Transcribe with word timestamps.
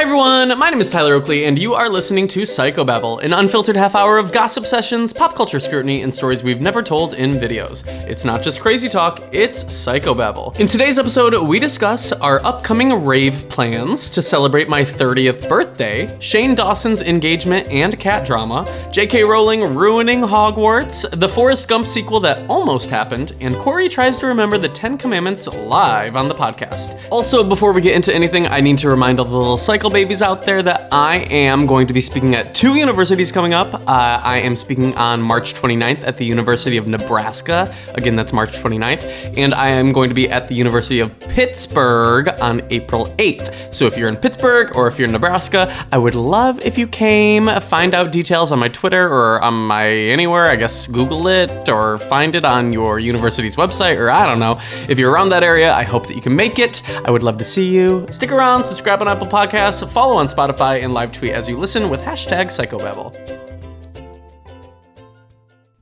Hi 0.00 0.04
everyone, 0.04 0.58
my 0.58 0.70
name 0.70 0.80
is 0.80 0.88
Tyler 0.88 1.12
Oakley, 1.12 1.44
and 1.44 1.58
you 1.58 1.74
are 1.74 1.90
listening 1.90 2.26
to 2.28 2.44
Psychobabble, 2.44 3.22
an 3.22 3.34
unfiltered 3.34 3.76
half 3.76 3.94
hour 3.94 4.16
of 4.16 4.32
gossip 4.32 4.64
sessions, 4.64 5.12
pop 5.12 5.34
culture 5.34 5.60
scrutiny, 5.60 6.00
and 6.00 6.12
stories 6.12 6.42
we've 6.42 6.62
never 6.62 6.82
told 6.82 7.12
in 7.12 7.32
videos. 7.32 7.86
It's 8.08 8.24
not 8.24 8.40
just 8.40 8.62
crazy 8.62 8.88
talk, 8.88 9.20
it's 9.30 9.62
Psychobabble. 9.62 10.58
In 10.58 10.66
today's 10.66 10.98
episode, 10.98 11.46
we 11.46 11.58
discuss 11.58 12.12
our 12.12 12.42
upcoming 12.46 13.04
rave 13.04 13.46
plans 13.50 14.08
to 14.08 14.22
celebrate 14.22 14.70
my 14.70 14.80
30th 14.80 15.46
birthday, 15.50 16.08
Shane 16.18 16.54
Dawson's 16.54 17.02
engagement 17.02 17.68
and 17.68 18.00
cat 18.00 18.26
drama, 18.26 18.64
J.K. 18.90 19.22
Rowling 19.24 19.74
ruining 19.74 20.22
Hogwarts, 20.22 21.10
the 21.10 21.28
Forrest 21.28 21.68
Gump 21.68 21.86
sequel 21.86 22.20
that 22.20 22.48
almost 22.48 22.88
happened, 22.88 23.34
and 23.42 23.54
Korey 23.56 23.90
tries 23.90 24.16
to 24.20 24.28
remember 24.28 24.56
the 24.56 24.70
Ten 24.70 24.96
Commandments 24.96 25.46
live 25.46 26.16
on 26.16 26.26
the 26.26 26.34
podcast. 26.34 26.98
Also, 27.10 27.46
before 27.46 27.74
we 27.74 27.82
get 27.82 27.94
into 27.94 28.14
anything, 28.14 28.46
I 28.46 28.62
need 28.62 28.78
to 28.78 28.88
remind 28.88 29.20
all 29.20 29.26
the 29.26 29.36
little 29.36 29.58
cycle 29.90 30.04
babies 30.04 30.22
out 30.22 30.42
there 30.42 30.62
that 30.62 30.88
I 30.92 31.26
am 31.30 31.66
going 31.66 31.86
to 31.88 31.94
be 31.94 32.00
speaking 32.00 32.34
at 32.34 32.54
two 32.54 32.74
universities 32.76 33.32
coming 33.32 33.54
up. 33.54 33.74
Uh, 33.74 34.20
I 34.22 34.38
am 34.38 34.54
speaking 34.54 34.96
on 34.96 35.20
March 35.20 35.54
29th 35.54 36.06
at 36.06 36.16
the 36.16 36.24
University 36.24 36.76
of 36.76 36.86
Nebraska. 36.86 37.72
Again, 37.94 38.14
that's 38.14 38.32
March 38.32 38.52
29th. 38.52 39.36
And 39.36 39.52
I 39.54 39.68
am 39.68 39.92
going 39.92 40.08
to 40.08 40.14
be 40.14 40.30
at 40.30 40.48
the 40.48 40.54
University 40.54 41.00
of 41.00 41.18
Pittsburgh 41.20 42.28
on 42.40 42.62
April 42.70 43.06
8th. 43.18 43.74
So 43.74 43.86
if 43.86 43.96
you're 43.96 44.08
in 44.08 44.16
Pittsburgh 44.16 44.76
or 44.76 44.86
if 44.86 44.98
you're 44.98 45.08
in 45.08 45.12
Nebraska, 45.12 45.72
I 45.90 45.98
would 45.98 46.14
love 46.14 46.60
if 46.60 46.78
you 46.78 46.86
came. 46.86 47.48
Find 47.60 47.94
out 47.94 48.12
details 48.12 48.52
on 48.52 48.58
my 48.58 48.68
Twitter 48.68 49.08
or 49.08 49.42
on 49.42 49.54
my 49.54 49.86
anywhere. 49.88 50.46
I 50.46 50.56
guess 50.56 50.86
Google 50.86 51.26
it 51.28 51.68
or 51.68 51.98
find 51.98 52.34
it 52.34 52.44
on 52.44 52.72
your 52.72 52.98
university's 52.98 53.56
website 53.56 53.96
or 53.96 54.10
I 54.10 54.26
don't 54.26 54.38
know. 54.38 54.60
If 54.88 54.98
you're 54.98 55.10
around 55.10 55.30
that 55.30 55.42
area, 55.42 55.72
I 55.72 55.82
hope 55.82 56.06
that 56.06 56.14
you 56.14 56.22
can 56.22 56.36
make 56.36 56.58
it. 56.58 56.82
I 57.04 57.10
would 57.10 57.22
love 57.22 57.38
to 57.38 57.44
see 57.44 57.74
you. 57.74 58.06
Stick 58.10 58.30
around, 58.30 58.64
subscribe 58.64 59.00
on 59.00 59.08
Apple 59.08 59.26
Podcasts, 59.26 59.79
follow 59.86 60.16
on 60.16 60.26
Spotify, 60.26 60.82
and 60.82 60.92
live 60.92 61.12
tweet 61.12 61.32
as 61.32 61.48
you 61.48 61.56
listen 61.56 61.90
with 61.90 62.00
hashtag 62.00 62.46
Psychobabble. 62.46 63.14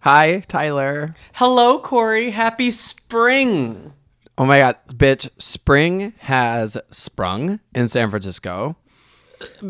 Hi, 0.01 0.41
Tyler. 0.41 1.15
Hello, 1.35 1.81
Korey. 1.81 2.31
Happy 2.31 2.71
spring. 2.71 3.93
Oh 4.39 4.45
my 4.45 4.61
god, 4.61 4.77
bitch, 4.89 5.29
spring 5.39 6.13
has 6.19 6.79
sprung 6.91 7.61
in 7.75 7.89
San 7.89 8.09
Francisco. 8.09 8.77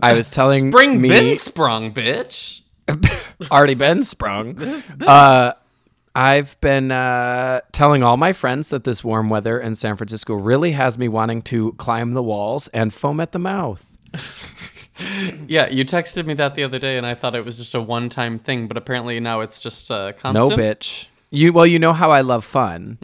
I 0.02 0.12
was 0.12 0.30
telling 0.30 0.70
Spring 0.70 1.00
me 1.00 1.08
been 1.08 1.36
sprung, 1.36 1.92
bitch. 1.92 2.60
already 3.50 3.74
been 3.74 4.02
sprung. 4.02 4.58
Uh, 5.06 5.52
I've 6.14 6.60
been 6.60 6.90
uh, 6.90 7.60
telling 7.72 8.02
all 8.02 8.16
my 8.16 8.32
friends 8.32 8.70
that 8.70 8.84
this 8.84 9.04
warm 9.04 9.30
weather 9.30 9.58
in 9.58 9.74
San 9.74 9.96
Francisco 9.96 10.34
really 10.34 10.72
has 10.72 10.98
me 10.98 11.08
wanting 11.08 11.42
to 11.42 11.72
climb 11.74 12.12
the 12.12 12.22
walls 12.22 12.68
and 12.68 12.92
foam 12.92 13.20
at 13.20 13.32
the 13.32 13.38
mouth. 13.38 13.84
Yeah, 15.46 15.68
you 15.68 15.84
texted 15.84 16.26
me 16.26 16.34
that 16.34 16.56
the 16.56 16.64
other 16.64 16.80
day, 16.80 16.96
and 16.98 17.06
I 17.06 17.14
thought 17.14 17.36
it 17.36 17.44
was 17.44 17.56
just 17.56 17.74
a 17.74 17.80
one-time 17.80 18.40
thing, 18.40 18.66
but 18.66 18.76
apparently 18.76 19.20
now 19.20 19.40
it's 19.40 19.60
just 19.60 19.90
uh, 19.90 20.12
constant. 20.12 20.34
No, 20.34 20.56
bitch. 20.56 21.06
You 21.30 21.52
well, 21.52 21.66
you 21.66 21.78
know 21.78 21.92
how 21.92 22.10
I 22.10 22.22
love 22.22 22.44
fun, 22.44 22.98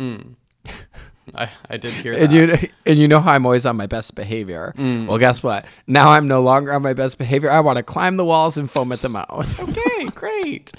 I, 1.36 1.48
I 1.70 1.77
did 1.77 1.92
hear 1.92 2.19
that. 2.19 2.22
and 2.25 2.32
you 2.32 2.69
and 2.84 2.98
you 2.98 3.08
know 3.08 3.20
how 3.20 3.32
I'm 3.32 3.47
always 3.47 3.64
on 3.64 3.77
my 3.77 3.86
best 3.86 4.14
behavior. 4.14 4.75
Well, 4.77 5.19
guess 5.19 5.42
what? 5.42 5.66
Now 5.86 6.10
I'm 6.10 6.27
no 6.27 6.42
longer 6.42 6.72
on 6.72 6.82
my 6.82 6.94
best 6.94 7.16
behavior. 7.16 7.50
I 7.50 7.60
want 7.60 7.77
to 7.77 7.82
climb 7.82 8.16
the 8.16 8.25
walls 8.25 8.58
and 8.58 8.70
foam 8.70 8.92
at 8.92 9.00
the 9.00 9.08
mouth. 9.08 9.60
okay, 9.69 10.06
great. 10.14 10.72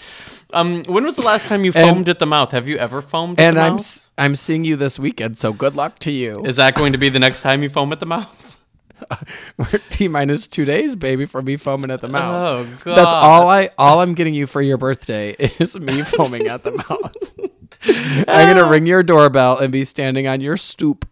Um, 0.53 0.83
when 0.83 1.03
was 1.03 1.15
the 1.15 1.23
last 1.23 1.47
time 1.47 1.63
you 1.65 1.71
foamed 1.71 2.09
at 2.09 2.19
the 2.19 2.25
mouth? 2.25 2.51
Have 2.51 2.67
you 2.67 2.77
ever 2.77 3.01
foamed 3.01 3.39
at 3.39 3.47
and 3.47 3.57
the 3.57 3.61
I'm 3.61 3.73
mouth? 3.73 4.09
I'm 4.17 4.35
seeing 4.35 4.65
you 4.65 4.75
this 4.75 4.99
weekend, 4.99 5.37
so 5.37 5.53
good 5.53 5.75
luck 5.75 5.97
to 5.99 6.11
you. 6.11 6.45
Is 6.45 6.57
that 6.57 6.75
going 6.75 6.91
to 6.91 6.97
be 6.99 7.09
the 7.09 7.19
next 7.19 7.41
time 7.41 7.63
you 7.63 7.69
foam 7.69 7.91
at 7.91 7.99
the 7.99 8.05
mouth? 8.05 8.59
We're 9.57 9.79
T 9.89 10.07
minus 10.07 10.47
two 10.47 10.65
days, 10.65 10.95
baby, 10.95 11.25
for 11.25 11.41
me 11.41 11.57
foaming 11.57 11.91
at 11.91 12.01
the 12.01 12.07
mouth. 12.07 12.67
Oh, 12.67 12.79
God. 12.83 12.97
That's 12.97 13.13
all 13.13 13.49
I 13.49 13.69
all 13.77 14.01
I'm 14.01 14.13
getting 14.13 14.33
you 14.33 14.47
for 14.47 14.61
your 14.61 14.77
birthday 14.77 15.31
is 15.59 15.79
me 15.79 16.01
foaming 16.03 16.47
at 16.47 16.63
the 16.63 16.71
mouth. 16.71 17.15
I'm 18.27 18.55
gonna 18.55 18.69
ring 18.69 18.85
your 18.85 19.03
doorbell 19.03 19.59
and 19.59 19.71
be 19.71 19.85
standing 19.85 20.27
on 20.27 20.41
your 20.41 20.57
stoop 20.57 21.07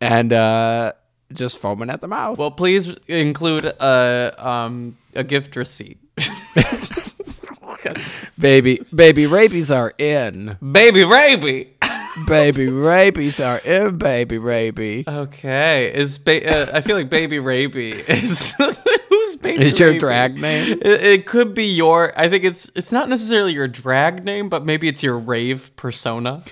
and 0.00 0.32
uh, 0.32 0.92
just 1.32 1.58
foaming 1.58 1.90
at 1.90 2.00
the 2.00 2.08
mouth. 2.08 2.38
Well, 2.38 2.50
please 2.50 2.96
include 3.08 3.64
a 3.64 4.34
um 4.38 4.96
a 5.14 5.24
gift 5.24 5.56
receipt. 5.56 5.98
baby, 8.40 8.80
baby, 8.94 9.26
rabies 9.26 9.70
are 9.70 9.92
in. 9.98 10.56
Baby 10.60 11.04
Raby. 11.04 11.71
Baby, 12.26 12.68
rabies 12.68 13.40
are 13.40 13.58
in. 13.58 13.96
Baby, 13.96 14.38
raby. 14.38 15.04
Okay, 15.08 15.90
is 15.94 16.18
ba- 16.18 16.70
uh, 16.72 16.76
I 16.76 16.80
feel 16.82 16.96
like 16.96 17.08
Baby 17.08 17.38
Raby 17.38 17.92
is 17.92 18.52
who's 19.08 19.36
Baby? 19.36 19.64
Is 19.64 19.80
your 19.80 19.88
Raby? 19.90 19.98
drag 19.98 20.34
name? 20.34 20.78
It, 20.82 21.02
it 21.02 21.26
could 21.26 21.54
be 21.54 21.64
your. 21.64 22.12
I 22.18 22.28
think 22.28 22.44
it's 22.44 22.70
it's 22.74 22.92
not 22.92 23.08
necessarily 23.08 23.52
your 23.54 23.66
drag 23.68 24.24
name, 24.24 24.48
but 24.50 24.66
maybe 24.66 24.88
it's 24.88 25.02
your 25.02 25.18
rave 25.18 25.74
persona. 25.76 26.44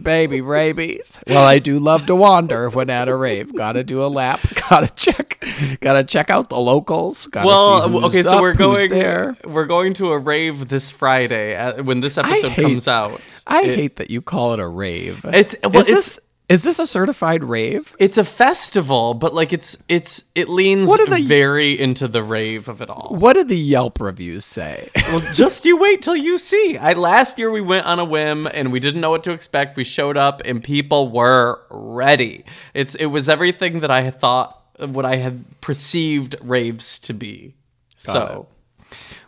Baby 0.00 0.40
rabies. 0.40 1.20
Well, 1.28 1.46
I 1.46 1.58
do 1.60 1.78
love 1.78 2.06
to 2.06 2.14
wander 2.16 2.68
when 2.70 2.90
at 2.90 3.08
a 3.08 3.14
rave. 3.14 3.54
Gotta 3.54 3.84
do 3.84 4.02
a 4.04 4.06
lap. 4.08 4.40
Gotta 4.70 4.88
check. 4.94 5.44
Gotta 5.80 6.02
check 6.04 6.28
out 6.28 6.48
the 6.48 6.58
locals. 6.58 7.26
Gotta 7.28 7.46
Well, 7.46 7.84
see 7.86 7.92
who's 7.92 8.04
okay, 8.04 8.22
so 8.22 8.36
up, 8.36 8.42
we're 8.42 8.54
going 8.54 8.90
there. 8.90 9.36
we're 9.44 9.66
going 9.66 9.94
to 9.94 10.10
a 10.12 10.18
rave 10.18 10.68
this 10.68 10.90
Friday 10.90 11.54
uh, 11.56 11.82
when 11.84 12.00
this 12.00 12.18
episode 12.18 12.50
hate- 12.52 12.62
comes 12.64 12.88
out. 12.88 13.20
I 13.46 13.62
It- 13.62 13.76
hate 13.76 13.96
that 13.96 14.10
you 14.10 14.22
call 14.22 14.54
it 14.54 14.60
a 14.60 14.66
rave. 14.66 15.24
It's 15.28 15.54
well, 15.62 15.76
is 15.76 15.80
it's 15.82 15.90
this 15.90 16.20
is 16.50 16.62
this 16.64 16.78
a 16.78 16.86
certified 16.86 17.44
rave? 17.44 17.96
it's 17.98 18.18
a 18.18 18.24
festival, 18.24 19.14
but 19.14 19.32
like 19.32 19.52
it's 19.54 19.78
it's 19.88 20.24
it 20.34 20.48
leans 20.50 20.88
What 20.88 21.08
the- 21.08 21.22
very 21.22 21.78
into 21.80 22.06
the 22.08 22.22
rave 22.22 22.68
of 22.68 22.82
it 22.82 22.90
all. 22.90 23.14
What 23.18 23.34
did 23.34 23.48
the 23.48 23.56
Yelp 23.56 23.98
reviews 24.00 24.44
say? 24.44 24.90
Well, 25.10 25.22
just 25.34 25.64
you 25.64 25.76
wait 25.76 26.02
till 26.02 26.14
you 26.16 26.38
see. 26.38 26.76
I 26.78 26.92
last 26.92 27.38
year 27.38 27.50
we 27.50 27.60
went 27.60 27.86
on 27.86 27.98
a 27.98 28.04
whim 28.04 28.46
and 28.52 28.70
we 28.70 28.78
didn't 28.80 29.00
know 29.00 29.10
what 29.10 29.24
to 29.24 29.32
expect. 29.32 29.76
We 29.76 29.84
showed 29.84 30.16
up 30.16 30.42
and 30.44 30.62
people 30.62 31.08
were 31.10 31.60
ready. 31.70 32.44
It's 32.74 32.94
it 32.94 33.06
was 33.06 33.28
everything 33.28 33.80
that 33.80 33.90
I 33.90 34.02
had 34.02 34.20
thought 34.20 34.56
what 34.78 35.04
I 35.04 35.16
had 35.16 35.44
perceived 35.60 36.36
raves 36.42 36.98
to 37.00 37.12
be. 37.12 37.54
so 37.96 38.46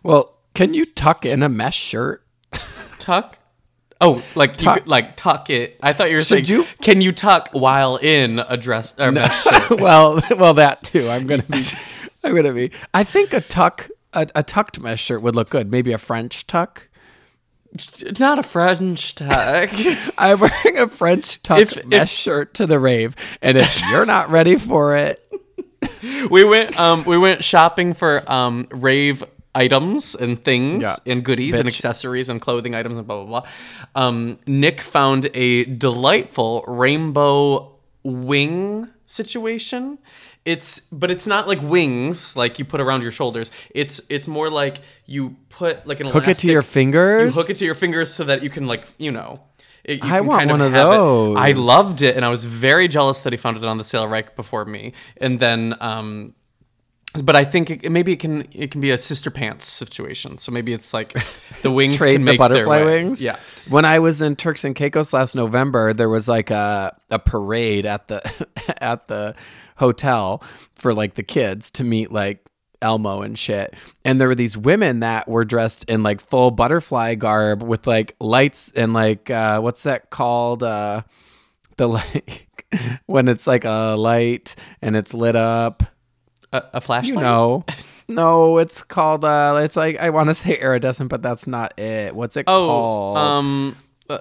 well, 0.03 0.37
can 0.54 0.75
you 0.75 0.84
tuck 0.84 1.25
in 1.27 1.43
a 1.43 1.49
mesh 1.49 1.77
shirt? 1.78 2.22
tuck. 2.99 3.39
Oh, 4.03 4.23
like 4.35 4.57
Tuck. 4.57 4.79
could, 4.81 4.89
like 4.89 5.17
tuck 5.17 5.49
it. 5.49 5.79
I 5.83 5.93
thought 5.93 6.11
you 6.11 6.17
were 6.17 6.23
saying, 6.23 6.45
Should 6.45 6.49
you- 6.51 6.67
can 6.83 7.01
you 7.01 7.13
tuck 7.13 7.51
while 7.53 7.97
in 7.97 8.41
a 8.41 8.57
dress 8.57 8.99
or 8.99 9.13
mesh 9.13 9.43
shirt? 9.45 9.71
well, 9.81 10.21
well, 10.37 10.55
that 10.55 10.83
too. 10.83 11.09
I'm 11.09 11.27
gonna 11.27 11.45
be. 11.45 11.63
I'm 12.25 12.35
gonna 12.35 12.53
be. 12.53 12.71
I 12.93 13.05
think 13.05 13.33
a 13.33 13.41
tuck, 13.41 13.89
a, 14.13 14.27
a 14.35 14.43
tucked 14.43 14.81
mesh 14.81 15.03
shirt 15.03 15.23
would 15.23 15.35
look 15.37 15.51
good. 15.51 15.71
Maybe 15.71 15.93
a 15.93 15.99
French 15.99 16.47
tuck. 16.47 16.89
Not 18.21 18.39
a 18.39 18.43
French 18.43 19.15
tuck. 19.15 19.71
I'm 20.19 20.39
wearing 20.41 20.77
a 20.79 20.89
French 20.89 21.43
tuck 21.43 21.59
If- 21.61 21.77
if- 21.79 21.87
mesh 21.87 22.13
shirt 22.13 22.55
to 22.55 22.67
the 22.67 22.79
rave, 22.79 23.17
and 23.41 23.57
if 23.57 23.81
you're 23.89 24.05
not 24.05 24.29
ready 24.31 24.57
for 24.59 24.97
it, 24.97 25.19
we 26.31 26.45
went 26.45 26.79
um 26.79 27.05
we 27.05 27.17
went 27.19 27.43
shopping 27.43 27.95
for 27.95 28.23
um 28.31 28.67
rave 28.73 29.25
items 29.55 30.15
and 30.15 30.43
things 30.43 30.83
Yeah. 30.85 30.97
and 31.13 31.25
goodies 31.25 31.59
and 31.59 31.69
accessories 31.69 32.29
and 32.29 32.41
clothing 32.41 32.75
items 32.75 32.97
and 32.99 33.07
blah 33.07 33.25
blah 33.25 33.41
blah. 33.41 33.51
Um, 33.95 34.39
Nick 34.47 34.81
found 34.81 35.31
a 35.35 35.65
delightful 35.65 36.65
rainbow 36.67 37.77
wing 38.03 38.89
situation. 39.07 39.99
It's 40.45 40.81
but 40.91 41.11
it's 41.11 41.27
not 41.27 41.47
like 41.47 41.61
wings 41.63 42.37
like 42.37 42.59
you 42.59 42.65
put 42.65 42.81
around 42.81 43.03
your 43.03 43.13
shoulders. 43.13 43.51
It's 43.75 44.01
it's 44.09 44.27
more 44.27 44.51
like 44.51 44.79
you 45.07 45.37
put 45.51 45.87
like 45.87 46.01
an 46.01 46.07
hook 46.07 46.27
it 46.27 46.34
to 46.39 46.49
your 46.51 46.63
fingers. 46.63 47.34
You 47.37 47.41
hook 47.41 47.51
it 47.51 47.57
to 47.59 47.65
your 47.65 47.77
fingers 47.77 48.13
so 48.13 48.25
that 48.25 48.43
you 48.43 48.51
can 48.51 48.67
like 48.67 48.84
you 48.99 49.13
know. 49.13 49.41
it- 49.84 50.03
you 50.03 50.11
I 50.11 50.19
can 50.19 50.27
want 50.27 50.39
kind 50.41 50.51
one 50.51 50.61
of 50.63 50.73
have 50.73 50.89
it. 50.95 51.39
I 51.39 51.53
loved 51.53 52.03
it, 52.03 52.17
and 52.17 52.25
I 52.25 52.29
was 52.31 52.45
very 52.45 52.89
jealous 52.89 53.23
that 53.23 53.33
he 53.33 53.37
found 53.37 53.57
it 53.57 53.65
on 53.65 53.79
the 53.79 53.84
sale 53.84 54.09
right 54.09 54.34
before 54.34 54.65
me. 54.65 54.93
And 55.19 55.39
then, 55.39 55.75
um, 55.81 56.34
but 57.22 57.36
I 57.36 57.44
think 57.44 57.70
it, 57.70 57.91
maybe 57.92 58.12
it 58.12 58.20
can 58.20 58.47
it 58.53 58.70
can 58.70 58.80
be 58.80 58.91
a 58.91 58.98
sister 58.98 59.30
pants 59.30 59.66
situation. 59.66 60.38
So 60.38 60.50
maybe 60.53 60.72
it's 60.72 60.94
like 60.94 61.12
the 61.62 61.70
wings 61.70 61.97
trade 61.97 62.14
can 62.14 62.22
the 62.22 62.32
make 62.32 62.38
their 62.38 62.48
butterfly 62.48 62.84
way. 62.84 63.04
wings. 63.04 63.22
Yeah. 63.22 63.36
When 63.68 63.84
I 63.84 63.98
was 63.98 64.22
in 64.22 64.36
Turks 64.36 64.64
and 64.64 64.74
Caicos 64.74 65.12
last 65.12 65.34
November, 65.34 65.92
there 65.92 66.09
was 66.09 66.28
like 66.28 66.50
a 66.50 66.97
a 67.10 67.18
parade 67.18 67.86
at 67.86 68.09
the 68.09 68.47
at 68.82 69.09
the 69.09 69.34
hotel 69.76 70.42
for 70.74 70.94
like 70.94 71.14
the 71.14 71.22
kids 71.22 71.70
to 71.72 71.84
meet 71.84 72.10
like 72.10 72.44
Elmo 72.80 73.22
and 73.22 73.38
shit. 73.38 73.74
And 74.04 74.20
there 74.20 74.28
were 74.28 74.34
these 74.34 74.56
women 74.56 75.00
that 75.00 75.28
were 75.28 75.44
dressed 75.44 75.84
in 75.84 76.03
like 76.03 76.20
full 76.20 76.50
butterfly 76.50 77.14
garb 77.16 77.62
with 77.62 77.86
like 77.86 78.16
lights 78.20 78.72
and 78.74 78.92
like 78.92 79.28
uh 79.30 79.60
what's 79.60 79.82
that 79.82 80.10
called? 80.10 80.62
Uh 80.62 81.03
the 81.76 81.88
like 81.88 82.66
when 83.06 83.28
it's 83.28 83.47
like 83.47 83.64
a 83.64 83.97
light 83.98 84.54
and 84.80 84.97
it's 84.97 85.12
lit 85.12 85.36
up. 85.36 85.82
A, 86.53 86.63
a 86.75 86.81
flashlight. 86.81 87.15
You 87.16 87.21
know. 87.21 87.65
No, 88.09 88.59
it's 88.59 88.83
called 88.83 89.25
uh 89.25 89.60
it's 89.63 89.77
like 89.77 89.97
I 89.97 90.10
want 90.10 90.28
to 90.28 90.34
say 90.45 90.59
iridescent, 90.60 91.09
but 91.09 91.22
that's 91.22 91.47
not 91.47 91.78
it. 91.78 92.15
What's 92.15 92.37
it 92.37 92.45
Oh, 92.47 92.66
called? 92.66 93.16
um, 93.16 93.77
uh, 94.10 94.19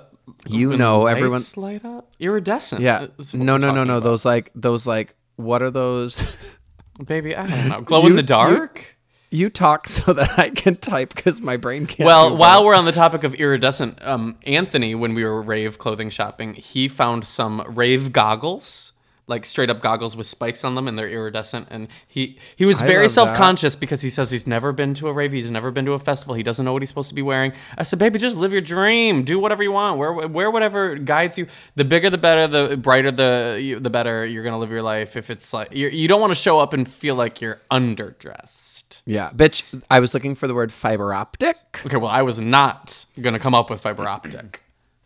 you 0.47 0.77
know, 0.77 1.07
everyone 1.07 1.41
light 1.57 1.83
up. 1.83 2.09
Iridescent. 2.19 2.81
Yeah. 2.81 3.07
No, 3.33 3.57
no, 3.57 3.71
no, 3.73 3.83
no. 3.83 3.95
about. 3.97 4.03
Those 4.03 4.23
like 4.23 4.51
those 4.55 4.87
like 4.87 5.15
what 5.35 5.61
are 5.61 5.71
those? 5.71 6.37
Baby, 7.05 7.35
I 7.35 7.47
don't 7.47 7.67
know. 7.69 7.81
Glow 7.81 8.05
in 8.07 8.15
the 8.15 8.23
dark? 8.23 8.97
You 9.31 9.49
talk 9.49 9.89
so 9.89 10.13
that 10.13 10.37
I 10.37 10.51
can 10.51 10.75
type 10.75 11.13
because 11.15 11.41
my 11.41 11.57
brain 11.57 11.85
can't. 11.87 12.05
Well, 12.05 12.37
while 12.37 12.63
we're 12.63 12.75
on 12.75 12.85
the 12.85 12.91
topic 12.91 13.23
of 13.23 13.33
iridescent, 13.33 13.97
um, 14.05 14.37
Anthony, 14.45 14.93
when 14.93 15.15
we 15.15 15.23
were 15.23 15.41
rave 15.41 15.79
clothing 15.79 16.09
shopping, 16.11 16.53
he 16.53 16.87
found 16.87 17.25
some 17.25 17.61
rave 17.67 18.11
goggles, 18.13 18.90
like 19.27 19.45
straight 19.45 19.69
up 19.69 19.81
goggles 19.81 20.17
with 20.17 20.27
spikes 20.27 20.63
on 20.63 20.75
them, 20.75 20.87
and 20.87 20.97
they're 20.99 21.07
iridescent. 21.09 21.67
And 21.71 21.87
he 22.07 22.37
he 22.55 22.65
was 22.65 22.81
I 22.81 22.87
very 22.87 23.07
self 23.09 23.29
conscious 23.37 23.75
because 23.75 24.01
he 24.01 24.09
says 24.09 24.31
he's 24.31 24.47
never 24.47 24.71
been 24.71 24.93
to 24.95 25.07
a 25.07 25.13
rave, 25.13 25.31
he's 25.31 25.49
never 25.51 25.71
been 25.71 25.85
to 25.85 25.93
a 25.93 25.99
festival, 25.99 26.35
he 26.35 26.43
doesn't 26.43 26.65
know 26.65 26.73
what 26.73 26.81
he's 26.81 26.89
supposed 26.89 27.09
to 27.09 27.15
be 27.15 27.21
wearing. 27.21 27.53
I 27.77 27.83
said, 27.83 27.99
baby, 27.99 28.19
just 28.19 28.35
live 28.37 28.51
your 28.51 28.61
dream, 28.61 29.23
do 29.23 29.39
whatever 29.39 29.63
you 29.63 29.71
want, 29.71 29.99
wear 29.99 30.11
wear 30.27 30.51
whatever 30.51 30.95
guides 30.95 31.37
you. 31.37 31.47
The 31.75 31.85
bigger, 31.85 32.09
the 32.09 32.17
better. 32.17 32.47
The 32.47 32.77
brighter, 32.77 33.11
the 33.11 33.59
you- 33.61 33.79
the 33.79 33.89
better. 33.89 34.25
You're 34.25 34.43
gonna 34.43 34.57
live 34.59 34.71
your 34.71 34.81
life. 34.83 35.15
If 35.15 35.29
it's 35.29 35.53
like 35.53 35.69
you're, 35.71 35.91
you 35.91 36.07
don't 36.07 36.19
want 36.21 36.31
to 36.31 36.35
show 36.35 36.59
up 36.59 36.73
and 36.73 36.87
feel 36.87 37.15
like 37.15 37.41
you're 37.41 37.59
underdressed. 37.71 39.01
yeah, 39.05 39.29
bitch. 39.31 39.63
I 39.89 39.99
was 39.99 40.13
looking 40.13 40.35
for 40.35 40.47
the 40.47 40.53
word 40.53 40.71
fiber 40.71 41.13
optic. 41.13 41.57
Okay, 41.85 41.97
well, 41.97 42.11
I 42.11 42.21
was 42.21 42.39
not 42.39 43.05
gonna 43.19 43.39
come 43.39 43.53
up 43.55 43.69
with 43.69 43.81
fiber 43.81 44.07
optic. 44.07 44.60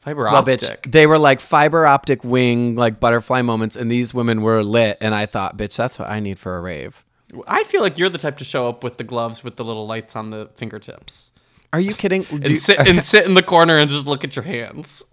Fiber 0.05 0.25
Well, 0.25 0.43
bitch, 0.43 0.91
they 0.91 1.07
were 1.07 1.17
like 1.17 1.39
fiber 1.39 1.87
optic 1.87 2.23
wing, 2.23 2.75
like 2.75 2.99
butterfly 2.99 3.41
moments, 3.41 3.75
and 3.75 3.89
these 3.89 4.13
women 4.13 4.43
were 4.43 4.63
lit. 4.63 4.99
And 5.01 5.15
I 5.15 5.25
thought, 5.25 5.57
bitch, 5.57 5.75
that's 5.75 5.97
what 5.97 6.07
I 6.07 6.19
need 6.19 6.37
for 6.37 6.55
a 6.57 6.61
rave. 6.61 7.03
I 7.47 7.63
feel 7.63 7.81
like 7.81 7.97
you're 7.97 8.09
the 8.09 8.19
type 8.19 8.37
to 8.37 8.43
show 8.43 8.69
up 8.69 8.83
with 8.83 8.97
the 8.97 9.03
gloves 9.03 9.43
with 9.43 9.55
the 9.55 9.63
little 9.65 9.87
lights 9.87 10.15
on 10.15 10.29
the 10.29 10.47
fingertips 10.55 11.31
Are 11.73 11.79
you 11.79 11.91
kidding? 11.91 12.21
Do 12.21 12.35
and 12.35 12.49
you- 12.49 12.55
sit 12.55 12.79
and 12.87 13.01
sit 13.13 13.25
in 13.25 13.33
the 13.33 13.41
corner 13.41 13.79
and 13.79 13.89
just 13.89 14.05
look 14.05 14.23
at 14.23 14.35
your 14.35 14.43
hands. 14.43 15.03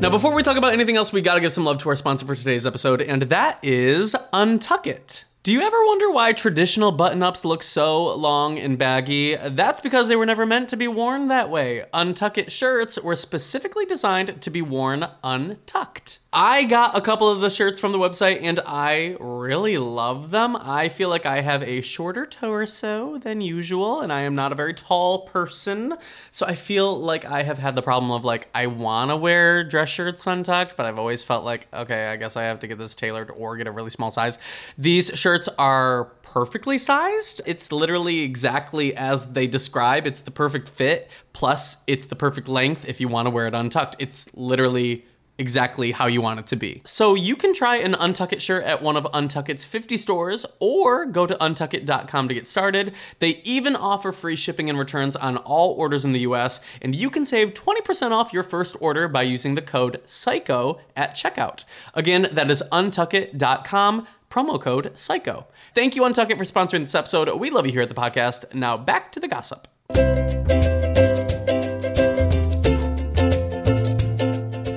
Now, 0.00 0.10
before 0.10 0.32
we 0.32 0.42
talk 0.42 0.56
about 0.56 0.72
anything 0.72 0.96
else, 0.96 1.12
we 1.12 1.20
gotta 1.20 1.42
give 1.42 1.52
some 1.52 1.64
love 1.66 1.78
to 1.78 1.88
our 1.90 1.96
sponsor 1.96 2.24
for 2.24 2.34
today's 2.34 2.64
episode, 2.64 3.02
and 3.02 3.22
that 3.22 3.58
is 3.62 4.16
Untuck 4.32 4.86
It. 4.86 5.24
Do 5.44 5.52
you 5.52 5.62
ever 5.62 5.76
wonder 5.86 6.10
why 6.10 6.32
traditional 6.32 6.90
button 6.90 7.22
ups 7.22 7.44
look 7.44 7.62
so 7.62 8.12
long 8.16 8.58
and 8.58 8.76
baggy? 8.76 9.36
That's 9.36 9.80
because 9.80 10.08
they 10.08 10.16
were 10.16 10.26
never 10.26 10.44
meant 10.44 10.68
to 10.70 10.76
be 10.76 10.88
worn 10.88 11.28
that 11.28 11.48
way. 11.48 11.84
Untuck 11.94 12.36
It 12.36 12.50
shirts 12.50 13.00
were 13.00 13.14
specifically 13.14 13.86
designed 13.86 14.42
to 14.42 14.50
be 14.50 14.62
worn 14.62 15.06
untucked. 15.22 16.18
I 16.30 16.64
got 16.64 16.98
a 16.98 17.00
couple 17.00 17.30
of 17.30 17.40
the 17.40 17.48
shirts 17.48 17.80
from 17.80 17.92
the 17.92 17.98
website 17.98 18.40
and 18.42 18.60
I 18.66 19.16
really 19.18 19.78
love 19.78 20.30
them. 20.30 20.56
I 20.56 20.90
feel 20.90 21.08
like 21.08 21.24
I 21.24 21.40
have 21.40 21.62
a 21.62 21.80
shorter 21.80 22.26
torso 22.26 23.16
than 23.16 23.40
usual 23.40 24.00
and 24.02 24.12
I 24.12 24.20
am 24.20 24.34
not 24.34 24.52
a 24.52 24.54
very 24.54 24.74
tall 24.74 25.20
person. 25.20 25.94
So 26.30 26.44
I 26.44 26.54
feel 26.54 27.00
like 27.00 27.24
I 27.24 27.44
have 27.44 27.58
had 27.58 27.76
the 27.76 27.82
problem 27.82 28.10
of 28.10 28.24
like, 28.26 28.48
I 28.54 28.66
wanna 28.66 29.16
wear 29.16 29.64
dress 29.64 29.88
shirts 29.88 30.26
untucked, 30.26 30.76
but 30.76 30.84
I've 30.84 30.98
always 30.98 31.24
felt 31.24 31.44
like, 31.44 31.68
okay, 31.72 32.08
I 32.08 32.16
guess 32.16 32.36
I 32.36 32.42
have 32.42 32.58
to 32.58 32.66
get 32.66 32.76
this 32.76 32.94
tailored 32.94 33.30
or 33.30 33.56
get 33.56 33.66
a 33.66 33.72
really 33.72 33.90
small 33.90 34.10
size. 34.10 34.38
These 34.76 35.18
shirts 35.18 35.27
are 35.58 36.04
perfectly 36.22 36.78
sized. 36.78 37.40
It's 37.44 37.70
literally 37.70 38.20
exactly 38.20 38.96
as 38.96 39.32
they 39.32 39.46
describe. 39.46 40.06
It's 40.06 40.22
the 40.22 40.30
perfect 40.30 40.68
fit, 40.68 41.10
plus 41.32 41.82
it's 41.86 42.06
the 42.06 42.16
perfect 42.16 42.48
length 42.48 42.88
if 42.88 43.00
you 43.00 43.08
wanna 43.08 43.30
wear 43.30 43.46
it 43.46 43.54
untucked. 43.54 43.96
It's 43.98 44.34
literally 44.34 45.04
exactly 45.38 45.92
how 45.92 46.06
you 46.06 46.20
want 46.20 46.40
it 46.40 46.46
to 46.48 46.56
be. 46.56 46.82
So 46.84 47.14
you 47.14 47.36
can 47.36 47.54
try 47.54 47.76
an 47.76 47.94
Untuck 47.94 48.32
It 48.32 48.42
shirt 48.42 48.64
at 48.64 48.82
one 48.82 48.96
of 48.96 49.04
Untuck 49.14 49.48
It's 49.48 49.64
50 49.64 49.96
stores 49.96 50.44
or 50.58 51.06
go 51.06 51.26
to 51.26 51.36
untuckit.com 51.36 52.28
to 52.28 52.34
get 52.34 52.46
started. 52.46 52.92
They 53.20 53.40
even 53.44 53.76
offer 53.76 54.10
free 54.10 54.34
shipping 54.34 54.68
and 54.68 54.78
returns 54.78 55.14
on 55.14 55.36
all 55.38 55.72
orders 55.72 56.04
in 56.04 56.12
the 56.12 56.20
US, 56.20 56.60
and 56.82 56.94
you 56.94 57.08
can 57.08 57.24
save 57.24 57.54
20% 57.54 58.10
off 58.10 58.32
your 58.32 58.42
first 58.42 58.76
order 58.80 59.06
by 59.06 59.22
using 59.22 59.54
the 59.54 59.62
code 59.62 60.00
PSYCHO 60.04 60.80
at 60.96 61.14
checkout. 61.14 61.64
Again, 61.94 62.26
that 62.32 62.50
is 62.50 62.62
untuckit.com, 62.72 64.06
promo 64.30 64.60
code 64.60 64.92
PSYCHO. 64.94 65.46
Thank 65.74 65.96
you, 65.96 66.02
Untuck 66.02 66.30
It, 66.30 66.38
for 66.38 66.44
sponsoring 66.44 66.80
this 66.80 66.94
episode. 66.94 67.28
We 67.38 67.50
love 67.50 67.66
you 67.66 67.72
here 67.72 67.82
at 67.82 67.88
the 67.88 67.94
podcast. 67.94 68.52
Now 68.54 68.76
back 68.76 69.12
to 69.12 69.20
the 69.20 69.28
gossip. 69.28 69.68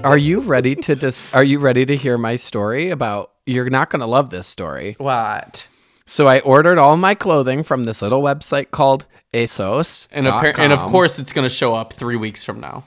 Are 0.03 0.17
you 0.17 0.39
ready 0.39 0.75
to 0.75 0.95
dis- 0.95 1.33
Are 1.33 1.43
you 1.43 1.59
ready 1.59 1.85
to 1.85 1.95
hear 1.95 2.17
my 2.17 2.35
story 2.35 2.89
about? 2.89 3.31
You're 3.45 3.69
not 3.69 3.89
gonna 3.91 4.07
love 4.07 4.31
this 4.31 4.47
story. 4.47 4.95
What? 4.97 5.67
So 6.05 6.27
I 6.27 6.39
ordered 6.39 6.77
all 6.77 6.97
my 6.97 7.13
clothing 7.15 7.63
from 7.63 7.83
this 7.83 8.01
little 8.01 8.21
website 8.21 8.71
called 8.71 9.05
ASOS. 9.33 10.07
And, 10.11 10.27
appar- 10.27 10.57
and 10.57 10.73
of 10.73 10.79
course, 10.79 11.19
it's 11.19 11.31
going 11.31 11.45
to 11.45 11.49
show 11.53 11.73
up 11.73 11.93
three 11.93 12.17
weeks 12.17 12.43
from 12.43 12.59
now. 12.59 12.83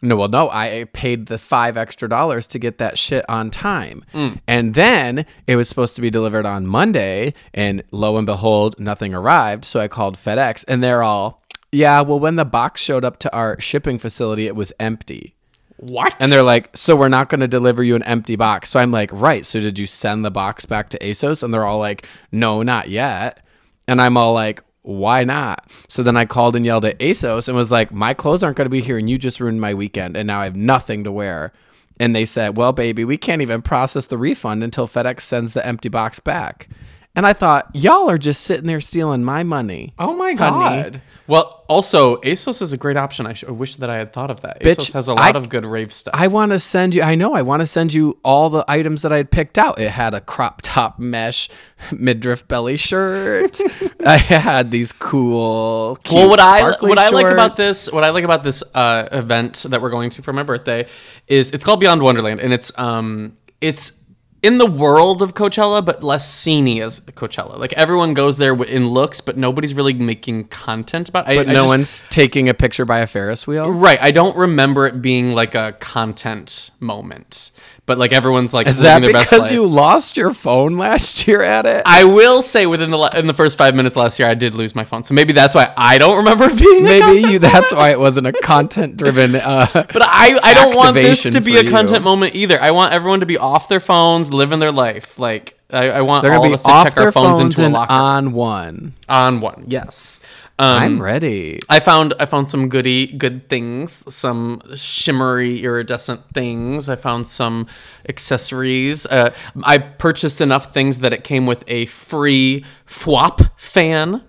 No, 0.00 0.16
well, 0.16 0.28
no, 0.28 0.48
I 0.50 0.86
paid 0.92 1.26
the 1.26 1.38
five 1.38 1.76
extra 1.76 2.08
dollars 2.08 2.46
to 2.48 2.58
get 2.58 2.78
that 2.78 2.98
shit 2.98 3.24
on 3.28 3.50
time. 3.50 4.04
Mm. 4.14 4.40
And 4.46 4.74
then 4.74 5.26
it 5.46 5.56
was 5.56 5.68
supposed 5.68 5.96
to 5.96 6.02
be 6.02 6.10
delivered 6.10 6.46
on 6.46 6.66
Monday, 6.66 7.34
and 7.52 7.82
lo 7.90 8.16
and 8.16 8.26
behold, 8.26 8.78
nothing 8.78 9.12
arrived. 9.12 9.64
So 9.64 9.80
I 9.80 9.88
called 9.88 10.16
FedEx, 10.16 10.64
and 10.68 10.82
they're 10.82 11.02
all, 11.02 11.42
yeah, 11.72 12.00
well, 12.00 12.20
when 12.20 12.36
the 12.36 12.44
box 12.44 12.80
showed 12.80 13.04
up 13.04 13.18
to 13.20 13.34
our 13.34 13.58
shipping 13.60 13.98
facility, 13.98 14.46
it 14.46 14.54
was 14.54 14.72
empty. 14.78 15.34
What? 15.78 16.14
And 16.18 16.30
they're 16.30 16.42
like, 16.42 16.76
so 16.76 16.96
we're 16.96 17.08
not 17.08 17.28
going 17.28 17.40
to 17.40 17.48
deliver 17.48 17.84
you 17.84 17.94
an 17.94 18.02
empty 18.02 18.36
box. 18.36 18.70
So 18.70 18.80
I'm 18.80 18.90
like, 18.90 19.10
right. 19.12 19.46
So 19.46 19.60
did 19.60 19.78
you 19.78 19.86
send 19.86 20.24
the 20.24 20.30
box 20.30 20.66
back 20.66 20.88
to 20.90 20.98
ASOS? 20.98 21.42
And 21.42 21.54
they're 21.54 21.64
all 21.64 21.78
like, 21.78 22.06
no, 22.32 22.62
not 22.64 22.88
yet. 22.88 23.44
And 23.86 24.00
I'm 24.00 24.16
all 24.16 24.32
like, 24.32 24.62
why 24.88 25.22
not? 25.22 25.70
So 25.86 26.02
then 26.02 26.16
I 26.16 26.24
called 26.24 26.56
and 26.56 26.64
yelled 26.64 26.86
at 26.86 26.98
ASOS 26.98 27.46
and 27.46 27.54
was 27.54 27.70
like, 27.70 27.92
my 27.92 28.14
clothes 28.14 28.42
aren't 28.42 28.56
going 28.56 28.64
to 28.64 28.70
be 28.70 28.80
here 28.80 28.96
and 28.96 29.08
you 29.08 29.18
just 29.18 29.38
ruined 29.38 29.60
my 29.60 29.74
weekend. 29.74 30.16
And 30.16 30.26
now 30.26 30.40
I 30.40 30.44
have 30.44 30.56
nothing 30.56 31.04
to 31.04 31.12
wear. 31.12 31.52
And 32.00 32.16
they 32.16 32.24
said, 32.24 32.56
well, 32.56 32.72
baby, 32.72 33.04
we 33.04 33.18
can't 33.18 33.42
even 33.42 33.60
process 33.60 34.06
the 34.06 34.16
refund 34.16 34.64
until 34.64 34.88
FedEx 34.88 35.20
sends 35.20 35.52
the 35.52 35.66
empty 35.66 35.90
box 35.90 36.20
back. 36.20 36.68
And 37.14 37.26
I 37.26 37.34
thought, 37.34 37.68
y'all 37.74 38.08
are 38.08 38.16
just 38.16 38.44
sitting 38.44 38.66
there 38.66 38.80
stealing 38.80 39.24
my 39.24 39.42
money. 39.42 39.92
Oh 39.98 40.16
my 40.16 40.32
honey. 40.32 41.00
Well, 41.28 41.64
also 41.68 42.16
ASOS 42.22 42.62
is 42.62 42.72
a 42.72 42.78
great 42.78 42.96
option. 42.96 43.26
I, 43.26 43.34
sh- 43.34 43.44
I 43.46 43.50
wish 43.50 43.76
that 43.76 43.90
I 43.90 43.96
had 43.98 44.14
thought 44.14 44.30
of 44.30 44.40
that. 44.40 44.60
Bitch, 44.62 44.76
ASOS 44.76 44.92
has 44.92 45.08
a 45.08 45.14
lot 45.14 45.36
I- 45.36 45.38
of 45.38 45.50
good 45.50 45.66
rave 45.66 45.92
stuff. 45.92 46.14
I 46.16 46.26
want 46.28 46.52
to 46.52 46.58
send 46.58 46.94
you. 46.94 47.02
I 47.02 47.14
know. 47.14 47.34
I 47.34 47.42
want 47.42 47.60
to 47.60 47.66
send 47.66 47.92
you 47.92 48.18
all 48.24 48.48
the 48.48 48.64
items 48.66 49.02
that 49.02 49.12
I 49.12 49.18
had 49.18 49.30
picked 49.30 49.58
out. 49.58 49.78
It 49.78 49.90
had 49.90 50.14
a 50.14 50.22
crop 50.22 50.60
top 50.62 50.98
mesh 50.98 51.50
midriff 51.92 52.48
belly 52.48 52.76
shirt. 52.76 53.60
I 54.06 54.16
had 54.16 54.70
these 54.70 54.90
cool. 54.92 55.96
Cute 56.02 56.16
well, 56.16 56.30
what 56.30 56.40
I 56.40 56.62
what 56.80 56.98
I 56.98 57.10
like 57.10 57.26
about 57.26 57.56
this 57.56 57.92
what 57.92 58.04
I 58.04 58.10
like 58.10 58.24
about 58.24 58.42
this 58.42 58.62
uh, 58.74 59.08
event 59.12 59.66
that 59.68 59.82
we're 59.82 59.90
going 59.90 60.08
to 60.10 60.22
for 60.22 60.32
my 60.32 60.42
birthday 60.42 60.86
is 61.26 61.50
it's 61.50 61.62
called 61.62 61.80
Beyond 61.80 62.00
Wonderland 62.00 62.40
and 62.40 62.52
it's 62.52 62.76
um 62.78 63.36
it's 63.60 64.02
in 64.42 64.58
the 64.58 64.66
world 64.66 65.20
of 65.20 65.34
Coachella, 65.34 65.84
but 65.84 66.04
less 66.04 66.26
sceney 66.28 66.80
as 66.80 67.00
Coachella. 67.00 67.58
Like 67.58 67.72
everyone 67.72 68.14
goes 68.14 68.38
there 68.38 68.54
in 68.62 68.88
looks, 68.88 69.20
but 69.20 69.36
nobody's 69.36 69.74
really 69.74 69.94
making 69.94 70.44
content 70.48 71.08
about. 71.08 71.28
it. 71.28 71.36
but 71.36 71.48
I, 71.48 71.50
I 71.50 71.52
no 71.52 71.60
just- 71.60 71.68
one's 71.68 72.04
taking 72.10 72.48
a 72.48 72.54
picture 72.54 72.84
by 72.84 73.00
a 73.00 73.06
Ferris 73.06 73.46
wheel. 73.46 73.70
Right. 73.70 73.98
I 74.00 74.10
don't 74.12 74.36
remember 74.36 74.86
it 74.86 75.02
being 75.02 75.32
like 75.32 75.54
a 75.54 75.72
content 75.80 76.70
moment, 76.80 77.50
but 77.88 77.98
like 77.98 78.12
everyone's 78.12 78.54
like 78.54 78.68
Is 78.68 78.80
that 78.82 79.00
their 79.00 79.12
best 79.12 79.30
because 79.32 79.50
you 79.50 79.66
lost 79.66 80.16
your 80.16 80.32
phone 80.32 80.78
last 80.78 81.26
year 81.26 81.42
at 81.42 81.66
it? 81.66 81.82
I 81.84 82.04
will 82.04 82.40
say 82.42 82.66
within 82.66 82.92
the 82.92 82.98
in 83.16 83.26
the 83.26 83.34
first 83.34 83.58
five 83.58 83.74
minutes 83.74 83.96
last 83.96 84.20
year, 84.20 84.28
I 84.28 84.34
did 84.34 84.54
lose 84.54 84.76
my 84.76 84.84
phone, 84.84 85.02
so 85.02 85.14
maybe 85.14 85.32
that's 85.32 85.56
why 85.56 85.72
I 85.76 85.98
don't 85.98 86.18
remember 86.18 86.48
being. 86.54 86.84
Maybe 86.84 87.00
content 87.00 87.32
you. 87.32 87.38
That's 87.40 87.72
why 87.72 87.90
it 87.90 87.98
wasn't 87.98 88.28
a 88.28 88.32
content-driven. 88.44 89.34
Uh, 89.34 89.66
But 89.72 90.02
I, 90.02 90.38
I 90.40 90.54
don't 90.54 90.76
want 90.76 90.94
this 90.94 91.24
to 91.24 91.40
be 91.40 91.56
a 91.56 91.62
you. 91.64 91.70
content 91.70 92.04
moment 92.04 92.36
either. 92.36 92.62
I 92.62 92.70
want 92.70 92.92
everyone 92.92 93.20
to 93.20 93.26
be 93.26 93.38
off 93.38 93.68
their 93.68 93.80
phones, 93.80 94.32
living 94.32 94.60
their 94.60 94.70
life. 94.72 95.18
Like 95.18 95.58
I, 95.70 95.90
I 95.90 96.00
want 96.02 96.22
they're 96.22 96.32
all 96.34 96.42
gonna 96.42 96.48
of 96.48 96.50
be 96.50 96.54
us 96.54 96.62
to 96.64 96.70
off 96.70 96.84
check 96.84 96.94
their 96.94 97.06
our 97.06 97.12
phones, 97.12 97.38
phones 97.38 97.58
into 97.58 97.62
a 97.62 97.64
and 97.64 97.74
locker 97.74 97.92
on 97.92 98.32
one. 98.32 98.92
on 99.08 99.40
one. 99.40 99.64
Yes. 99.66 100.20
Um, 100.60 100.82
I'm 100.82 101.02
ready. 101.02 101.60
I 101.68 101.78
found 101.78 102.14
I 102.18 102.26
found 102.26 102.48
some 102.48 102.68
goody 102.68 103.06
good 103.06 103.48
things, 103.48 104.02
some 104.12 104.60
shimmery 104.74 105.62
iridescent 105.62 106.22
things. 106.34 106.88
I 106.88 106.96
found 106.96 107.28
some 107.28 107.68
accessories. 108.08 109.06
Uh, 109.06 109.32
I 109.62 109.78
purchased 109.78 110.40
enough 110.40 110.74
things 110.74 110.98
that 110.98 111.12
it 111.12 111.22
came 111.22 111.46
with 111.46 111.62
a 111.68 111.86
free 111.86 112.64
FWAP 112.88 113.50
fan. 113.56 114.24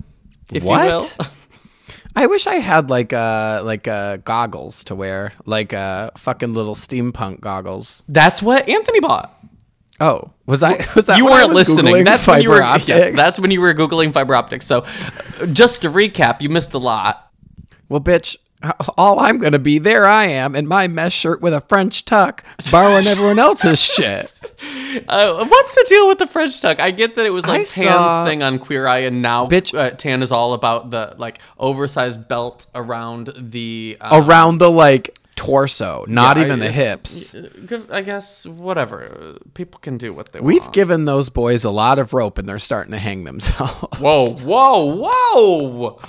If 0.52 0.64
you 0.64 0.70
will. 0.70 1.00
What? 1.00 1.36
I 2.16 2.26
wish 2.26 2.48
I 2.48 2.56
had 2.56 2.90
like 2.90 3.14
uh 3.14 3.62
like 3.64 3.88
uh 3.88 4.18
goggles 4.18 4.84
to 4.86 4.96
wear, 4.96 5.32
like 5.46 5.74
uh 5.74 6.12
fucking 6.18 6.54
little 6.54 6.76
steampunk 6.76 7.40
goggles. 7.40 8.04
That's 8.08 8.42
what 8.42 8.68
Anthony 8.68 9.00
bought. 9.00 9.39
Oh, 10.00 10.32
was 10.46 10.64
I? 10.64 10.78
Was 10.96 11.06
that 11.08 11.18
you 11.18 11.26
weren't 11.26 11.54
listening. 11.54 12.04
That's 12.06 12.26
when 12.26 12.42
you 12.42 12.50
were. 12.50 12.60
Yes, 12.62 12.90
optics? 12.90 13.16
that's 13.18 13.40
when 13.40 13.52
you 13.52 13.62
were 13.62 13.74
googling 13.74 14.14
fiber 14.14 14.34
optics. 14.34 14.66
So, 14.66 14.86
just 15.52 15.82
to 15.82 15.90
recap, 15.90 16.42
you 16.42 16.50
missed 16.50 16.74
a 16.74 16.78
lot. 16.80 17.32
well, 17.90 18.00
bitch. 18.02 18.38
All 18.98 19.20
I'm 19.22 19.38
gonna 19.38 19.58
be 19.60 19.80
there. 19.80 20.06
I 20.06 20.26
am 20.26 20.54
in 20.54 20.68
my 20.68 20.90
mesh 20.90 21.14
shirt 21.14 21.40
with 21.40 21.54
a 21.54 21.62
French 21.62 22.04
tuck, 22.04 22.44
borrowing 22.70 23.08
everyone 23.08 23.40
else's 23.40 23.82
shit. 23.82 24.34
Uh, 25.08 25.46
what's 25.46 25.76
the 25.76 25.86
deal 25.88 26.10
with 26.10 26.18
the 26.18 26.28
French 26.28 26.60
tuck? 26.62 26.82
I 26.82 26.92
get 26.92 27.16
that 27.16 27.26
it 27.26 27.30
was 27.30 27.48
like 27.48 27.62
I 27.62 27.64
Tan's 27.64 27.74
saw- 27.88 28.26
thing 28.26 28.44
on 28.44 28.60
Queer 28.60 28.86
Eye, 28.86 29.00
and 29.00 29.22
now 29.22 29.48
Bitch. 29.48 29.78
uh, 29.78 29.92
Tan 29.92 30.22
is 30.22 30.34
all 30.34 30.52
about 30.54 30.90
the 30.90 31.16
like 31.18 31.40
oversized 31.58 32.28
belt 32.28 32.66
around 32.76 33.32
the 33.38 33.96
um, 34.02 34.26
Around 34.28 34.58
the 34.58 34.70
like 34.70 35.18
torso, 35.40 36.04
not 36.10 36.38
I- 36.38 36.44
even 36.44 36.60
the 36.60 36.70
hips. 36.72 37.34
uh, 37.34 37.80
I 37.90 38.02
guess 38.02 38.46
whatever. 38.46 39.38
People 39.54 39.80
can 39.80 39.98
do 39.98 40.14
what 40.14 40.34
they 40.34 40.42
We've 40.42 40.62
want. 40.62 40.74
given 40.74 41.06
those 41.06 41.30
boys 41.30 41.64
a 41.64 41.70
lot 41.72 41.98
of 41.98 42.14
rope 42.14 42.38
and 42.38 42.48
they're 42.48 42.60
starting 42.60 42.92
to 42.92 42.98
hang 43.00 43.24
themselves 43.24 44.00
Whoa, 44.00 44.32
whoa, 44.44 45.08
whoa! 45.34 46.02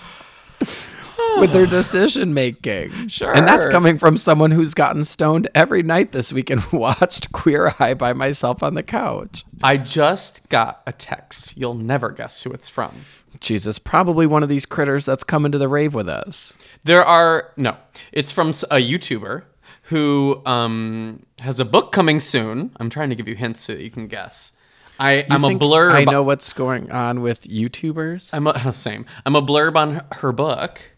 With 1.38 1.52
their 1.52 1.66
decision 1.66 2.34
making. 2.34 3.08
Sure. 3.08 3.34
And 3.34 3.46
that's 3.46 3.66
coming 3.66 3.98
from 3.98 4.16
someone 4.16 4.50
who's 4.50 4.74
gotten 4.74 5.04
stoned 5.04 5.48
every 5.54 5.82
night 5.82 6.12
this 6.12 6.32
week 6.32 6.50
and 6.50 6.64
watched 6.72 7.32
Queer 7.32 7.72
Eye 7.78 7.94
by 7.94 8.12
myself 8.12 8.62
on 8.62 8.74
the 8.74 8.82
couch. 8.82 9.44
I 9.62 9.76
just 9.76 10.48
got 10.48 10.82
a 10.86 10.92
text. 10.92 11.56
You'll 11.56 11.74
never 11.74 12.10
guess 12.10 12.42
who 12.42 12.52
it's 12.52 12.68
from. 12.68 12.92
Jesus, 13.40 13.78
probably 13.78 14.26
one 14.26 14.42
of 14.42 14.48
these 14.48 14.66
critters 14.66 15.06
that's 15.06 15.24
coming 15.24 15.52
to 15.52 15.58
the 15.58 15.68
rave 15.68 15.94
with 15.94 16.08
us. 16.08 16.52
There 16.84 17.04
are 17.04 17.52
no. 17.56 17.76
It's 18.12 18.32
from 18.32 18.48
a 18.48 18.80
YouTuber 18.80 19.44
who 19.84 20.42
um, 20.46 21.24
has 21.40 21.58
a 21.58 21.64
book 21.64 21.92
coming 21.92 22.20
soon. 22.20 22.70
I'm 22.78 22.90
trying 22.90 23.10
to 23.10 23.14
give 23.14 23.28
you 23.28 23.34
hints 23.34 23.60
so 23.60 23.74
that 23.74 23.82
you 23.82 23.90
can 23.90 24.08
guess. 24.08 24.52
I, 25.00 25.24
I'm 25.30 25.42
a 25.44 25.48
blurb. 25.48 25.92
I 25.92 26.04
know 26.04 26.22
what's 26.22 26.52
going 26.52 26.90
on 26.90 27.22
with 27.22 27.44
YouTubers. 27.44 28.34
I'm 28.34 28.46
a, 28.46 28.72
same. 28.74 29.06
I'm 29.24 29.34
a 29.34 29.40
blurb 29.40 29.74
on 29.74 30.02
her 30.12 30.30
book. 30.30 30.89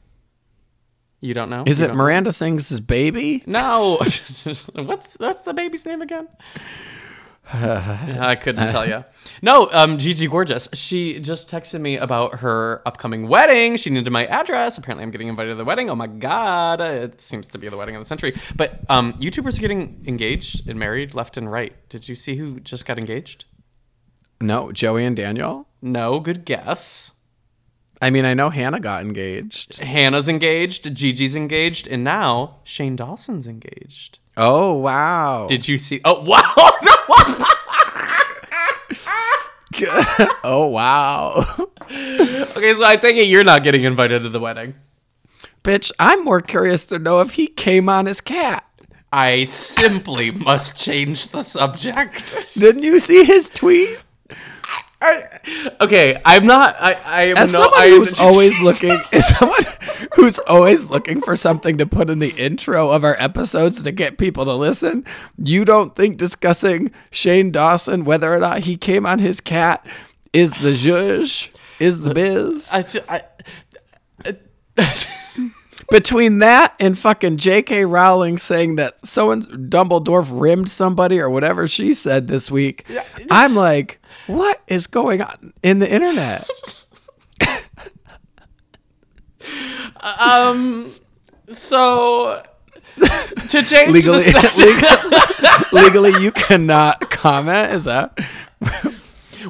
You 1.23 1.35
don't 1.35 1.49
know? 1.49 1.63
Is 1.65 1.79
You 1.79 1.85
it 1.85 1.89
don't 1.89 1.97
know? 1.97 2.03
Miranda 2.03 2.33
Sings' 2.33 2.79
baby? 2.81 3.45
No. 3.47 3.97
what's 4.75 5.17
that's 5.17 5.43
the 5.43 5.55
baby's 5.55 5.87
name 5.87 6.03
again? 6.03 6.29
I 7.53 8.37
couldn't 8.41 8.71
tell 8.71 8.87
you. 8.89 9.05
No, 9.41 9.69
um, 9.73 9.99
Gigi 9.99 10.27
Gorgeous. 10.27 10.69
She 10.75 11.21
just 11.21 11.51
texted 11.51 11.81
me 11.81 11.97
about 11.97 12.37
her 12.41 12.83
upcoming 12.87 13.29
wedding. 13.29 13.77
She 13.77 13.91
needed 13.91 14.11
my 14.11 14.27
address. 14.27 14.79
Apparently, 14.79 15.03
I'm 15.05 15.11
getting 15.11 15.29
invited 15.29 15.51
to 15.51 15.55
the 15.57 15.65
wedding. 15.65 15.91
Oh 15.91 15.95
my 15.95 16.07
god, 16.07 16.81
it 16.81 17.21
seems 17.21 17.49
to 17.49 17.59
be 17.59 17.69
the 17.69 17.77
wedding 17.77 17.95
of 17.95 18.01
the 18.01 18.05
century. 18.05 18.35
But 18.57 18.81
um, 18.89 19.13
YouTubers 19.15 19.59
are 19.59 19.61
getting 19.61 20.03
engaged 20.07 20.69
and 20.69 20.79
married 20.79 21.15
left 21.15 21.37
and 21.37 21.51
right. 21.51 21.73
Did 21.89 22.09
you 22.09 22.15
see 22.17 22.37
who 22.37 22.59
just 22.61 22.85
got 22.87 22.99
engaged? 22.99 23.45
No, 24.41 24.73
Joey 24.73 25.05
and 25.05 25.17
Daniel. 25.17 25.69
No, 25.81 26.19
good 26.21 26.45
guess. 26.45 27.15
I 28.03 28.11
mean, 28.11 28.25
I 28.25 28.35
know 28.35 28.51
Hannah 28.51 28.81
got 28.81 29.03
engaged. 29.03 29.79
Hannah's 29.79 30.29
engaged. 30.29 30.93
Gigi's 30.93 31.37
engaged, 31.37 31.87
and 31.87 32.03
now 32.03 32.57
Shane 32.65 32.97
Dawson's 32.97 33.47
engaged. 33.47 34.19
Oh 34.37 34.73
wow! 34.73 35.47
Did 35.47 35.69
you 35.69 35.79
see? 35.79 36.01
Oh 36.05 36.21
wow! 36.27 36.43
oh 40.43 40.67
wow! 40.67 41.45
okay, 41.89 42.75
so 42.75 42.85
I 42.85 42.99
take 43.01 43.17
it 43.17 43.29
you're 43.29 43.45
not 43.45 43.63
getting 43.63 43.85
invited 43.85 44.25
to 44.25 44.31
the 44.31 44.41
wedding. 44.41 44.75
Bitch, 45.63 45.93
I'm 46.01 46.25
more 46.25 46.41
curious 46.41 46.89
to 46.89 46.99
know 46.99 47.21
if 47.21 47.35
he 47.35 47.47
came 47.47 47.89
on 47.89 48.07
his 48.07 48.21
cat. 48.21 48.65
I 49.13 49.45
simply 49.45 50.33
must 50.33 50.77
change 50.77 51.29
the 51.29 51.43
subject. 51.43 52.55
Didn't 52.55 52.83
you 52.83 52.99
see 52.99 53.23
his 53.23 53.49
tweet? 53.49 53.97
Okay, 55.81 56.21
I'm 56.25 56.47
not. 56.47 56.77
I, 56.79 56.97
I 57.05 57.23
am 57.25 57.37
As 57.37 57.53
no. 57.53 57.61
someone 57.61 57.81
I 57.81 57.89
who's 57.89 58.21
always 58.21 58.61
looking, 58.63 58.97
as 59.13 59.37
someone 59.37 59.63
who's 60.15 60.39
always 60.41 60.91
looking 60.91 61.21
for 61.21 61.35
something 61.37 61.79
to 61.79 61.87
put 61.87 62.09
in 62.11 62.19
the 62.21 62.31
intro 62.31 62.91
of 62.91 63.05
our 63.05 63.17
episodes 63.19 63.83
to 63.83 63.93
get 63.93 64.19
people 64.19 64.45
to 64.45 64.55
listen, 64.55 65.05
you 65.37 65.65
don't 65.65 65.97
think 65.97 66.17
discussing 66.19 66.91
Shane 67.11 67.51
Dawson, 67.51 68.05
whether 68.05 68.33
or 68.33 68.39
not 68.39 68.61
he 68.61 68.77
came 68.77 69.05
on 69.07 69.19
his 69.19 69.41
cat, 69.41 69.85
is 70.33 70.53
the 70.61 70.71
zhuzh, 70.71 71.51
is 71.81 72.01
the 72.01 72.15
biz? 72.15 72.71
I, 72.73 72.85
I, 73.09 73.23
Between 75.91 76.39
that 76.39 76.75
and 76.81 76.99
fucking 76.99 77.37
J.K. 77.37 77.85
Rowling 77.85 78.39
saying 78.39 78.77
that 78.77 79.05
so 79.05 79.31
and 79.31 79.43
Dumbledore 79.71 80.27
rimmed 80.31 80.69
somebody 80.71 81.21
or 81.21 81.29
whatever 81.29 81.67
she 81.67 81.93
said 81.93 82.29
this 82.29 82.51
week, 82.51 82.87
I'm 83.31 83.55
like, 83.55 83.99
what 84.27 84.63
is 84.69 84.87
going 84.87 85.21
on 85.21 85.53
in 85.63 85.79
the 85.79 85.93
internet? 85.93 86.49
um. 90.21 90.91
So 91.49 92.43
to 92.97 93.63
change 93.63 93.93
legally, 93.93 94.23
the 94.23 95.69
legally, 95.73 96.01
legally, 96.11 96.23
you 96.23 96.33
cannot 96.33 97.11
comment. 97.11 97.73
Is 97.73 97.85
that? 97.85 98.19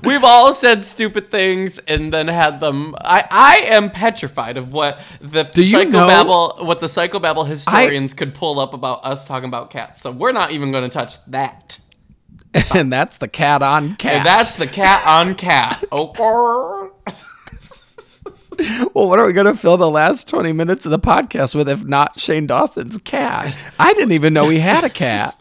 we've 0.05 0.25
all 0.25 0.52
said 0.52 0.85
stupid 0.85 1.31
things 1.31 1.79
and 1.81 2.12
then 2.12 2.29
had 2.29 2.61
them. 2.61 2.95
I 3.00 3.25
I 3.31 3.57
am 3.67 3.91
petrified 3.91 4.57
of 4.57 4.73
what 4.73 4.99
the 5.21 5.45
Do 5.45 5.64
you 5.64 5.76
psychobabble 5.76 6.64
what 6.64 6.81
the 6.81 6.87
psychobabble 6.87 7.47
historians 7.47 8.14
could 8.14 8.35
pull 8.35 8.59
up 8.59 8.75
about 8.75 9.05
us 9.05 9.26
talking 9.26 9.49
about 9.49 9.71
cats. 9.71 10.00
So 10.00 10.11
we're 10.11 10.33
not 10.33 10.52
even 10.52 10.73
going 10.73 10.88
to 10.88 10.93
touch 10.93 11.25
that. 11.26 11.79
And 12.75 12.93
that's 12.93 13.19
the 13.19 13.29
cat 13.29 13.63
on 13.63 13.97
cat. 13.97 14.13
And 14.15 14.27
that's 14.27 14.55
the 14.55 14.67
cat 14.67 15.03
on 15.07 15.35
cat. 15.35 15.83
Oh. 15.93 16.91
well, 18.95 19.09
what 19.09 19.19
are 19.19 19.27
we 19.27 19.33
going 19.33 19.47
to 19.47 19.55
fill 19.55 19.77
the 19.79 19.91
last 19.91 20.29
20 20.29 20.53
minutes 20.53 20.85
of 20.85 20.91
the 20.91 20.99
podcast 20.99 21.55
with 21.55 21.69
if 21.69 21.85
not 21.85 22.21
Shane 22.21 22.47
Dawson's 22.47 22.99
cat? 22.99 23.59
I 23.79 23.93
didn't 23.95 24.13
even 24.13 24.35
know 24.35 24.49
he 24.51 24.59
had 24.59 24.85
a 24.85 24.91
cat. 24.91 25.35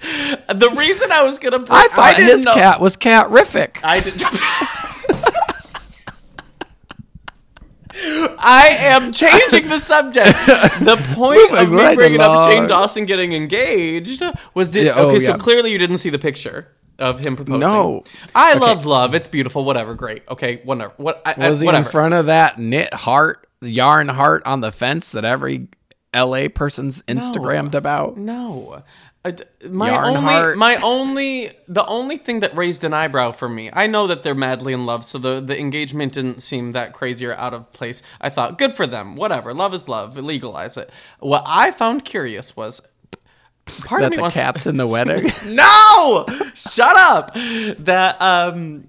The 0.00 0.72
reason 0.76 1.10
I 1.10 1.22
was 1.24 1.38
gonna, 1.40 1.58
put, 1.58 1.70
I 1.72 1.88
thought 1.88 2.16
didn't 2.16 2.30
his 2.30 2.44
know- 2.44 2.54
cat 2.54 2.80
was 2.80 2.96
catrific. 2.96 3.80
I 3.82 3.98
did. 4.00 4.14
I 8.38 8.76
am 8.80 9.12
changing 9.12 9.68
the 9.68 9.78
subject. 9.78 10.26
The 10.46 10.96
point 11.14 11.52
of 11.58 11.70
me 11.70 11.76
right 11.76 11.96
bringing 11.96 12.20
up 12.20 12.30
along. 12.30 12.50
Shane 12.50 12.66
Dawson 12.66 13.04
getting 13.04 13.32
engaged 13.32 14.22
was 14.54 14.68
did 14.68 14.86
Yeah, 14.86 14.92
oh, 14.96 15.08
okay. 15.08 15.20
So 15.20 15.32
yeah. 15.32 15.36
clearly 15.38 15.72
you 15.72 15.78
didn't 15.78 15.98
see 15.98 16.10
the 16.10 16.18
picture 16.18 16.68
of 16.98 17.20
him 17.20 17.36
proposing. 17.36 17.60
No. 17.60 18.02
I 18.34 18.54
love 18.54 18.84
love. 18.86 19.14
It's 19.14 19.28
beautiful. 19.28 19.64
Whatever. 19.64 19.94
Great. 19.94 20.22
Okay. 20.28 20.60
Whatever. 20.64 20.94
What? 20.96 21.22
I, 21.24 21.34
I- 21.36 21.48
Was 21.48 21.60
he 21.60 21.68
in 21.68 21.84
front 21.84 22.14
of 22.14 22.26
that 22.26 22.58
knit 22.58 22.92
heart, 22.92 23.46
yarn 23.60 24.08
heart 24.08 24.42
on 24.46 24.60
the 24.60 24.72
fence 24.72 25.10
that 25.12 25.24
every 25.24 25.68
LA 26.14 26.48
person's 26.48 27.02
Instagrammed 27.02 27.74
about? 27.74 28.16
No. 28.16 28.82
My 29.68 29.90
Yarn 29.90 30.06
only, 30.16 30.20
heart. 30.20 30.56
my 30.56 30.76
only, 30.76 31.50
the 31.66 31.84
only 31.86 32.16
thing 32.16 32.40
that 32.40 32.56
raised 32.56 32.82
an 32.84 32.94
eyebrow 32.94 33.32
for 33.32 33.48
me. 33.48 33.68
I 33.72 33.86
know 33.86 34.06
that 34.06 34.22
they're 34.22 34.34
madly 34.34 34.72
in 34.72 34.86
love, 34.86 35.04
so 35.04 35.18
the 35.18 35.40
the 35.40 35.58
engagement 35.58 36.14
didn't 36.14 36.40
seem 36.40 36.72
that 36.72 36.92
crazy 36.94 37.26
or 37.26 37.34
out 37.34 37.52
of 37.52 37.70
place. 37.72 38.02
I 38.20 38.30
thought, 38.30 38.56
good 38.58 38.72
for 38.72 38.86
them. 38.86 39.16
Whatever, 39.16 39.52
love 39.52 39.74
is 39.74 39.86
love. 39.88 40.16
Legalize 40.16 40.76
it. 40.78 40.88
What 41.18 41.42
I 41.46 41.72
found 41.72 42.04
curious 42.06 42.56
was, 42.56 42.80
part 43.84 44.00
That 44.00 44.12
of 44.14 44.18
me 44.18 44.24
the 44.24 44.30
cat's 44.30 44.66
in 44.66 44.76
the 44.78 44.86
wedding? 44.94 45.26
no, 45.48 46.24
shut 46.54 46.96
up. 46.96 47.34
That 47.34 48.16
um. 48.22 48.88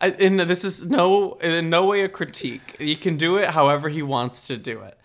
I, 0.00 0.10
and 0.10 0.38
this 0.38 0.64
is 0.64 0.84
no 0.84 1.32
in 1.40 1.70
no 1.70 1.86
way 1.86 2.02
a 2.02 2.08
critique. 2.08 2.76
He 2.78 2.94
can 2.94 3.16
do 3.16 3.36
it 3.38 3.48
however 3.48 3.88
he 3.88 4.02
wants 4.02 4.46
to 4.46 4.56
do 4.56 4.80
it, 4.82 4.96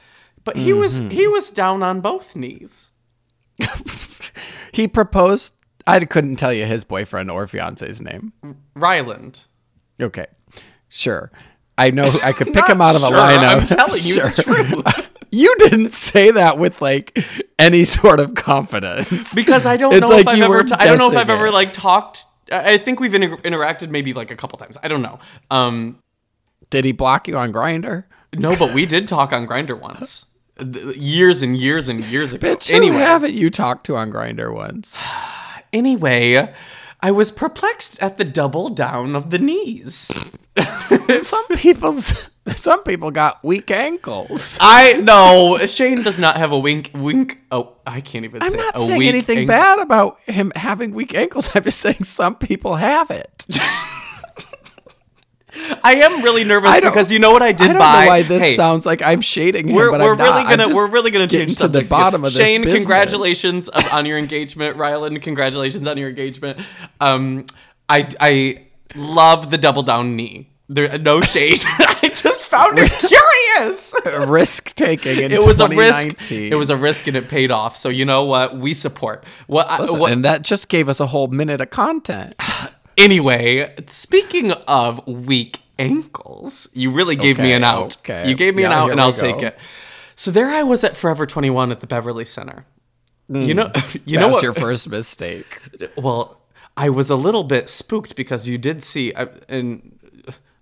but 0.43 0.55
he 0.55 0.71
was 0.73 1.00
Mm-hmm. 1.00 1.09
he 1.09 1.27
was 1.27 1.50
down 1.50 1.81
on 1.81 2.00
both 2.01 2.35
knees. 2.35 2.91
he 4.74 4.88
proposed. 4.88 5.53
I 5.86 6.00
couldn't 6.00 6.38
tell 6.38 6.53
you 6.53 6.65
his 6.65 6.83
boyfriend 6.83 7.29
or 7.29 7.45
fiance's 7.48 8.01
name. 8.01 8.31
Ryland. 8.75 9.41
Okay, 10.01 10.27
sure. 10.89 11.31
I 11.77 11.91
know 11.91 12.05
I 12.24 12.31
could 12.33 12.48
pick 12.53 12.67
him 12.67 12.81
out 12.81 12.95
of 12.95 13.03
a 13.03 13.07
sure, 13.07 13.17
lineup. 13.17 13.62
I'm 13.62 13.67
telling 13.67 14.01
you 14.03 14.15
the 14.22 14.83
truth. 14.93 15.25
you 15.31 15.53
didn't 15.57 15.91
say 15.91 16.31
that 16.31 16.57
with 16.57 16.81
like 16.81 17.17
any 17.60 17.83
sort 17.83 18.19
of 18.19 18.36
confidence. 18.36 19.33
because 19.36 19.65
I 19.65 19.75
don't 19.77 19.93
It's 19.93 20.01
know 20.01 20.10
like 20.15 20.22
if 20.22 20.27
I've 20.29 20.41
ever. 20.41 20.63
T- 20.63 20.74
I 20.77 20.86
don't 20.86 20.98
know 20.98 21.12
if 21.12 21.17
I've 21.17 21.29
ever 21.29 21.48
it. 21.48 21.53
like 21.53 21.74
talked. 21.74 22.25
I 22.51 22.77
think 22.77 23.00
we've 23.00 23.13
inter- 23.13 23.38
interacted 23.38 23.89
maybe 23.89 24.13
like 24.13 24.29
a 24.31 24.36
couple 24.36 24.57
times. 24.60 24.77
I 24.83 24.88
don't 24.88 25.01
know. 25.01 25.19
Um, 25.50 26.00
Did 26.69 26.86
he 26.86 26.91
block 26.91 27.27
you 27.27 27.38
on 27.38 27.51
Grindr? 27.51 28.03
no, 28.36 28.55
but 28.55 28.74
we 28.74 28.86
did 28.86 29.07
talk 29.07 29.31
on 29.33 29.48
Grindr 29.48 29.79
once, 29.79 30.25
years 30.60 31.41
and 31.41 31.57
years 31.57 31.89
and 31.89 32.03
years 32.05 32.33
ago. 32.33 32.48
Bitch, 32.48 32.69
who 32.69 32.75
anyway, 32.75 32.98
haven't 32.98 33.33
you 33.33 33.50
talked 33.50 33.86
to 33.88 33.95
on 33.95 34.12
Grindr 34.12 34.53
once? 34.53 35.01
anyway, 35.74 36.53
I 37.01 37.12
was 37.12 37.31
perplexed 37.31 38.01
at 38.01 38.17
the 38.17 38.24
double 38.24 38.69
down 38.69 39.15
of 39.15 39.29
the 39.29 39.39
knees. 39.39 40.12
some 41.22 41.48
people's 41.55 42.29
some 42.48 42.83
people 42.83 43.12
got 43.12 43.43
weak 43.43 43.72
ankles. 43.72 44.57
I 44.62 44.93
know 44.93 45.57
Shane 45.65 46.03
does 46.03 46.19
not 46.19 46.38
have 46.38 46.51
a 46.51 46.60
wink. 46.60 46.91
Wink. 46.93 47.39
Oh, 47.51 47.75
I 47.88 48.01
can't 48.01 48.25
even 48.25 48.41
I'm 48.41 48.51
say 48.51 48.57
not 48.57 48.77
saying 48.77 49.01
anything 49.03 49.39
ankle. 49.39 49.53
bad 49.53 49.79
about 49.79 50.19
him 50.22 50.51
having 50.55 50.93
weak 50.93 51.15
ankles. 51.15 51.50
I'm 51.55 51.63
just 51.63 51.79
saying 51.79 52.03
some 52.03 52.36
people 52.36 52.75
have 52.75 53.10
it. 53.12 53.48
I 55.83 55.95
am 55.95 56.24
really 56.24 56.43
nervous 56.43 56.79
because 56.79 57.12
you 57.12 57.19
know 57.19 57.31
what 57.31 57.41
I 57.41 57.51
did 57.51 57.65
I 57.65 57.74
don't 57.74 57.79
buy. 57.79 58.03
know 58.03 58.10
why 58.10 58.24
this 58.24 58.43
hey, 58.43 58.55
sounds 58.55 58.86
like 58.86 59.01
I'm 59.01 59.22
shading 59.22 59.67
him, 59.69 59.75
we're, 59.75 59.91
but 59.91 60.00
we're 60.01 60.13
I'm 60.13 60.17
really 60.17 60.43
not. 60.43 60.50
Gonna 60.50 60.65
just 60.65 60.75
we're 60.75 60.89
really 60.89 61.12
gonna 61.12 61.27
change 61.27 61.51
to 61.57 61.67
the 61.67 61.67
subjects 61.67 61.89
here. 61.89 62.00
bottom 62.00 62.24
of 62.24 62.33
this 62.33 62.38
Shane, 62.38 62.63
business. 62.63 62.81
congratulations 62.81 63.69
on 63.69 64.05
your 64.05 64.17
engagement. 64.17 64.77
Ryland, 64.77 65.22
congratulations 65.22 65.88
on 65.88 65.98
your 65.98 66.10
engagement. 66.10 66.60
Um, 67.00 67.45
I 67.88 68.10
I 68.19 68.65
love 68.95 69.51
the 69.51 69.57
double 69.57 69.83
down 69.83 70.15
knee. 70.15 70.50
There, 70.69 70.98
no 70.98 71.22
shade. 71.22 71.60
I 71.65 72.10
just 72.13 72.45
found 72.48 72.79
it 72.79 72.91
curious. 73.55 73.93
risk 74.27 74.74
taking 74.75 75.19
in 75.19 75.31
It 75.31 75.45
was 75.45 75.60
a 75.60 75.67
risk. 75.67 76.31
It 76.31 76.55
was 76.55 76.69
a 76.69 76.77
risk, 76.77 77.07
and 77.07 77.17
it 77.17 77.27
paid 77.27 77.51
off. 77.51 77.75
So 77.75 77.89
you 77.89 78.05
know 78.05 78.24
what? 78.24 78.57
We 78.57 78.74
support. 78.74 79.25
What? 79.48 79.67
I, 79.69 79.81
what 79.81 80.12
and 80.12 80.25
that 80.25 80.41
just 80.41 80.69
gave 80.69 80.89
us 80.89 81.00
a 81.00 81.07
whole 81.07 81.27
minute 81.27 81.62
of 81.62 81.69
content. 81.69 82.36
anyway, 82.97 83.73
speaking 83.88 84.51
of 84.51 85.05
weak 85.07 85.59
ankles, 85.79 86.69
you 86.73 86.91
really 86.91 87.15
gave 87.15 87.38
me 87.39 87.51
an 87.53 87.63
out. 87.63 87.97
okay. 88.00 88.27
You 88.29 88.35
gave 88.35 88.55
me 88.55 88.63
an 88.63 88.71
out, 88.71 88.91
and 88.91 89.00
I'll 89.01 89.12
go. 89.12 89.19
take 89.21 89.41
it. 89.41 89.57
So 90.15 90.31
there 90.31 90.50
I 90.50 90.63
was 90.63 90.83
at 90.83 90.95
Forever 90.95 91.25
21 91.25 91.71
at 91.71 91.79
the 91.79 91.88
Beverly 91.88 92.25
Center. 92.25 92.65
You 93.29 93.53
know, 93.53 93.71
you 94.05 94.17
that 94.17 94.21
know 94.21 94.27
was 94.27 94.35
what? 94.38 94.43
your 94.43 94.53
first 94.53 94.89
mistake. 94.89 95.59
Well, 95.97 96.39
I 96.77 96.89
was 96.89 97.09
a 97.09 97.15
little 97.15 97.43
bit 97.43 97.69
spooked 97.69 98.15
because 98.15 98.47
you 98.47 98.57
did 98.57 98.83
see, 98.83 99.13
I- 99.15 99.27
and 99.50 100.00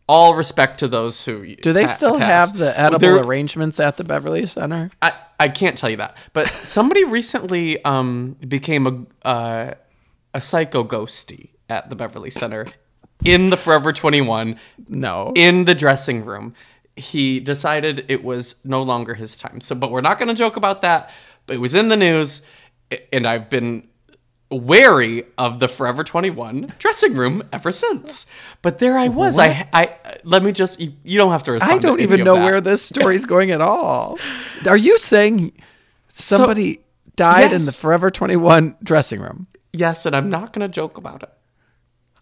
all 0.07 0.35
respect 0.35 0.79
to 0.79 0.87
those 0.87 1.23
who 1.25 1.55
Do 1.55 1.71
they 1.73 1.83
pa- 1.85 1.89
still 1.91 2.17
pass. 2.17 2.49
have 2.51 2.59
the 2.59 2.77
edible 2.79 2.99
There- 2.99 3.23
arrangements 3.23 3.79
at 3.79 3.97
the 3.97 4.03
Beverly 4.03 4.45
Center? 4.45 4.89
I, 5.01 5.13
I 5.39 5.49
can't 5.49 5.77
tell 5.77 5.89
you 5.89 5.97
that, 5.97 6.15
but 6.33 6.47
somebody 6.49 7.03
recently 7.03 7.83
um, 7.83 8.35
became 8.47 9.07
a 9.23 9.27
uh, 9.27 9.73
a 10.33 10.39
psycho 10.41 10.83
ghosty 10.83 11.49
at 11.71 11.89
the 11.89 11.95
Beverly 11.95 12.29
Center 12.29 12.65
in 13.23 13.49
the 13.49 13.57
Forever 13.57 13.93
21 13.93 14.59
No. 14.89 15.31
in 15.35 15.65
the 15.65 15.73
dressing 15.73 16.25
room. 16.25 16.53
He 16.95 17.39
decided 17.39 18.05
it 18.09 18.23
was 18.23 18.63
no 18.65 18.83
longer 18.83 19.13
his 19.13 19.37
time. 19.37 19.61
So, 19.61 19.73
but 19.73 19.89
we're 19.89 20.01
not 20.01 20.19
going 20.19 20.27
to 20.27 20.35
joke 20.35 20.57
about 20.57 20.81
that. 20.81 21.09
But 21.47 21.55
it 21.55 21.59
was 21.59 21.73
in 21.73 21.87
the 21.87 21.95
news, 21.97 22.45
and 23.13 23.25
I've 23.25 23.49
been 23.49 23.87
wary 24.51 25.23
of 25.37 25.59
the 25.59 25.69
Forever 25.69 26.03
21 26.03 26.73
dressing 26.77 27.15
room 27.15 27.41
ever 27.53 27.71
since. 27.71 28.25
But 28.61 28.79
there 28.79 28.97
I 28.97 29.07
was. 29.07 29.39
I, 29.39 29.67
I 29.71 29.95
let 30.23 30.43
me 30.43 30.51
just. 30.51 30.81
You, 30.81 30.93
you 31.03 31.17
don't 31.17 31.31
have 31.31 31.43
to 31.43 31.53
respond. 31.53 31.73
I 31.73 31.77
don't 31.77 31.99
any 31.99 32.03
even 32.03 32.25
know 32.25 32.35
where 32.35 32.59
this 32.59 32.81
story's 32.81 33.25
going 33.25 33.51
at 33.51 33.61
all. 33.61 34.19
Are 34.67 34.77
you 34.77 34.97
saying 34.97 35.53
somebody 36.09 36.81
died 37.15 37.53
in 37.53 37.65
the 37.65 37.71
Forever 37.71 38.11
21 38.11 38.75
dressing 38.83 39.21
room? 39.21 39.47
Yes, 39.73 40.05
and 40.05 40.15
I'm 40.15 40.29
not 40.29 40.51
going 40.51 40.67
to 40.69 40.73
joke 40.73 40.97
about 40.97 41.23
it. 41.23 41.29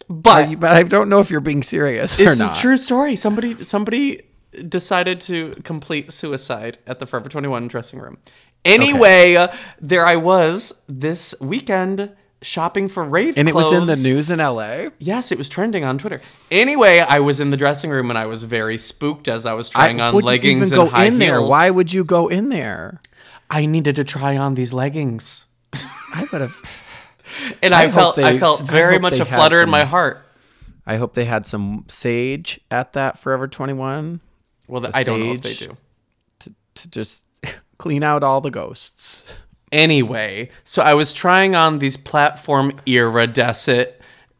But 0.09 0.49
you- 0.49 0.57
but 0.57 0.75
I 0.75 0.83
don't 0.83 1.07
know 1.09 1.19
if 1.19 1.29
you're 1.29 1.39
being 1.41 1.63
serious 1.63 2.19
or 2.19 2.23
not. 2.25 2.31
it's 2.51 2.59
a 2.59 2.61
true 2.61 2.77
story. 2.77 3.15
Somebody 3.15 3.63
somebody 3.63 4.21
decided 4.67 5.21
to 5.21 5.55
complete 5.63 6.11
suicide 6.11 6.79
at 6.87 6.99
the 6.99 7.05
Forever 7.05 7.29
21 7.29 7.67
dressing 7.67 7.99
room. 7.99 8.17
Anyway, 8.65 9.35
uh, 9.35 9.47
there 9.79 10.05
I 10.05 10.15
was 10.15 10.81
this 10.89 11.33
weekend 11.39 12.11
shopping 12.41 12.87
for 12.87 13.03
rave 13.03 13.37
And 13.37 13.47
it 13.49 13.53
was 13.55 13.71
in 13.71 13.85
the 13.85 13.95
news 13.95 14.31
in 14.31 14.39
LA. 14.39 14.89
Yes, 14.97 15.31
it 15.31 15.37
was 15.37 15.47
trending 15.49 15.83
on 15.83 15.97
Twitter. 15.97 16.21
Anyway, 16.49 16.99
I 16.99 17.19
was 17.19 17.39
in 17.39 17.51
the 17.51 17.57
dressing 17.57 17.89
room 17.91 18.09
and 18.09 18.17
I 18.17 18.25
was 18.25 18.43
very 18.43 18.77
spooked 18.77 19.27
as 19.27 19.45
I 19.45 19.53
was 19.53 19.69
trying 19.69 20.01
on 20.01 20.13
wouldn't 20.15 20.27
leggings 20.27 20.71
even 20.71 20.79
and 20.79 20.89
go 20.89 20.95
high 20.95 21.05
in 21.05 21.19
there. 21.19 21.35
heels. 21.37 21.49
Why 21.49 21.69
would 21.69 21.93
you 21.93 22.03
go 22.03 22.27
in 22.27 22.49
there? 22.49 23.01
I 23.49 23.65
needed 23.65 23.95
to 23.97 24.03
try 24.03 24.37
on 24.37 24.55
these 24.55 24.73
leggings, 24.73 25.45
I 25.73 26.27
would 26.31 26.41
have. 26.41 26.55
and 27.61 27.73
I 27.73 27.83
I, 27.83 27.91
felt 27.91 28.17
I 28.17 28.37
felt 28.37 28.61
very 28.61 28.93
hope 28.93 29.01
much 29.01 29.19
a 29.19 29.25
flutter 29.25 29.61
in 29.63 29.69
my 29.69 29.85
heart. 29.85 30.25
I 30.85 30.97
hope 30.97 31.13
they 31.13 31.25
had 31.25 31.45
some 31.45 31.85
sage 31.87 32.59
at 32.71 32.93
that 32.93 33.19
Forever 33.19 33.47
21 33.47 34.21
Well, 34.67 34.87
I 34.93 35.03
don't 35.03 35.19
know 35.19 35.33
if 35.33 35.41
they 35.43 35.53
do. 35.53 35.77
to, 36.39 36.53
to 36.75 36.89
just 36.89 37.27
clean 37.77 38.01
out 38.01 38.23
all 38.23 38.41
the 38.41 38.49
ghosts. 38.49 39.37
Anyway, 39.71 40.49
so 40.63 40.81
I 40.81 40.95
was 40.95 41.13
trying 41.13 41.53
on 41.55 41.77
these 41.77 41.95
platform 41.95 42.71
iridescent 42.87 43.91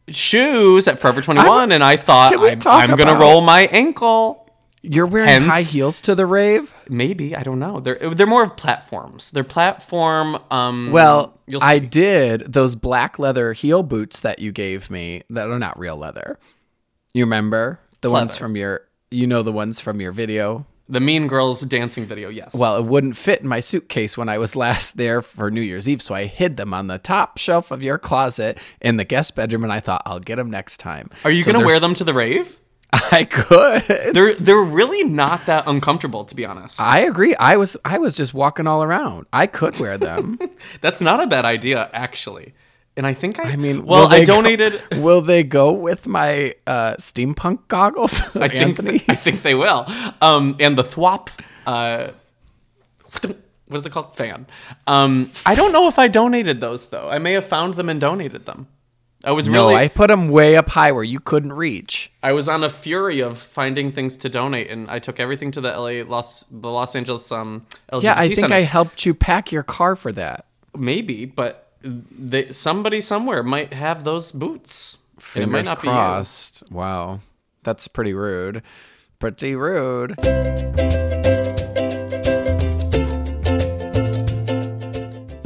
shoes 0.08 0.88
at 0.88 0.98
Forever 0.98 1.22
21, 1.22 1.72
and 1.72 1.84
I 1.84 1.98
thought 1.98 2.34
I'm, 2.36 2.91
I'm 2.91 2.98
gonna 2.98 3.19
roll 3.19 3.41
my 3.41 3.67
ankle. 3.72 4.49
You're 4.81 5.07
wearing 5.07 5.27
Hence- 5.27 5.48
high 5.48 5.62
heels 5.62 6.00
to 6.01 6.15
the 6.15 6.25
rave? 6.25 6.74
Maybe 6.89 7.36
I 7.36 7.43
don't 7.43 7.59
know. 7.59 7.79
They're 7.79 7.95
they're 8.13 8.25
more 8.27 8.43
of 8.43 8.55
platforms. 8.55 9.31
They're 9.31 9.43
platform. 9.43 10.38
Um, 10.50 10.91
Well, 10.91 11.38
you'll 11.48 11.63
I 11.63 11.79
did 11.79 12.41
those 12.53 12.75
black 12.75 13.19
leather 13.19 13.53
heel 13.53 13.83
boots 13.83 14.21
that 14.21 14.39
you 14.39 14.51
gave 14.51 14.89
me 14.89 15.24
that 15.29 15.50
are 15.50 15.59
not 15.59 15.77
real 15.77 15.98
leather. 15.98 16.39
You 17.13 17.25
remember 17.25 17.79
the 18.01 18.09
ones 18.09 18.37
from 18.37 18.55
your 18.55 18.81
you 19.11 19.27
know 19.27 19.42
the 19.44 19.51
ones 19.51 19.79
from 19.81 20.00
your 20.00 20.11
video? 20.11 20.65
the 20.92 21.00
Mean 21.00 21.27
Girls 21.27 21.61
dancing 21.61 22.05
video. 22.05 22.29
Yes. 22.29 22.55
Well, 22.55 22.77
it 22.77 22.85
wouldn't 22.85 23.15
fit 23.15 23.42
in 23.42 23.48
my 23.48 23.59
suitcase 23.59 24.18
when 24.18 24.27
I 24.27 24.39
was 24.39 24.55
last 24.55 24.98
there 24.98 25.22
for 25.22 25.51
New 25.51 25.61
Year's 25.61 25.87
Eve, 25.87 26.01
so 26.01 26.15
I 26.15 26.25
hid 26.25 26.57
them 26.57 26.74
on 26.74 26.87
the 26.87 26.98
top 26.98 27.37
shelf 27.37 27.70
of 27.70 27.83
your 27.83 28.00
closet 28.00 28.57
in 28.81 28.98
the 28.98 29.05
guest 29.05 29.35
bedroom 29.35 29.63
and 29.63 29.72
I 29.72 29.81
thought 29.81 30.01
I'll 30.07 30.20
get 30.20 30.37
them 30.37 30.50
next 30.50 30.77
time. 30.77 31.11
are 31.24 31.29
you 31.31 31.44
So 31.44 31.51
gonna 31.53 31.63
wear 31.65 31.79
them 31.79 31.94
to 31.96 32.03
the 32.03 32.13
rave? 32.15 32.57
I 33.11 33.23
could. 33.23 34.13
They're 34.13 34.33
they're 34.33 34.57
really 34.63 35.03
not 35.03 35.45
that 35.45 35.65
uncomfortable, 35.67 36.25
to 36.25 36.35
be 36.35 36.45
honest. 36.45 36.81
I 36.81 36.99
agree. 37.01 37.35
I 37.35 37.55
was 37.57 37.77
I 37.85 37.99
was 37.99 38.15
just 38.15 38.33
walking 38.33 38.65
all 38.67 38.83
around. 38.83 39.27
I 39.31 39.47
could 39.47 39.79
wear 39.79 39.97
them. 39.97 40.39
That's 40.81 40.99
not 41.01 41.21
a 41.21 41.27
bad 41.27 41.45
idea, 41.45 41.89
actually. 41.93 42.53
And 42.97 43.05
I 43.05 43.13
think 43.13 43.39
I. 43.39 43.51
I 43.51 43.55
mean, 43.55 43.85
well, 43.85 44.11
I 44.11 44.25
go- 44.25 44.35
donated. 44.35 44.81
will 44.97 45.21
they 45.21 45.43
go 45.43 45.71
with 45.71 46.07
my 46.07 46.55
uh, 46.65 46.95
steampunk 46.95 47.67
goggles? 47.67 48.35
I 48.35 48.47
think 48.47 48.79
I 49.07 49.15
think 49.15 49.41
they 49.43 49.55
will. 49.55 49.85
Um, 50.19 50.55
and 50.59 50.77
the 50.77 50.83
thwop, 50.83 51.29
uh, 51.67 52.09
what 53.67 53.77
is 53.77 53.85
it 53.85 53.91
called? 53.91 54.15
Fan. 54.15 54.47
Um, 54.87 55.29
I 55.45 55.53
don't 55.55 55.71
know 55.71 55.87
if 55.87 55.99
I 55.99 56.07
donated 56.07 56.59
those 56.59 56.87
though. 56.87 57.07
I 57.07 57.19
may 57.19 57.33
have 57.33 57.45
found 57.45 57.75
them 57.75 57.87
and 57.87 58.01
donated 58.01 58.45
them. 58.45 58.67
I 59.25 59.32
was 59.34 59.48
no, 59.50 59.68
really, 59.68 59.75
I 59.75 59.90
put 59.90 60.08
them 60.08 60.29
way 60.29 60.55
up 60.55 60.70
high 60.70 60.94
where 60.94 61.03
you 61.03 61.20
couldn't 61.20 61.51
reach. 61.53 62.10
I 62.24 62.32
was 62.32 62.48
on 62.48 62.64
a 62.64 62.70
fury 62.70 63.20
of 63.20 63.38
finding 63.38 63.92
things 63.92 64.16
to 64.18 64.29
donate, 64.29 64.72
and 64.72 64.90
I 64.90 65.00
took 65.00 65.20
everything 65.20 65.51
to 65.51 65.62
the 65.62 65.70
LA 65.72 66.03
Los 66.10 66.46
the 66.50 66.70
Los 66.70 66.96
Angeles 66.96 67.29
um 67.32 67.66
LGBT 67.92 68.03
Yeah, 68.03 68.16
I 68.18 68.27
think 68.27 68.40
Center. 68.40 68.55
I 68.55 68.62
helped 68.62 69.05
you 69.05 69.14
pack 69.14 69.51
your 69.51 69.64
car 69.64 69.96
for 69.98 70.12
that. 70.14 70.46
maybe, 70.77 71.25
but 71.25 71.74
they, 71.82 72.51
somebody 72.51 73.01
somewhere 73.01 73.44
might 73.44 73.74
have 73.74 74.03
those 74.05 74.32
boots. 74.32 75.00
and 75.36 75.44
it 75.44 75.48
might 75.48 75.66
Fingers 75.66 75.66
not 75.66 75.77
crossed. 75.79 76.64
Wow, 76.72 77.20
that's 77.64 77.88
pretty 77.90 78.14
rude. 78.14 78.64
Pretty 79.20 79.53
rude. 79.55 80.16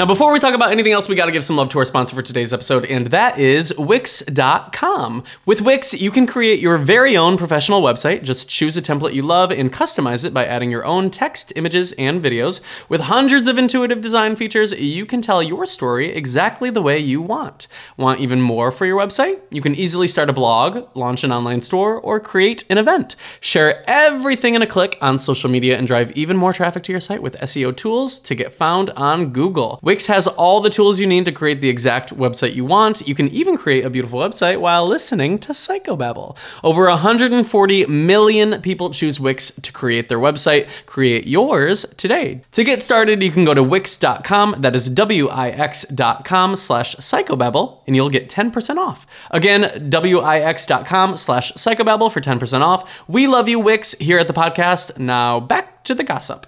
Now, 0.03 0.07
before 0.07 0.33
we 0.33 0.39
talk 0.39 0.53
about 0.53 0.73
anything 0.73 0.91
else, 0.91 1.07
we 1.07 1.15
got 1.15 1.27
to 1.27 1.31
give 1.31 1.45
some 1.45 1.55
love 1.55 1.69
to 1.69 1.79
our 1.79 1.85
sponsor 1.85 2.13
for 2.13 2.21
today's 2.21 2.51
episode, 2.51 2.83
and 2.83 3.07
that 3.07 3.39
is 3.39 3.73
Wix.com. 3.77 5.23
With 5.45 5.61
Wix, 5.61 5.93
you 5.93 6.11
can 6.11 6.27
create 6.27 6.59
your 6.59 6.77
very 6.77 7.15
own 7.15 7.37
professional 7.37 7.81
website. 7.81 8.21
Just 8.21 8.49
choose 8.49 8.75
a 8.75 8.81
template 8.81 9.13
you 9.13 9.21
love 9.21 9.49
and 9.49 9.71
customize 9.71 10.25
it 10.25 10.33
by 10.33 10.45
adding 10.45 10.69
your 10.69 10.83
own 10.83 11.09
text, 11.09 11.53
images, 11.55 11.93
and 11.93 12.21
videos. 12.21 12.59
With 12.89 12.99
hundreds 12.99 13.47
of 13.47 13.57
intuitive 13.57 14.01
design 14.01 14.35
features, 14.35 14.73
you 14.73 15.05
can 15.05 15.21
tell 15.21 15.41
your 15.41 15.65
story 15.65 16.11
exactly 16.11 16.69
the 16.69 16.81
way 16.81 16.99
you 16.99 17.21
want. 17.21 17.69
Want 17.95 18.19
even 18.19 18.41
more 18.41 18.73
for 18.73 18.85
your 18.85 18.99
website? 18.99 19.39
You 19.51 19.61
can 19.61 19.73
easily 19.73 20.09
start 20.09 20.29
a 20.29 20.33
blog, 20.33 20.85
launch 20.97 21.23
an 21.23 21.31
online 21.31 21.61
store, 21.61 21.97
or 21.97 22.19
create 22.19 22.65
an 22.69 22.77
event. 22.77 23.15
Share 23.39 23.81
everything 23.87 24.53
in 24.53 24.61
a 24.61 24.67
click 24.67 24.97
on 24.99 25.17
social 25.17 25.49
media 25.49 25.77
and 25.77 25.87
drive 25.87 26.11
even 26.11 26.35
more 26.35 26.51
traffic 26.51 26.83
to 26.83 26.91
your 26.91 26.99
site 26.99 27.23
with 27.23 27.39
SEO 27.39 27.73
tools 27.73 28.19
to 28.19 28.35
get 28.35 28.51
found 28.51 28.89
on 28.97 29.31
Google. 29.31 29.79
Wix 29.93 30.07
has 30.07 30.25
all 30.25 30.59
the 30.59 30.71
tools 30.71 30.99
you 30.99 31.05
need 31.05 31.25
to 31.25 31.31
create 31.31 31.61
the 31.61 31.69
exact 31.69 32.17
website 32.17 32.55
you 32.55 32.65
want. 32.65 33.07
You 33.07 33.13
can 33.13 33.27
even 33.27 33.55
create 33.55 33.85
a 33.85 33.91
beautiful 33.91 34.19
website 34.19 34.59
while 34.59 34.87
listening 34.87 35.37
to 35.37 35.51
Psychobabble. 35.51 36.35
Over 36.63 36.87
140 36.87 37.85
million 37.85 38.59
people 38.63 38.89
choose 38.89 39.19
Wix 39.19 39.51
to 39.51 39.71
create 39.71 40.09
their 40.09 40.17
website. 40.17 40.67
Create 40.87 41.27
yours 41.27 41.85
today. 41.95 42.41
To 42.53 42.63
get 42.63 42.81
started, 42.81 43.21
you 43.21 43.29
can 43.29 43.45
go 43.45 43.53
to 43.53 43.61
wix.com. 43.61 44.55
That 44.57 44.75
is 44.75 44.89
W-I-X.com 44.89 46.55
slash 46.55 46.95
psychobabble, 46.95 47.81
and 47.85 47.95
you'll 47.95 48.09
get 48.09 48.29
10% 48.29 48.77
off. 48.77 49.05
Again, 49.29 49.91
W-I-X.com 49.91 51.17
slash 51.17 51.51
psychobabble 51.51 52.11
for 52.11 52.19
10% 52.19 52.61
off. 52.61 53.07
We 53.07 53.27
love 53.27 53.47
you, 53.47 53.59
Wix, 53.59 53.91
here 53.99 54.17
at 54.17 54.27
the 54.27 54.33
podcast. 54.33 54.97
Now 54.97 55.39
back 55.39 55.83
to 55.83 55.93
the 55.93 56.03
gossip. 56.03 56.47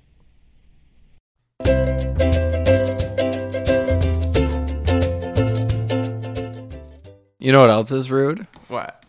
You 7.41 7.51
know 7.51 7.61
what 7.61 7.71
else 7.71 7.91
is 7.91 8.11
rude? 8.11 8.45
What? 8.67 9.03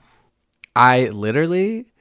I 0.75 1.09
literally 1.09 1.93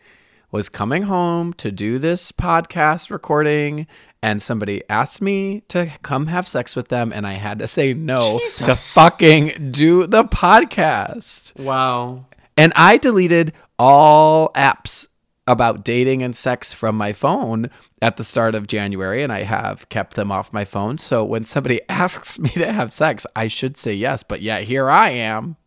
was 0.49 0.69
coming 0.69 1.03
home 1.03 1.51
to 1.55 1.73
do 1.73 1.99
this 1.99 2.31
podcast 2.31 3.11
recording 3.11 3.85
and 4.23 4.41
somebody 4.41 4.81
asked 4.89 5.21
me 5.21 5.63
to 5.67 5.91
come 6.03 6.27
have 6.27 6.47
sex 6.47 6.73
with 6.73 6.87
them 6.87 7.11
and 7.11 7.27
I 7.27 7.33
had 7.33 7.59
to 7.59 7.67
say 7.67 7.93
no 7.93 8.39
to 8.59 8.77
fucking 8.77 9.71
do 9.71 10.07
the 10.07 10.23
podcast. 10.23 11.59
Wow. 11.59 12.27
And 12.55 12.71
I 12.77 12.95
deleted 12.95 13.51
all 13.77 14.53
apps 14.53 15.09
about 15.47 15.83
dating 15.83 16.23
and 16.23 16.33
sex 16.33 16.71
from 16.71 16.95
my 16.95 17.11
phone 17.11 17.69
at 18.01 18.15
the 18.15 18.23
start 18.23 18.55
of 18.55 18.67
January 18.67 19.21
and 19.21 19.33
I 19.33 19.43
have 19.43 19.89
kept 19.89 20.15
them 20.15 20.31
off 20.31 20.53
my 20.53 20.63
phone. 20.63 20.97
So 20.97 21.25
when 21.25 21.43
somebody 21.43 21.81
asks 21.89 22.39
me 22.39 22.51
to 22.51 22.71
have 22.71 22.93
sex, 22.93 23.27
I 23.35 23.47
should 23.47 23.75
say 23.75 23.93
yes, 23.93 24.23
but 24.23 24.41
yeah, 24.41 24.61
here 24.61 24.89
I 24.89 25.09
am 25.09 25.57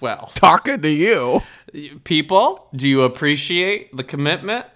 Well, 0.00 0.30
talking 0.34 0.82
to 0.82 0.88
you. 0.90 1.42
people, 2.04 2.68
do 2.74 2.88
you 2.88 3.02
appreciate 3.02 3.96
the 3.96 4.04
commitment? 4.04 4.66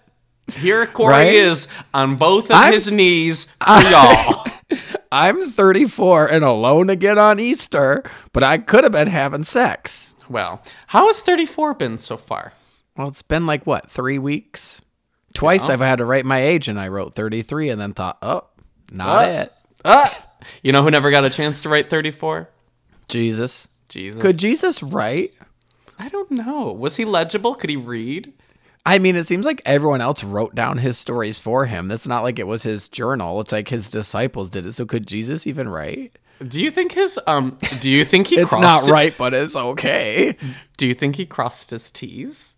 Here 0.52 0.84
Korey 0.86 1.10
Right? 1.10 1.32
is 1.34 1.68
on 1.94 2.16
both 2.16 2.46
of 2.50 2.56
I'm- 2.56 2.72
his 2.72 2.90
knees 2.90 3.44
for 3.64 3.80
y'all. 3.82 4.44
I'm 5.12 5.48
34 5.48 6.26
and 6.28 6.44
alone 6.44 6.88
again 6.90 7.18
on 7.18 7.40
Easter, 7.40 8.04
but 8.32 8.42
I 8.44 8.58
could 8.58 8.84
have 8.84 8.92
been 8.92 9.08
having 9.08 9.42
sex. 9.44 10.14
well, 10.28 10.62
how 10.88 11.06
has 11.08 11.20
34 11.20 11.74
been 11.74 11.98
so 11.98 12.16
far? 12.16 12.52
Well, 12.96 13.08
it's 13.08 13.22
been 13.22 13.46
like 13.46 13.66
what, 13.66 13.90
three 13.90 14.18
weeks? 14.18 14.80
Twice 15.34 15.68
I've 15.68 15.80
had 15.80 15.98
to 15.98 16.04
write 16.04 16.24
my 16.24 16.40
age, 16.42 16.68
and 16.68 16.78
I 16.78 16.88
wrote 16.88 17.14
33 17.14 17.70
and 17.70 17.80
then 17.80 17.92
thought, 17.92 18.18
oh, 18.22 18.46
not 18.92 19.24
Uh. 19.24 19.28
it. 19.28 19.52
Ah! 19.84 20.26
You 20.62 20.72
know 20.72 20.82
who 20.82 20.90
never 20.90 21.10
got 21.10 21.24
a 21.24 21.30
chance 21.30 21.62
to 21.62 21.68
write 21.68 21.88
34? 21.90 22.48
Jesus. 23.08 23.68
Jesus. 23.90 24.22
Could 24.22 24.38
Jesus 24.38 24.82
write? 24.82 25.32
I 25.98 26.08
don't 26.08 26.30
know. 26.30 26.72
Was 26.72 26.96
he 26.96 27.04
legible? 27.04 27.54
Could 27.54 27.68
he 27.70 27.76
read? 27.76 28.32
I 28.86 28.98
mean, 28.98 29.14
it 29.16 29.26
seems 29.26 29.44
like 29.44 29.60
everyone 29.66 30.00
else 30.00 30.24
wrote 30.24 30.54
down 30.54 30.78
his 30.78 30.96
stories 30.96 31.38
for 31.38 31.66
him. 31.66 31.90
It's 31.90 32.08
not 32.08 32.22
like 32.22 32.38
it 32.38 32.46
was 32.46 32.62
his 32.62 32.88
journal. 32.88 33.38
It's 33.40 33.52
like 33.52 33.68
his 33.68 33.90
disciples 33.90 34.48
did 34.48 34.64
it. 34.64 34.72
So 34.72 34.86
could 34.86 35.06
Jesus 35.06 35.46
even 35.46 35.68
write? 35.68 36.18
Do 36.46 36.62
you 36.62 36.70
think 36.70 36.92
his 36.92 37.20
um 37.26 37.58
do 37.80 37.90
you 37.90 38.04
think 38.06 38.28
he 38.28 38.36
It's 38.40 38.52
not 38.52 38.88
right, 38.88 39.14
but 39.18 39.34
it's 39.34 39.54
okay. 39.54 40.36
Do 40.78 40.86
you 40.86 40.94
think 40.94 41.16
he 41.16 41.26
crossed 41.26 41.70
his 41.70 41.90
T's? 41.90 42.56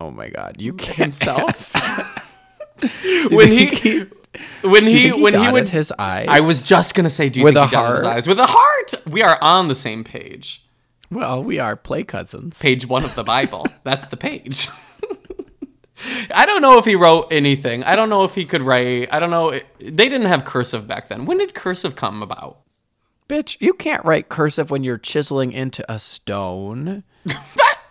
Oh 0.00 0.10
my 0.10 0.30
God, 0.30 0.56
you 0.60 0.72
can't 0.72 0.96
Himself? 1.14 1.72
when 3.30 3.48
he, 3.52 3.66
he- 3.66 4.06
when 4.62 4.84
he 4.84 5.10
he 5.10 5.22
when 5.22 5.34
he 5.34 5.50
would 5.50 5.68
his 5.68 5.92
eyes? 5.98 6.26
I 6.28 6.40
was 6.40 6.66
just 6.66 6.94
gonna 6.94 7.10
say, 7.10 7.28
do 7.28 7.40
you 7.40 7.44
With 7.44 7.54
think 7.54 7.66
a 7.66 7.68
he 7.68 7.72
dotted 7.72 7.94
his 7.96 8.04
eyes 8.04 8.26
with 8.28 8.38
a 8.38 8.46
heart? 8.48 8.94
We 9.06 9.22
are 9.22 9.38
on 9.40 9.68
the 9.68 9.74
same 9.74 10.04
page. 10.04 10.64
Well, 11.10 11.42
we 11.42 11.58
are 11.58 11.76
play 11.76 12.02
cousins. 12.02 12.60
Page 12.60 12.86
one 12.86 13.04
of 13.04 13.14
the 13.14 13.24
Bible. 13.24 13.66
That's 13.84 14.06
the 14.06 14.16
page. 14.16 14.68
I 16.34 16.44
don't 16.44 16.60
know 16.60 16.78
if 16.78 16.84
he 16.84 16.96
wrote 16.96 17.28
anything. 17.30 17.84
I 17.84 17.96
don't 17.96 18.08
know 18.08 18.24
if 18.24 18.34
he 18.34 18.44
could 18.44 18.62
write. 18.62 19.08
I 19.12 19.20
don't 19.20 19.30
know. 19.30 19.58
They 19.78 20.08
didn't 20.08 20.26
have 20.26 20.44
cursive 20.44 20.86
back 20.86 21.08
then. 21.08 21.24
When 21.24 21.38
did 21.38 21.54
cursive 21.54 21.96
come 21.96 22.22
about? 22.22 22.60
Bitch, 23.28 23.56
you 23.60 23.72
can't 23.72 24.04
write 24.04 24.28
cursive 24.28 24.70
when 24.70 24.84
you're 24.84 24.98
chiseling 24.98 25.52
into 25.52 25.90
a 25.90 25.98
stone. 25.98 27.04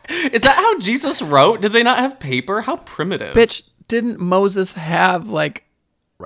Is 0.10 0.44
that 0.44 0.56
how 0.56 0.80
Jesus 0.80 1.22
wrote? 1.22 1.62
Did 1.62 1.74
they 1.74 1.82
not 1.82 1.98
have 1.98 2.20
paper? 2.20 2.62
How 2.62 2.78
primitive. 2.78 3.36
Bitch, 3.36 3.64
didn't 3.88 4.20
Moses 4.20 4.74
have 4.74 5.30
like 5.30 5.66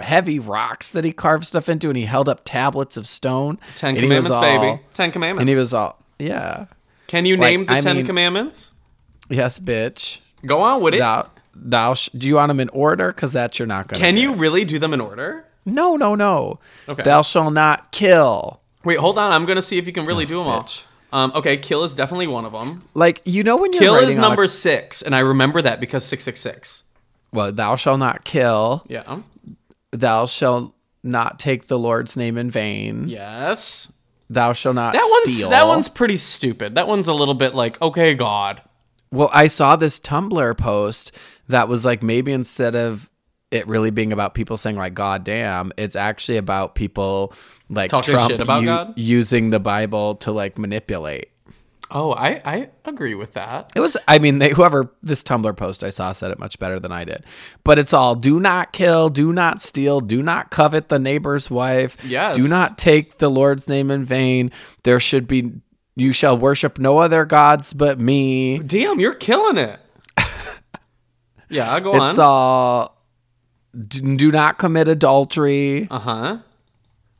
heavy 0.01 0.39
rocks 0.39 0.87
that 0.89 1.03
he 1.05 1.11
carved 1.11 1.45
stuff 1.45 1.67
into 1.69 1.87
and 1.89 1.97
he 1.97 2.03
held 2.05 2.27
up 2.29 2.41
tablets 2.45 2.97
of 2.97 3.07
stone? 3.07 3.59
Ten 3.75 3.95
And 3.95 3.97
he 3.99 4.03
was 4.09 4.27
Commandments, 4.27 4.31
all- 4.35 4.61
baby. 4.71 4.81
Ten 4.93 5.11
Commandments. 5.11 5.41
And 5.41 5.49
he 5.49 5.55
was 5.55 5.73
all, 5.73 5.99
yeah. 6.19 6.65
Can 7.07 7.25
you 7.25 7.37
like, 7.37 7.49
name 7.51 7.65
the 7.65 7.73
I 7.73 7.79
Ten 7.79 7.97
mean- 7.97 8.05
Commandments? 8.05 8.73
Yes, 9.29 9.59
bitch. 9.59 10.19
Go 10.45 10.61
on 10.61 10.81
with 10.81 10.93
it. 10.93 10.99
Thou, 10.99 11.27
thou 11.55 11.93
sh- 11.93 12.09
do 12.15 12.27
you 12.27 12.35
want 12.35 12.49
them 12.49 12.59
in 12.59 12.69
order? 12.69 13.07
Because 13.09 13.33
that's 13.33 13.59
you're 13.59 13.65
not 13.67 13.87
going 13.87 13.99
to. 13.99 14.05
Can 14.05 14.15
you 14.17 14.33
really 14.35 14.63
do 14.65 14.79
them 14.79 14.93
in 14.93 15.01
order? 15.01 15.43
No, 15.65 15.95
no, 15.97 16.15
no. 16.15 16.59
Okay. 16.87 17.03
Thou 17.03 17.21
shall 17.23 17.51
not 17.51 17.91
kill. 17.91 18.61
Wait, 18.85 18.99
hold 18.99 19.17
on. 19.17 19.33
I'm 19.33 19.43
gonna 19.45 19.61
see 19.61 19.77
if 19.77 19.85
you 19.85 19.91
can 19.91 20.05
really 20.05 20.25
do 20.25 20.37
them 20.37 20.47
all. 20.47 20.69
Um, 21.11 21.31
okay, 21.35 21.57
kill 21.57 21.83
is 21.83 21.93
definitely 21.93 22.27
one 22.27 22.45
of 22.45 22.53
them. 22.53 22.83
Like, 22.93 23.21
you 23.25 23.43
know 23.43 23.57
when 23.57 23.73
you're 23.73 23.81
Kill 23.81 23.95
is 23.95 24.17
on 24.17 24.23
a- 24.23 24.27
number 24.27 24.47
six, 24.47 25.01
and 25.01 25.13
I 25.15 25.19
remember 25.19 25.61
that 25.61 25.79
because 25.81 26.05
six 26.05 26.23
six 26.23 26.39
six. 26.39 26.83
well, 27.33 27.51
thou 27.51 27.75
shall 27.75 27.97
not 27.97 28.23
kill. 28.23 28.85
Yeah. 28.87 29.19
Thou 29.99 30.25
shalt 30.25 30.73
not 31.03 31.39
take 31.39 31.67
the 31.67 31.79
Lord's 31.79 32.15
name 32.17 32.37
in 32.37 32.51
vain. 32.51 33.07
Yes. 33.07 33.91
Thou 34.29 34.53
shalt 34.53 34.75
not 34.75 34.93
That 34.93 35.07
one's 35.23 35.37
steal. 35.37 35.49
that 35.51 35.67
one's 35.67 35.89
pretty 35.89 36.17
stupid. 36.17 36.75
That 36.75 36.87
one's 36.87 37.07
a 37.07 37.13
little 37.13 37.33
bit 37.33 37.55
like, 37.55 37.81
okay, 37.81 38.13
God. 38.13 38.61
Well, 39.11 39.29
I 39.31 39.47
saw 39.47 39.75
this 39.77 39.99
Tumblr 39.99 40.57
post 40.57 41.13
that 41.47 41.69
was 41.69 41.85
like 41.85 42.03
maybe 42.03 42.31
instead 42.33 42.75
of 42.75 43.09
it 43.51 43.65
really 43.67 43.89
being 43.89 44.11
about 44.11 44.33
people 44.33 44.57
saying 44.57 44.75
like 44.75 44.93
God 44.93 45.23
damn, 45.23 45.71
it's 45.77 45.95
actually 45.95 46.37
about 46.37 46.75
people 46.75 47.33
like 47.69 47.89
Talking 47.89 48.13
Trump 48.15 48.31
shit 48.31 48.41
about 48.41 48.61
u- 48.61 48.67
God? 48.67 48.93
using 48.97 49.49
the 49.49 49.59
Bible 49.61 50.15
to 50.15 50.31
like 50.33 50.57
manipulate. 50.57 51.29
Oh, 51.89 52.11
I 52.13 52.41
I 52.43 52.69
agree 52.85 53.15
with 53.15 53.33
that. 53.33 53.71
It 53.75 53.79
was 53.79 53.95
I 54.07 54.19
mean 54.19 54.39
they, 54.39 54.49
whoever 54.49 54.91
this 55.01 55.23
Tumblr 55.23 55.55
post 55.55 55.83
I 55.83 55.89
saw 55.89 56.11
said 56.11 56.31
it 56.31 56.39
much 56.39 56.59
better 56.59 56.79
than 56.79 56.91
I 56.91 57.05
did. 57.05 57.25
But 57.63 57.79
it's 57.79 57.93
all 57.93 58.13
do 58.15 58.39
not 58.39 58.73
kill, 58.73 59.07
do 59.09 59.31
not 59.31 59.61
steal, 59.61 60.01
do 60.01 60.21
not 60.21 60.49
covet 60.51 60.89
the 60.89 60.99
neighbor's 60.99 61.49
wife. 61.49 61.97
Yes. 62.05 62.35
Do 62.37 62.47
not 62.49 62.77
take 62.77 63.19
the 63.19 63.29
Lord's 63.29 63.69
name 63.69 63.89
in 63.89 64.03
vain. 64.03 64.51
There 64.83 64.99
should 64.99 65.27
be 65.27 65.53
you 65.95 66.11
shall 66.11 66.37
worship 66.37 66.77
no 66.77 66.97
other 66.97 67.23
gods 67.25 67.71
but 67.73 67.99
me. 67.99 68.59
Damn, 68.59 68.99
you're 68.99 69.13
killing 69.13 69.57
it. 69.57 69.79
yeah, 71.49 71.79
go 71.79 71.91
It's 71.93 72.19
on. 72.19 72.25
all 72.25 72.97
do, 73.79 74.17
do 74.17 74.31
not 74.31 74.57
commit 74.57 74.87
adultery. 74.87 75.87
Uh 75.89 75.99
huh. 75.99 76.37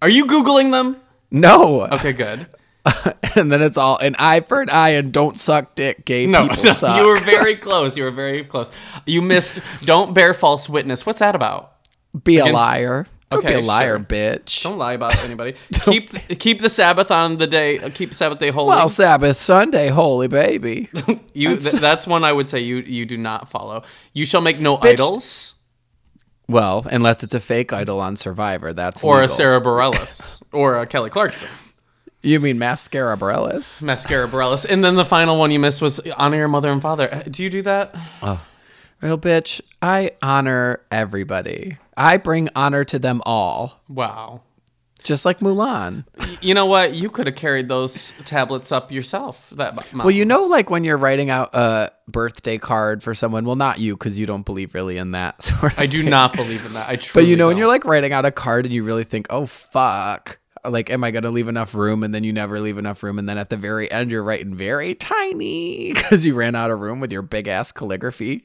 Are 0.02 0.10
you 0.10 0.26
googling 0.26 0.72
them? 0.72 0.98
No. 1.32 1.84
Okay, 1.88 2.14
good. 2.14 2.48
and 3.36 3.52
then 3.52 3.62
it's 3.62 3.78
all 3.78 3.98
an 3.98 4.16
eye 4.20 4.42
for 4.42 4.62
an 4.62 4.70
eye 4.70 4.90
and 4.92 5.12
don't 5.14 5.40
suck 5.40 5.76
dick. 5.76 6.06
Gay 6.06 6.26
No, 6.28 6.48
people 6.48 6.64
no, 6.66 6.72
suck. 6.74 6.98
you 7.00 7.08
were 7.08 7.20
very 7.20 7.56
close. 7.56 7.98
You 7.98 8.04
were 8.04 8.12
very 8.12 8.44
close. 8.44 8.72
You 9.06 9.22
missed. 9.22 9.62
Don't 9.84 10.14
bear 10.14 10.34
false 10.34 10.70
witness. 10.70 11.06
What's 11.06 11.20
that 11.20 11.36
about? 11.36 11.74
be 12.24 12.38
a 12.40 12.46
liar. 12.46 13.06
Don't 13.30 13.42
be 13.42 13.48
Okay, 13.50 13.58
a 13.60 13.62
liar, 13.62 13.98
sure. 13.98 14.00
bitch. 14.06 14.64
Don't 14.64 14.78
lie 14.78 14.94
about 14.94 15.22
anybody. 15.24 15.56
keep 15.84 16.12
keep 16.40 16.60
the 16.62 16.70
Sabbath 16.70 17.12
on 17.12 17.38
the 17.38 17.46
day. 17.48 17.78
Keep 17.92 18.14
Sabbath 18.14 18.40
day 18.40 18.50
holy. 18.52 18.70
well, 18.70 18.88
Sabbath 18.90 19.36
Sunday, 19.36 19.90
holy 19.90 20.28
baby. 20.30 20.90
you 21.34 21.58
th- 21.58 21.74
that's 21.74 22.08
one 22.08 22.24
I 22.24 22.32
would 22.32 22.48
say 22.48 22.60
you 22.62 22.78
you 22.78 23.06
do 23.06 23.18
not 23.18 23.50
follow. 23.50 23.84
You 24.14 24.26
shall 24.26 24.42
make 24.42 24.60
no 24.60 24.78
idols 24.82 25.56
well, 26.50 26.86
unless 26.90 27.24
it's 27.24 27.36
a 27.36 27.42
fake 27.42 27.74
idol 27.74 28.00
on 28.00 28.16
Survivor, 28.16 28.72
that's 28.72 29.04
or 29.04 29.16
a 29.18 29.22
legal. 29.24 29.36
Sara 29.36 29.60
Bareilles 29.62 30.42
or 30.54 30.80
a 30.80 30.88
Kelly 30.88 31.10
Clarkson. 31.10 31.50
You 32.24 32.40
mean 32.40 32.58
mascara 32.60 33.16
Bareilles? 33.18 33.84
Mascara 33.84 34.28
Bareilles. 34.28 34.66
And 34.70 34.84
then 34.84 34.96
the 34.96 35.06
final 35.06 35.38
one 35.38 35.52
you 35.52 35.60
missed 35.60 35.82
was 35.82 36.00
honor 36.18 36.38
your 36.38 36.48
mother 36.48 36.70
and 36.70 36.82
father. 36.82 37.14
Uh, 37.14 37.22
Do 37.30 37.44
you 37.44 37.50
do 37.50 37.62
that? 37.64 37.96
Oh. 38.22 38.44
Real 39.02 39.18
bitch, 39.18 39.62
I 39.82 40.12
honor 40.24 40.82
everybody. 40.90 41.78
I 41.96 42.18
bring 42.18 42.50
honor 42.56 42.84
to 42.86 42.98
them 42.98 43.22
all. 43.28 43.80
Wow. 43.88 44.42
just 45.04 45.24
like 45.24 45.40
Mulan. 45.40 46.06
You 46.42 46.54
know 46.56 46.66
what? 46.66 46.96
You 46.96 47.10
could 47.12 47.28
have 47.28 47.36
carried 47.36 47.68
those 47.68 48.12
tablets 48.26 48.72
up 48.72 48.92
yourself. 48.92 49.52
That 49.52 49.76
mountain. 49.76 50.00
Well, 50.00 50.10
you 50.12 50.26
know, 50.26 50.46
like 50.46 50.72
when 50.72 50.84
you're 50.84 50.98
writing 50.98 51.30
out 51.30 51.52
a 51.54 51.92
birthday 52.08 52.58
card 52.58 53.04
for 53.04 53.14
someone. 53.14 53.46
Well, 53.46 53.56
not 53.56 53.78
you, 53.80 53.96
because 53.96 54.20
you 54.20 54.26
don't 54.26 54.46
believe 54.46 54.74
really 54.74 54.98
in 54.98 55.12
that 55.12 55.42
sort 55.44 55.74
of. 55.74 55.80
I 55.80 55.86
do 55.86 56.02
thing. 56.02 56.10
not 56.10 56.34
believe 56.36 56.66
in 56.66 56.74
that. 56.74 56.90
I 56.90 56.96
truly 56.96 57.24
But 57.26 57.30
you 57.30 57.36
know, 57.38 57.46
when 57.48 57.54
don't. 57.54 57.60
you're 57.60 57.68
like 57.68 57.86
writing 57.86 58.12
out 58.14 58.26
a 58.26 58.32
card 58.32 58.66
and 58.66 58.74
you 58.74 58.84
really 58.84 59.04
think, 59.04 59.28
oh 59.30 59.46
fuck, 59.46 60.40
like, 60.72 60.90
am 60.90 61.04
I 61.04 61.12
gonna 61.12 61.32
leave 61.32 61.48
enough 61.48 61.74
room? 61.74 62.04
And 62.04 62.14
then 62.14 62.24
you 62.24 62.34
never 62.34 62.60
leave 62.60 62.78
enough 62.78 63.04
room, 63.04 63.20
and 63.20 63.28
then 63.28 63.38
at 63.38 63.50
the 63.50 63.58
very 63.58 63.90
end, 63.92 64.12
you're 64.12 64.24
writing 64.24 64.56
very 64.56 64.96
tiny 64.96 65.94
because 65.96 66.26
you 66.26 66.34
ran 66.34 66.56
out 66.56 66.72
of 66.72 66.80
room 66.80 67.00
with 67.00 67.12
your 67.12 67.22
big 67.22 67.48
ass 67.48 67.72
calligraphy. 67.72 68.44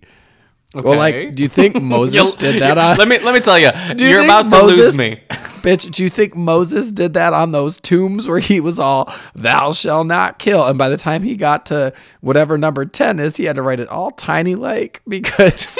Well, 0.74 0.96
like, 0.96 1.34
do 1.34 1.42
you 1.42 1.48
think 1.48 1.74
Moses 1.82 2.32
did 2.34 2.62
that 2.62 2.78
on? 2.78 2.96
let 2.98 3.08
me 3.08 3.18
let 3.18 3.34
me 3.34 3.40
tell 3.40 3.58
you, 3.58 3.70
Do 3.94 4.04
you 4.04 4.10
you're 4.10 4.20
think 4.20 4.30
about 4.32 4.42
to 4.44 4.50
Moses- 4.50 4.78
lose 4.78 4.98
me. 4.98 5.20
Bitch, 5.62 5.88
do 5.92 6.02
you 6.02 6.08
think 6.08 6.34
Moses 6.34 6.90
did 6.90 7.12
that 7.14 7.32
on 7.32 7.52
those 7.52 7.78
tombs 7.78 8.26
where 8.26 8.40
he 8.40 8.58
was 8.58 8.80
all, 8.80 9.12
thou 9.36 9.70
shall 9.70 10.02
not 10.02 10.40
kill? 10.40 10.66
And 10.66 10.76
by 10.76 10.88
the 10.88 10.96
time 10.96 11.22
he 11.22 11.36
got 11.36 11.66
to 11.66 11.92
whatever 12.20 12.58
number 12.58 12.84
10 12.84 13.20
is, 13.20 13.36
he 13.36 13.44
had 13.44 13.54
to 13.54 13.62
write 13.62 13.78
it 13.78 13.86
all 13.88 14.10
tiny 14.10 14.56
like 14.56 15.02
because 15.06 15.78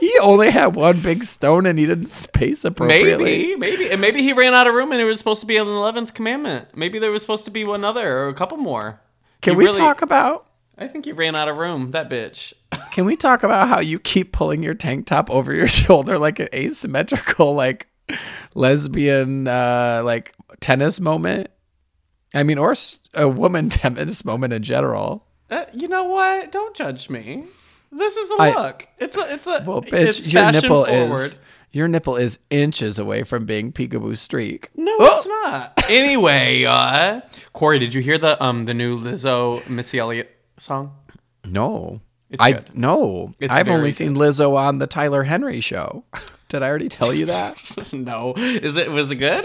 he 0.00 0.12
only 0.20 0.50
had 0.50 0.74
one 0.74 1.00
big 1.00 1.22
stone 1.24 1.64
and 1.64 1.78
he 1.78 1.86
didn't 1.86 2.08
space 2.08 2.66
appropriately. 2.66 3.24
Maybe, 3.24 3.56
maybe, 3.56 3.90
and 3.90 4.02
maybe 4.02 4.20
he 4.20 4.34
ran 4.34 4.52
out 4.52 4.66
of 4.66 4.74
room, 4.74 4.92
and 4.92 5.00
it 5.00 5.04
was 5.06 5.16
supposed 5.16 5.40
to 5.40 5.46
be 5.46 5.56
an 5.56 5.66
eleventh 5.66 6.12
commandment. 6.12 6.76
Maybe 6.76 6.98
there 6.98 7.10
was 7.10 7.22
supposed 7.22 7.46
to 7.46 7.50
be 7.50 7.64
one 7.64 7.84
other 7.86 8.18
or 8.18 8.28
a 8.28 8.34
couple 8.34 8.58
more. 8.58 9.00
Can 9.40 9.54
You 9.54 9.58
we 9.60 9.64
really- 9.64 9.78
talk 9.78 10.02
about. 10.02 10.46
I 10.76 10.88
think 10.88 11.04
he 11.06 11.12
ran 11.12 11.34
out 11.36 11.48
of 11.48 11.56
room. 11.56 11.92
That 11.92 12.10
bitch. 12.10 12.52
Can 12.92 13.04
we 13.04 13.16
talk 13.16 13.42
about 13.42 13.68
how 13.68 13.80
you 13.80 13.98
keep 13.98 14.32
pulling 14.32 14.62
your 14.62 14.74
tank 14.74 15.06
top 15.06 15.30
over 15.30 15.54
your 15.54 15.66
shoulder 15.80 16.18
like 16.18 16.38
an 16.40 16.48
asymmetrical, 16.54 17.54
like 17.54 17.86
lesbian, 18.54 19.48
uh, 19.48 20.02
like 20.04 20.34
tennis 20.60 21.00
moment? 21.00 21.48
I 22.34 22.42
mean, 22.42 22.58
or 22.58 22.74
a 23.14 23.28
woman 23.28 23.68
tennis 23.70 24.24
moment 24.24 24.52
in 24.52 24.62
general. 24.62 25.26
Uh, 25.50 25.64
you 25.74 25.88
know 25.88 26.04
what? 26.04 26.50
Don't 26.50 26.74
judge 26.74 27.10
me. 27.10 27.44
This 27.90 28.16
is 28.16 28.30
a 28.30 28.36
look. 28.36 28.88
It's 28.98 29.16
a. 29.18 29.34
It's 29.34 29.46
a. 29.46 29.62
Well, 29.66 29.84
it's 29.86 30.26
bitch, 30.26 30.32
your 30.32 30.50
nipple 30.50 30.84
forward. 30.86 31.12
is 31.12 31.36
your 31.72 31.88
nipple 31.88 32.16
is 32.16 32.38
inches 32.50 32.98
away 32.98 33.22
from 33.22 33.44
being 33.44 33.70
peekaboo 33.72 34.16
streak. 34.16 34.70
No, 34.76 34.96
Oh! 34.98 35.16
it's 35.18 35.26
not. 35.26 35.90
Anyway, 35.90 36.64
uh, 36.64 37.20
Korey, 37.54 37.80
did 37.80 37.92
you 37.92 38.00
hear 38.00 38.16
the 38.16 38.42
um 38.42 38.64
the 38.64 38.72
new 38.72 38.96
Lizzo 38.98 39.66
Missy 39.68 39.98
Elliott 39.98 40.34
song? 40.58 40.96
No, 41.44 42.00
It's 42.32 42.42
I 42.42 42.52
good. 42.52 42.74
no. 42.76 43.34
It's 43.38 43.52
I've 43.54 43.68
only 43.68 43.90
good. 43.90 43.94
seen 43.96 44.14
Lizzo 44.16 44.56
on 44.56 44.78
the 44.78 44.86
Tyler 44.86 45.22
Henry 45.22 45.60
show. 45.60 46.04
Did 46.48 46.62
I 46.62 46.68
already 46.68 46.88
tell 46.88 47.14
you 47.14 47.26
that? 47.26 47.92
no, 47.94 48.34
is 48.36 48.76
it 48.76 48.90
was 48.90 49.10
it 49.10 49.16
good? 49.16 49.44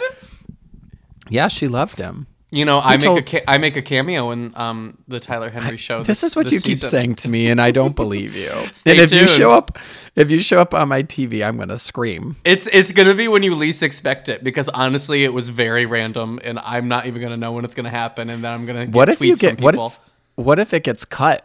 yeah, 1.30 1.48
she 1.48 1.68
loved 1.68 2.00
him. 2.00 2.28
You 2.50 2.64
know, 2.64 2.80
I 2.80 2.92
make 2.96 3.02
told- 3.02 3.18
a 3.20 3.22
ca- 3.24 3.44
I 3.46 3.58
make 3.58 3.76
a 3.76 3.82
cameo 3.82 4.32
in 4.32 4.54
um 4.56 4.98
the 5.08 5.20
Tyler 5.20 5.50
Henry 5.50 5.76
show. 5.76 6.04
This 6.04 6.24
is 6.24 6.34
what 6.34 6.46
you 6.46 6.60
keep 6.60 6.78
season. 6.78 6.90
saying 6.90 7.16
to 7.16 7.30
me, 7.30 7.48
and 7.50 7.60
I 7.60 7.72
don't 7.72 7.94
believe 7.96 8.36
you. 8.38 8.50
Stay 8.74 8.92
and 8.92 9.00
if 9.02 9.12
you 9.12 9.28
show 9.28 9.52
up, 9.52 9.78
if 10.16 10.32
you 10.32 10.42
show 10.42 10.62
up 10.62 10.74
on 10.74 10.88
my 10.88 11.04
TV, 11.04 11.46
I'm 11.46 11.58
gonna 11.58 11.78
scream. 11.78 12.38
It's 12.46 12.68
it's 12.68 12.94
gonna 12.94 13.16
be 13.16 13.28
when 13.28 13.44
you 13.44 13.54
least 13.54 13.84
expect 13.84 14.30
it 14.30 14.46
because 14.46 14.70
honestly, 14.70 15.26
it 15.26 15.34
was 15.34 15.50
very 15.50 15.86
random, 15.86 16.40
and 16.42 16.58
I'm 16.60 16.88
not 16.88 17.06
even 17.06 17.22
gonna 17.22 17.36
know 17.36 17.52
when 17.52 17.66
it's 17.66 17.76
gonna 17.76 17.90
happen, 17.90 18.30
and 18.30 18.42
then 18.42 18.54
I'm 18.54 18.66
gonna 18.66 18.86
What 18.86 19.10
if 19.10 19.20
you 19.20 19.36
get 19.36 19.60
what 19.60 19.76
if 19.76 20.00
what 20.36 20.58
if 20.60 20.74
it 20.74 20.84
gets 20.86 21.04
cut? 21.04 21.44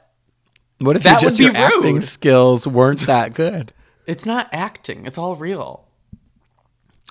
What 0.83 0.97
if 0.97 1.03
That 1.05 1.11
you 1.11 1.15
would 1.15 1.21
just 1.21 1.39
be 1.39 1.45
your 1.45 1.57
acting 1.57 2.01
skills 2.01 2.67
weren't 2.67 3.01
that 3.07 3.35
good? 3.35 3.73
It's 4.07 4.27
not 4.27 4.49
acting; 4.53 5.07
it's 5.07 5.17
all 5.17 5.37
real. 5.37 5.87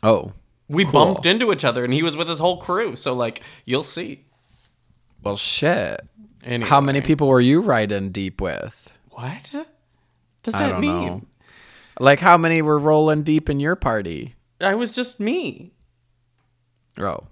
Oh, 0.03 0.33
We 0.67 0.83
Cool. 0.83 0.91
bumped 0.93 1.25
into 1.25 1.51
each 1.53 1.63
other, 1.63 1.83
and 1.85 1.93
he 1.93 2.03
was 2.03 2.15
with 2.17 2.27
his 2.27 2.39
whole 2.39 2.57
crew. 2.57 2.95
So 2.95 3.13
like, 3.13 3.41
you'll 3.65 3.83
see. 3.83 4.25
well, 5.23 5.37
shit. 5.37 6.01
Anyway. 6.43 6.67
How 6.69 6.81
many 6.81 7.01
people 7.01 7.27
were 7.27 7.39
you 7.41 7.61
riding 7.61 8.09
deep 8.11 8.41
with? 8.41 8.91
What 9.11 9.55
does 10.43 10.55
that 10.55 10.79
mean? 10.79 11.07
know. 11.07 11.21
Like 11.99 12.19
how 12.19 12.35
many 12.37 12.61
were 12.63 12.79
rolling 12.79 13.21
deep 13.23 13.49
in 13.49 13.59
your 13.59 13.75
party? 13.75 14.33
I 14.59 14.73
was 14.75 14.95
just 14.95 15.19
me. 15.19 15.71
Oh. 16.97 17.27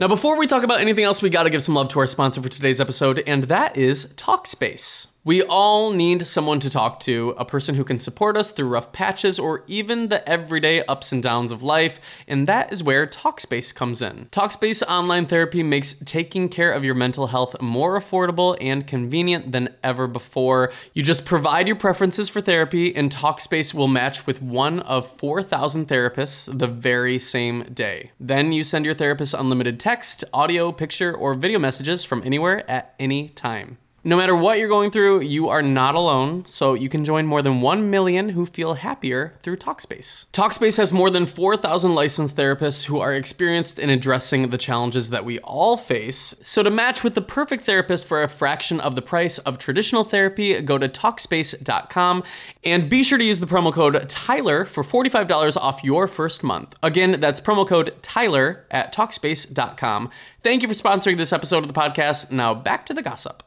Now, 0.00 0.08
before 0.08 0.38
we 0.38 0.46
talk 0.46 0.62
about 0.62 0.80
anything 0.80 1.04
else, 1.04 1.20
we 1.20 1.28
got 1.28 1.42
to 1.42 1.50
give 1.50 1.62
some 1.62 1.74
love 1.74 1.90
to 1.90 1.98
our 1.98 2.06
sponsor 2.06 2.40
for 2.40 2.48
today's 2.48 2.80
episode, 2.80 3.22
and 3.26 3.44
that 3.44 3.76
is 3.76 4.14
Talkspace. 4.14 5.08
We 5.22 5.42
all 5.42 5.92
need 5.92 6.26
someone 6.26 6.60
to 6.60 6.70
talk 6.70 6.98
to, 7.00 7.34
a 7.36 7.44
person 7.44 7.74
who 7.74 7.84
can 7.84 7.98
support 7.98 8.38
us 8.38 8.52
through 8.52 8.68
rough 8.68 8.90
patches 8.90 9.38
or 9.38 9.64
even 9.66 10.08
the 10.08 10.26
everyday 10.26 10.82
ups 10.86 11.12
and 11.12 11.22
downs 11.22 11.52
of 11.52 11.62
life, 11.62 12.00
and 12.26 12.46
that 12.46 12.72
is 12.72 12.82
where 12.82 13.06
Talkspace 13.06 13.74
comes 13.74 14.00
in. 14.00 14.28
Talkspace 14.32 14.82
online 14.88 15.26
therapy 15.26 15.62
makes 15.62 15.92
taking 15.92 16.48
care 16.48 16.72
of 16.72 16.84
your 16.86 16.94
mental 16.94 17.26
health 17.26 17.60
more 17.60 18.00
affordable 18.00 18.56
and 18.62 18.86
convenient 18.86 19.52
than 19.52 19.68
ever 19.84 20.06
before. 20.06 20.72
You 20.94 21.02
just 21.02 21.26
provide 21.26 21.66
your 21.66 21.76
preferences 21.76 22.30
for 22.30 22.40
therapy, 22.40 22.96
and 22.96 23.12
Talkspace 23.12 23.74
will 23.74 23.88
match 23.88 24.26
with 24.26 24.40
one 24.40 24.80
of 24.80 25.06
4,000 25.18 25.86
therapists 25.86 26.58
the 26.58 26.66
very 26.66 27.18
same 27.18 27.64
day. 27.64 28.12
Then 28.18 28.54
you 28.54 28.64
send 28.64 28.86
your 28.86 28.94
therapist 28.94 29.34
unlimited 29.34 29.78
text, 29.78 30.24
audio, 30.32 30.72
picture, 30.72 31.14
or 31.14 31.34
video 31.34 31.58
messages 31.58 32.04
from 32.04 32.22
anywhere 32.24 32.68
at 32.70 32.94
any 32.98 33.28
time. 33.28 33.76
No 34.02 34.16
matter 34.16 34.34
what 34.34 34.58
you're 34.58 34.68
going 34.68 34.90
through, 34.90 35.20
you 35.20 35.50
are 35.50 35.60
not 35.60 35.94
alone, 35.94 36.46
so 36.46 36.72
you 36.72 36.88
can 36.88 37.04
join 37.04 37.26
more 37.26 37.42
than 37.42 37.60
1 37.60 37.90
million 37.90 38.30
who 38.30 38.46
feel 38.46 38.74
happier 38.74 39.34
through 39.42 39.56
Talkspace. 39.56 40.30
Talkspace 40.30 40.78
has 40.78 40.90
more 40.90 41.10
than 41.10 41.26
4,000 41.26 41.94
licensed 41.94 42.34
therapists 42.34 42.86
who 42.86 42.98
are 42.98 43.12
experienced 43.12 43.78
in 43.78 43.90
addressing 43.90 44.48
the 44.48 44.56
challenges 44.56 45.10
that 45.10 45.26
we 45.26 45.38
all 45.40 45.76
face. 45.76 46.34
So, 46.42 46.62
to 46.62 46.70
match 46.70 47.04
with 47.04 47.12
the 47.12 47.20
perfect 47.20 47.64
therapist 47.64 48.06
for 48.06 48.22
a 48.22 48.28
fraction 48.28 48.80
of 48.80 48.94
the 48.94 49.02
price 49.02 49.36
of 49.38 49.58
traditional 49.58 50.02
therapy, 50.02 50.58
go 50.62 50.78
to 50.78 50.88
Talkspace.com 50.88 52.22
and 52.64 52.88
be 52.88 53.02
sure 53.02 53.18
to 53.18 53.24
use 53.24 53.40
the 53.40 53.46
promo 53.46 53.70
code 53.70 54.08
Tyler 54.08 54.64
for 54.64 54.82
$45 54.82 55.58
off 55.58 55.84
your 55.84 56.08
first 56.08 56.42
month. 56.42 56.74
Again, 56.82 57.20
that's 57.20 57.40
promo 57.42 57.68
code 57.68 57.94
Tyler 58.00 58.64
at 58.70 58.94
Talkspace.com. 58.94 60.08
Thank 60.42 60.62
you 60.62 60.68
for 60.68 60.74
sponsoring 60.74 61.18
this 61.18 61.34
episode 61.34 61.58
of 61.58 61.68
the 61.68 61.78
podcast. 61.78 62.30
Now, 62.30 62.54
back 62.54 62.86
to 62.86 62.94
the 62.94 63.02
gossip. 63.02 63.42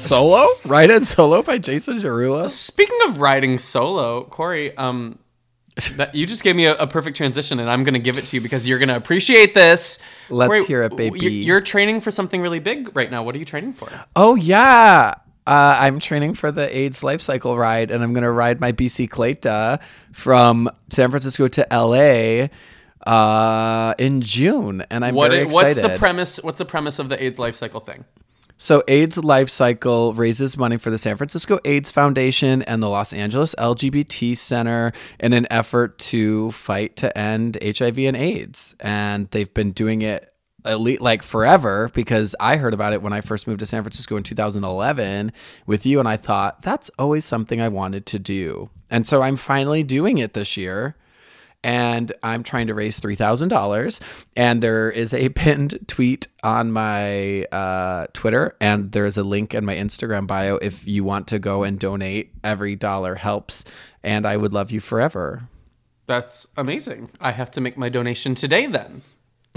Solo? 0.00 0.46
Riding 0.64 1.04
solo 1.04 1.42
by 1.42 1.58
Jason 1.58 1.98
Derulo? 1.98 2.48
Speaking 2.48 2.98
of 3.06 3.18
riding 3.18 3.58
solo, 3.58 4.24
Korey, 4.24 4.72
um, 4.78 5.18
that 5.96 6.14
you 6.14 6.26
just 6.26 6.42
gave 6.42 6.56
me 6.56 6.66
a, 6.66 6.74
a 6.76 6.86
perfect 6.86 7.16
transition, 7.16 7.58
and 7.60 7.70
I'm 7.70 7.84
going 7.84 7.94
to 7.94 8.00
give 8.00 8.18
it 8.18 8.26
to 8.26 8.36
you 8.36 8.42
because 8.42 8.66
you're 8.66 8.78
going 8.78 8.88
to 8.90 8.96
appreciate 8.96 9.54
this. 9.54 9.98
Let's 10.28 10.66
hear 10.66 10.82
it, 10.82 10.96
baby. 10.96 11.20
you- 11.20 11.30
You're 11.30 11.60
training 11.60 12.00
for 12.00 12.10
something 12.10 12.40
really 12.40 12.58
big 12.60 12.94
right 12.96 13.10
now. 13.10 13.22
What 13.22 13.34
are 13.34 13.38
you 13.38 13.44
training 13.44 13.72
for? 13.74 13.88
Oh 14.16 14.34
yeah. 14.34 15.14
Uh, 15.46 15.74
I'm 15.78 15.98
training 15.98 16.34
for 16.34 16.52
the 16.52 16.76
AIDS 16.76 17.02
life 17.02 17.20
cycle 17.20 17.56
ride, 17.56 17.90
and 17.90 18.02
I'm 18.04 18.12
gonna 18.12 18.30
ride 18.30 18.60
my 18.60 18.72
BC 18.72 19.08
Cleta 19.08 19.80
from 20.12 20.68
San 20.90 21.10
Francisco 21.10 21.48
to 21.48 21.66
LA 21.72 22.48
uh, 23.10 23.94
in 23.98 24.20
June, 24.20 24.84
and 24.90 25.04
I'm 25.04 25.14
What? 25.14 25.30
very 25.30 25.46
What's 25.46 25.76
excited. 25.78 25.92
the 25.94 25.98
premise? 25.98 26.38
What's 26.42 26.58
the 26.58 26.64
premise 26.66 26.98
of 26.98 27.08
the 27.08 27.20
AIDS 27.22 27.38
life 27.38 27.54
cycle 27.54 27.80
thing? 27.80 28.04
So, 28.62 28.82
AIDS 28.88 29.16
Life 29.24 29.48
Cycle 29.48 30.12
raises 30.12 30.58
money 30.58 30.76
for 30.76 30.90
the 30.90 30.98
San 30.98 31.16
Francisco 31.16 31.58
AIDS 31.64 31.90
Foundation 31.90 32.60
and 32.60 32.82
the 32.82 32.90
Los 32.90 33.14
Angeles 33.14 33.54
LGBT 33.54 34.36
Center 34.36 34.92
in 35.18 35.32
an 35.32 35.46
effort 35.50 35.96
to 36.10 36.50
fight 36.50 36.96
to 36.96 37.16
end 37.16 37.56
HIV 37.62 37.96
and 38.00 38.18
AIDS. 38.18 38.76
And 38.78 39.30
they've 39.30 39.52
been 39.54 39.72
doing 39.72 40.02
it 40.02 40.28
elite 40.66 41.00
like 41.00 41.22
forever 41.22 41.90
because 41.94 42.36
I 42.38 42.58
heard 42.58 42.74
about 42.74 42.92
it 42.92 43.00
when 43.00 43.14
I 43.14 43.22
first 43.22 43.46
moved 43.46 43.60
to 43.60 43.66
San 43.66 43.82
Francisco 43.82 44.18
in 44.18 44.24
2011 44.24 45.32
with 45.64 45.86
you 45.86 45.98
and 45.98 46.06
I 46.06 46.18
thought 46.18 46.60
that's 46.60 46.90
always 46.98 47.24
something 47.24 47.62
I 47.62 47.68
wanted 47.68 48.04
to 48.04 48.18
do. 48.18 48.68
And 48.90 49.06
so 49.06 49.22
I'm 49.22 49.36
finally 49.36 49.82
doing 49.82 50.18
it 50.18 50.34
this 50.34 50.58
year 50.58 50.96
and 51.62 52.12
I'm 52.22 52.42
trying 52.42 52.66
to 52.68 52.74
raise 52.74 52.98
three 52.98 53.14
thousand 53.14 53.48
dollars. 53.48 54.00
And 54.36 54.62
there 54.62 54.90
is 54.90 55.12
a 55.14 55.28
pinned 55.40 55.78
tweet 55.86 56.28
on 56.42 56.72
my 56.72 57.44
uh, 57.44 58.06
Twitter, 58.12 58.56
and 58.60 58.92
there 58.92 59.04
is 59.04 59.18
a 59.18 59.22
link 59.22 59.54
in 59.54 59.64
my 59.64 59.76
Instagram 59.76 60.26
bio 60.26 60.56
if 60.56 60.86
you 60.86 61.04
want 61.04 61.28
to 61.28 61.38
go 61.38 61.62
and 61.62 61.78
donate. 61.78 62.32
Every 62.42 62.76
dollar 62.76 63.14
helps, 63.14 63.64
and 64.02 64.26
I 64.26 64.36
would 64.36 64.52
love 64.52 64.70
you 64.70 64.80
forever. 64.80 65.48
That's 66.06 66.48
amazing. 66.56 67.10
I 67.20 67.32
have 67.32 67.52
to 67.52 67.60
make 67.60 67.76
my 67.76 67.88
donation 67.88 68.34
today 68.34 68.66
then. 68.66 69.02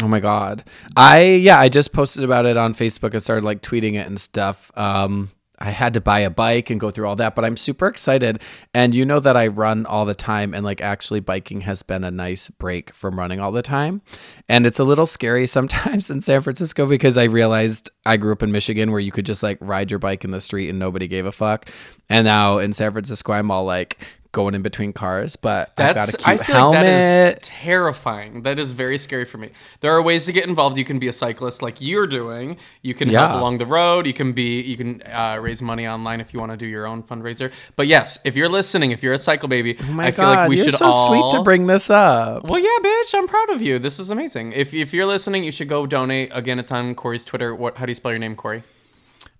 Oh 0.02 0.08
my 0.08 0.20
god. 0.20 0.64
I 0.96 1.24
yeah, 1.24 1.60
I 1.60 1.70
just 1.70 1.94
posted 1.94 2.24
about 2.24 2.46
it 2.46 2.58
on 2.58 2.74
Facebook. 2.74 3.16
I 3.16 3.20
started 3.20 3.44
like 3.44 3.62
tweeting 3.62 3.94
it 3.94 4.08
and 4.08 4.20
stuff. 4.20 4.72
Um 4.76 5.30
I 5.64 5.70
had 5.70 5.94
to 5.94 6.02
buy 6.02 6.20
a 6.20 6.30
bike 6.30 6.70
and 6.70 6.80
go 6.80 6.92
through 6.92 7.08
all 7.08 7.16
that, 7.16 7.36
but 7.36 7.46
I'm 7.46 7.56
super 7.56 7.88
excited. 7.88 8.42
And 8.74 8.94
you 8.94 9.06
know 9.06 9.22
that 9.22 9.38
I 9.38 9.48
run 9.48 9.86
all 9.86 10.06
the 10.06 10.14
time, 10.14 10.54
and 10.54 10.66
like 10.66 10.82
actually, 10.82 11.22
biking 11.22 11.62
has 11.62 11.84
been 11.84 12.04
a 12.04 12.12
nice 12.12 12.50
break 12.50 12.94
from 12.94 13.18
running 13.18 13.40
all 13.40 13.54
the 13.54 13.62
time. 13.62 14.02
And 14.50 14.66
it's 14.66 14.80
a 14.80 14.84
little 14.84 15.06
scary 15.06 15.48
sometimes 15.54 16.10
in 16.10 16.20
San 16.20 16.42
Francisco 16.42 16.86
because 16.86 17.18
I 17.18 17.24
realized 17.24 17.90
I 18.06 18.18
grew 18.18 18.34
up 18.34 18.44
in 18.44 18.52
Michigan 18.52 18.92
where 18.92 19.00
you 19.00 19.14
could 19.14 19.26
just 19.26 19.42
like 19.42 19.58
ride 19.62 19.90
your 19.90 20.00
bike 20.00 20.26
in 20.26 20.32
the 20.32 20.42
street 20.42 20.68
and 20.68 20.78
nobody 20.78 21.08
gave 21.08 21.26
a 21.26 21.32
fuck. 21.32 21.70
And 22.10 22.26
now 22.26 22.58
in 22.58 22.74
San 22.74 22.92
Francisco, 22.92 23.32
I'm 23.32 23.50
all 23.50 23.64
like, 23.64 23.98
going 24.34 24.54
in 24.56 24.62
between 24.62 24.92
cars, 24.92 25.38
but 25.38 25.74
That's 25.78 26.14
a 26.16 26.18
cute 26.18 26.28
I 26.28 26.38
feel 26.44 26.56
helmet. 26.56 26.80
like 26.82 26.86
that 26.88 27.42
is 27.44 27.48
terrifying. 27.48 28.42
That 28.44 28.60
is 28.60 28.74
very 28.74 28.98
scary 28.98 29.24
for 29.24 29.38
me. 29.38 29.52
There 29.80 29.94
are 29.94 30.02
ways 30.02 30.26
to 30.26 30.34
get 30.34 30.46
involved. 30.46 30.78
You 30.78 30.84
can 30.84 31.00
be 31.00 31.08
a 31.08 31.14
cyclist 31.14 31.62
like 31.62 31.80
you're 31.80 32.08
doing. 32.08 32.58
You 32.82 32.94
can 32.94 33.10
Yeah. 33.10 33.20
help 33.30 33.40
along 33.40 33.60
the 33.60 33.66
road. 33.66 34.06
You 34.06 34.14
can 34.14 34.34
be 34.34 34.62
you 34.62 34.76
can 34.76 35.02
uh, 35.04 35.38
raise 35.40 35.62
money 35.62 35.88
online 35.88 36.20
if 36.20 36.34
you 36.34 36.40
want 36.42 36.52
to 36.52 36.58
do 36.58 36.66
your 36.68 36.86
own 36.86 37.04
fundraiser. 37.04 37.52
But 37.78 37.88
yes, 37.88 38.20
if 38.26 38.36
you're 38.36 38.50
listening, 38.50 38.92
if 38.92 39.02
you're 39.04 39.14
a 39.14 39.18
cycle 39.30 39.48
baby, 39.48 39.78
oh 39.80 40.00
I 40.00 40.12
feel 40.12 40.26
God, 40.26 40.36
like 40.40 40.50
we 40.50 40.58
you're 40.58 40.66
should 40.66 40.76
so 40.76 40.88
all 40.88 41.08
sweet 41.08 41.32
to 41.38 41.44
bring 41.44 41.68
this 41.68 41.90
up. 41.90 42.44
Well, 42.50 42.60
yeah, 42.60 42.78
bitch, 42.84 43.14
I'm 43.16 43.28
proud 43.28 43.50
of 43.52 43.62
you. 43.62 43.80
This 43.80 44.00
is 44.00 44.10
amazing. 44.10 44.52
If, 44.54 44.74
if 44.74 44.94
you're 44.94 45.06
listening, 45.06 45.44
you 45.44 45.52
should 45.52 45.70
go 45.70 45.86
donate. 45.86 46.30
Again, 46.34 46.60
it's 46.60 46.72
on 46.72 46.96
Korey's 46.96 47.24
Twitter. 47.24 47.54
What? 47.56 47.78
How 47.78 47.86
do 47.86 47.92
you 47.92 47.96
spell 47.96 48.12
your 48.12 48.20
name, 48.20 48.36
Korey? 48.36 48.64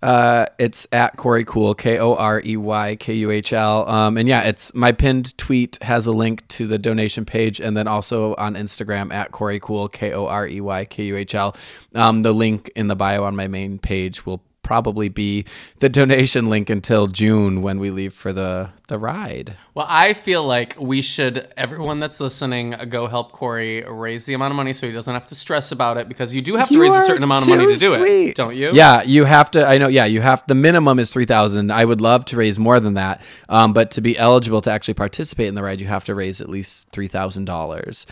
Uh, 0.04 0.48
it's 0.60 0.86
at 0.92 1.16
Korey 1.16 1.46
Kuhl, 1.46 1.74
K 1.76 1.98
O 1.98 2.14
R 2.14 2.42
E 2.44 2.58
Y 2.58 2.98
K 2.98 3.14
U 3.14 3.32
H 3.32 3.54
L. 3.54 3.88
Um, 3.90 4.18
and 4.18 4.28
yeah, 4.28 4.42
it's 4.42 4.74
my 4.74 4.92
pinned 4.92 5.38
tweet 5.38 5.80
has 5.82 6.08
a 6.08 6.12
link 6.12 6.46
to 6.50 6.68
the 6.68 6.78
donation 6.78 7.24
page, 7.24 7.62
and 7.62 7.78
then 7.78 7.88
also 7.88 8.36
on 8.36 8.56
Instagram 8.56 9.14
at 9.14 9.32
Korey 9.32 9.62
Kuhl, 9.62 9.88
K 9.88 10.12
O 10.12 10.26
R 10.26 10.46
E 10.46 10.60
Y 10.60 10.84
K 10.86 11.06
U 11.06 11.16
H 11.16 11.34
L. 11.36 11.56
Um, 11.96 12.22
the 12.22 12.34
link 12.34 12.70
in 12.76 12.88
the 12.88 12.98
bio 12.98 13.24
on 13.24 13.38
my 13.38 13.48
main 13.48 13.80
page 13.80 14.26
will 14.26 14.44
probably 14.74 15.08
be 15.08 15.46
the 15.78 15.88
donation 15.88 16.48
link 16.48 16.68
until 16.68 17.06
June 17.06 17.62
when 17.62 17.78
we 17.80 17.92
leave 17.92 18.12
for 18.12 18.34
the 18.34 18.70
the 18.88 18.98
ride. 18.98 19.56
Well, 19.76 19.86
I 19.88 20.14
feel 20.14 20.44
like 20.46 20.76
we 20.80 21.02
should, 21.04 21.48
everyone 21.56 22.00
that's 22.00 22.20
listening, 22.20 22.74
uh, 22.74 22.86
go 22.86 23.06
help 23.08 23.32
Korey 23.32 23.84
raise 23.88 24.26
the 24.26 24.34
amount 24.34 24.52
of 24.52 24.56
money 24.58 24.74
so 24.74 24.88
he 24.88 24.94
doesn't 24.94 25.14
have 25.14 25.28
to 25.28 25.36
stress 25.36 25.72
about 25.72 25.98
it 25.98 26.08
because 26.08 26.34
you 26.34 26.42
do 26.42 26.56
have 26.56 26.68
to 26.70 26.74
You 26.74 26.82
raise 26.82 26.96
a 26.96 27.02
certain 27.02 27.24
amount 27.24 27.44
of 27.44 27.50
money 27.50 27.72
to 27.72 27.80
do 27.80 27.94
it, 27.94 27.98
sweet. 27.98 28.36
don't 28.36 28.56
you? 28.56 28.72
Yeah, 28.74 29.04
you 29.04 29.26
have 29.26 29.52
to. 29.52 29.64
I 29.66 29.78
know. 29.78 29.88
Yeah, 29.88 30.06
you 30.06 30.22
have. 30.22 30.44
The 30.48 30.56
minimum 30.56 30.98
is 30.98 31.14
three 31.14 31.26
thousand. 31.26 31.72
I 31.72 31.86
would 31.86 32.02
love 32.02 32.26
to 32.26 32.38
raise 32.38 32.58
more 32.58 32.80
than 32.80 32.96
that, 32.96 33.22
um, 33.50 33.74
but 33.74 33.92
to 33.92 34.02
be 34.02 34.18
eligible 34.18 34.62
to 34.62 34.72
actually 34.72 34.96
participate 34.96 35.48
in 35.48 35.54
the 35.56 35.62
ride, 35.64 35.80
you 35.82 35.88
have 35.88 36.06
to 36.06 36.16
raise 36.16 36.42
at 36.42 36.50
least 36.50 36.90
three 36.90 37.08
thousand 37.08 37.46
dollars, 37.46 38.08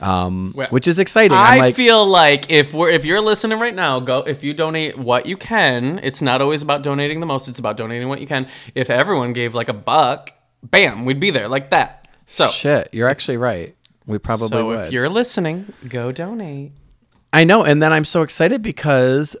um, 0.00 0.52
Well, 0.54 0.68
which 0.68 0.88
is 0.88 0.98
exciting. 0.98 1.36
I 1.36 1.58
like, 1.58 1.74
feel 1.74 2.04
like 2.06 2.50
if 2.50 2.72
we're 2.72 2.90
if 2.90 3.04
you're 3.04 3.20
listening 3.20 3.58
right 3.58 3.74
now, 3.74 4.00
go 4.00 4.20
if 4.20 4.44
you 4.44 4.54
donate 4.54 4.98
what 4.98 5.26
you 5.26 5.36
can. 5.36 6.00
It's 6.02 6.20
not 6.20 6.40
always 6.42 6.62
about 6.62 6.82
donating 6.82 7.20
the 7.20 7.26
most; 7.26 7.48
it's 7.48 7.58
about 7.58 7.76
donating 7.76 8.08
what 8.08 8.20
you 8.20 8.26
can. 8.26 8.46
If 8.74 8.90
everyone 8.90 9.32
gave 9.32 9.54
like 9.54 9.68
a 9.68 9.74
buck, 9.74 10.32
bam, 10.62 11.04
we'd 11.04 11.20
be 11.20 11.30
there 11.30 11.48
like 11.48 11.70
that. 11.70 12.08
So, 12.26 12.48
shit, 12.48 12.88
you're 12.92 13.08
actually 13.08 13.36
right. 13.36 13.74
We 14.06 14.18
probably 14.18 14.48
so 14.48 14.66
would. 14.66 14.86
if 14.86 14.92
you're 14.92 15.08
listening, 15.08 15.72
go 15.88 16.12
donate. 16.12 16.72
I 17.32 17.44
know, 17.44 17.64
and 17.64 17.82
then 17.82 17.92
I'm 17.92 18.04
so 18.04 18.22
excited 18.22 18.62
because 18.62 19.36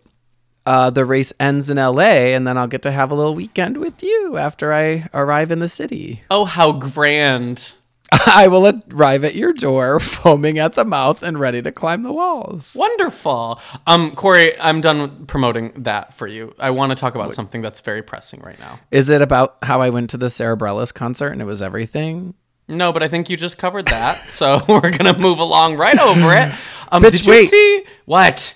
uh, 0.66 0.90
the 0.90 1.04
race 1.04 1.32
ends 1.38 1.70
in 1.70 1.76
LA, 1.76 2.34
and 2.34 2.46
then 2.46 2.58
I'll 2.58 2.66
get 2.66 2.82
to 2.82 2.90
have 2.90 3.10
a 3.10 3.14
little 3.14 3.34
weekend 3.34 3.78
with 3.78 4.02
you 4.02 4.36
after 4.36 4.72
I 4.72 5.08
arrive 5.14 5.50
in 5.50 5.60
the 5.60 5.68
city. 5.68 6.22
Oh, 6.30 6.44
how 6.44 6.72
grand! 6.72 7.72
I 8.26 8.48
will 8.48 8.80
arrive 8.92 9.24
at 9.24 9.34
your 9.34 9.52
door, 9.52 9.98
foaming 10.00 10.58
at 10.58 10.74
the 10.74 10.84
mouth 10.84 11.22
and 11.22 11.38
ready 11.38 11.62
to 11.62 11.72
climb 11.72 12.02
the 12.02 12.12
walls. 12.12 12.76
Wonderful. 12.78 13.60
Um, 13.86 14.10
Korey, 14.12 14.56
I'm 14.60 14.80
done 14.80 15.26
promoting 15.26 15.72
that 15.82 16.14
for 16.14 16.26
you. 16.26 16.54
I 16.58 16.70
want 16.70 16.92
to 16.92 16.96
talk 16.96 17.14
about 17.14 17.32
something 17.32 17.62
that's 17.62 17.80
very 17.80 18.02
pressing 18.02 18.40
right 18.42 18.58
now. 18.58 18.78
Is 18.90 19.10
it 19.10 19.22
about 19.22 19.56
how 19.62 19.80
I 19.80 19.90
went 19.90 20.10
to 20.10 20.16
the 20.16 20.30
Sara 20.30 20.56
Bareilles 20.56 20.94
concert 20.94 21.28
and 21.28 21.40
it 21.40 21.46
was 21.46 21.62
everything? 21.62 22.34
No, 22.68 22.92
but 22.92 23.02
I 23.02 23.08
think 23.08 23.30
you 23.30 23.36
just 23.36 23.58
covered 23.58 23.86
that, 23.86 24.26
so 24.26 24.60
we're 24.68 24.90
gonna 24.90 25.16
move 25.18 25.38
along 25.38 25.76
right 25.76 25.98
over 25.98 26.32
it. 26.34 26.52
Um, 26.90 27.02
Bitch, 27.02 27.12
did 27.12 27.26
you 27.26 27.32
wait. 27.32 27.44
see 27.44 27.84
what? 28.06 28.55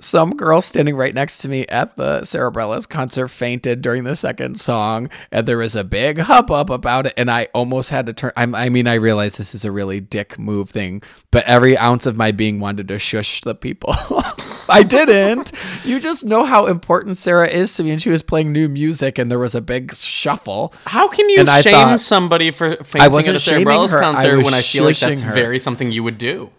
Some 0.00 0.30
girl 0.36 0.60
standing 0.60 0.96
right 0.96 1.14
next 1.14 1.38
to 1.38 1.48
me 1.48 1.66
at 1.68 1.96
the 1.96 2.22
Sara 2.24 2.50
Bareilles 2.52 2.88
concert 2.88 3.28
fainted 3.28 3.82
during 3.82 4.04
the 4.04 4.14
second 4.16 4.58
song, 4.60 5.10
and 5.30 5.46
there 5.46 5.58
was 5.58 5.74
a 5.76 5.84
big 5.84 6.18
hubbub 6.18 6.70
about 6.70 7.06
it. 7.06 7.14
And 7.16 7.30
I 7.30 7.48
almost 7.54 7.90
had 7.90 8.06
to 8.06 8.12
turn. 8.12 8.32
I'm, 8.36 8.54
I 8.54 8.68
mean, 8.68 8.86
I 8.86 8.94
realize 8.94 9.36
this 9.36 9.54
is 9.54 9.64
a 9.64 9.72
really 9.72 10.00
dick 10.00 10.38
move 10.38 10.70
thing, 10.70 11.02
but 11.30 11.44
every 11.46 11.76
ounce 11.76 12.06
of 12.06 12.16
my 12.16 12.32
being 12.32 12.60
wanted 12.60 12.88
to 12.88 12.98
shush 12.98 13.40
the 13.42 13.54
people. 13.54 13.94
I 14.68 14.82
didn't. 14.82 15.52
You 15.84 16.00
just 16.00 16.24
know 16.24 16.44
how 16.44 16.66
important 16.66 17.16
Sara 17.16 17.46
is 17.48 17.74
to 17.76 17.84
me, 17.84 17.90
and 17.90 18.02
she 18.02 18.10
was 18.10 18.22
playing 18.22 18.52
new 18.52 18.68
music, 18.68 19.18
and 19.18 19.30
there 19.30 19.38
was 19.38 19.54
a 19.54 19.60
big 19.60 19.94
shuffle. 19.94 20.74
How 20.86 21.08
can 21.08 21.28
you 21.28 21.40
And 21.40 21.48
shame 21.48 21.72
thought- 21.72 22.00
somebody 22.00 22.50
for 22.50 22.76
fainting 22.76 23.02
at 23.02 23.08
a 23.08 23.10
wasn't 23.10 23.40
shaming 23.40 23.64
Sara 23.66 23.76
Bareilles 23.78 23.92
her, 23.92 23.98
I 23.98 24.02
concert 24.02 24.36
was 24.38 24.44
when 24.46 24.54
I 24.54 24.60
feel 24.60 24.84
like 24.84 24.98
that's 24.98 25.22
her. 25.22 25.32
very 25.34 25.58
something 25.58 25.92
you 25.92 26.02
would 26.02 26.18
do? 26.18 26.50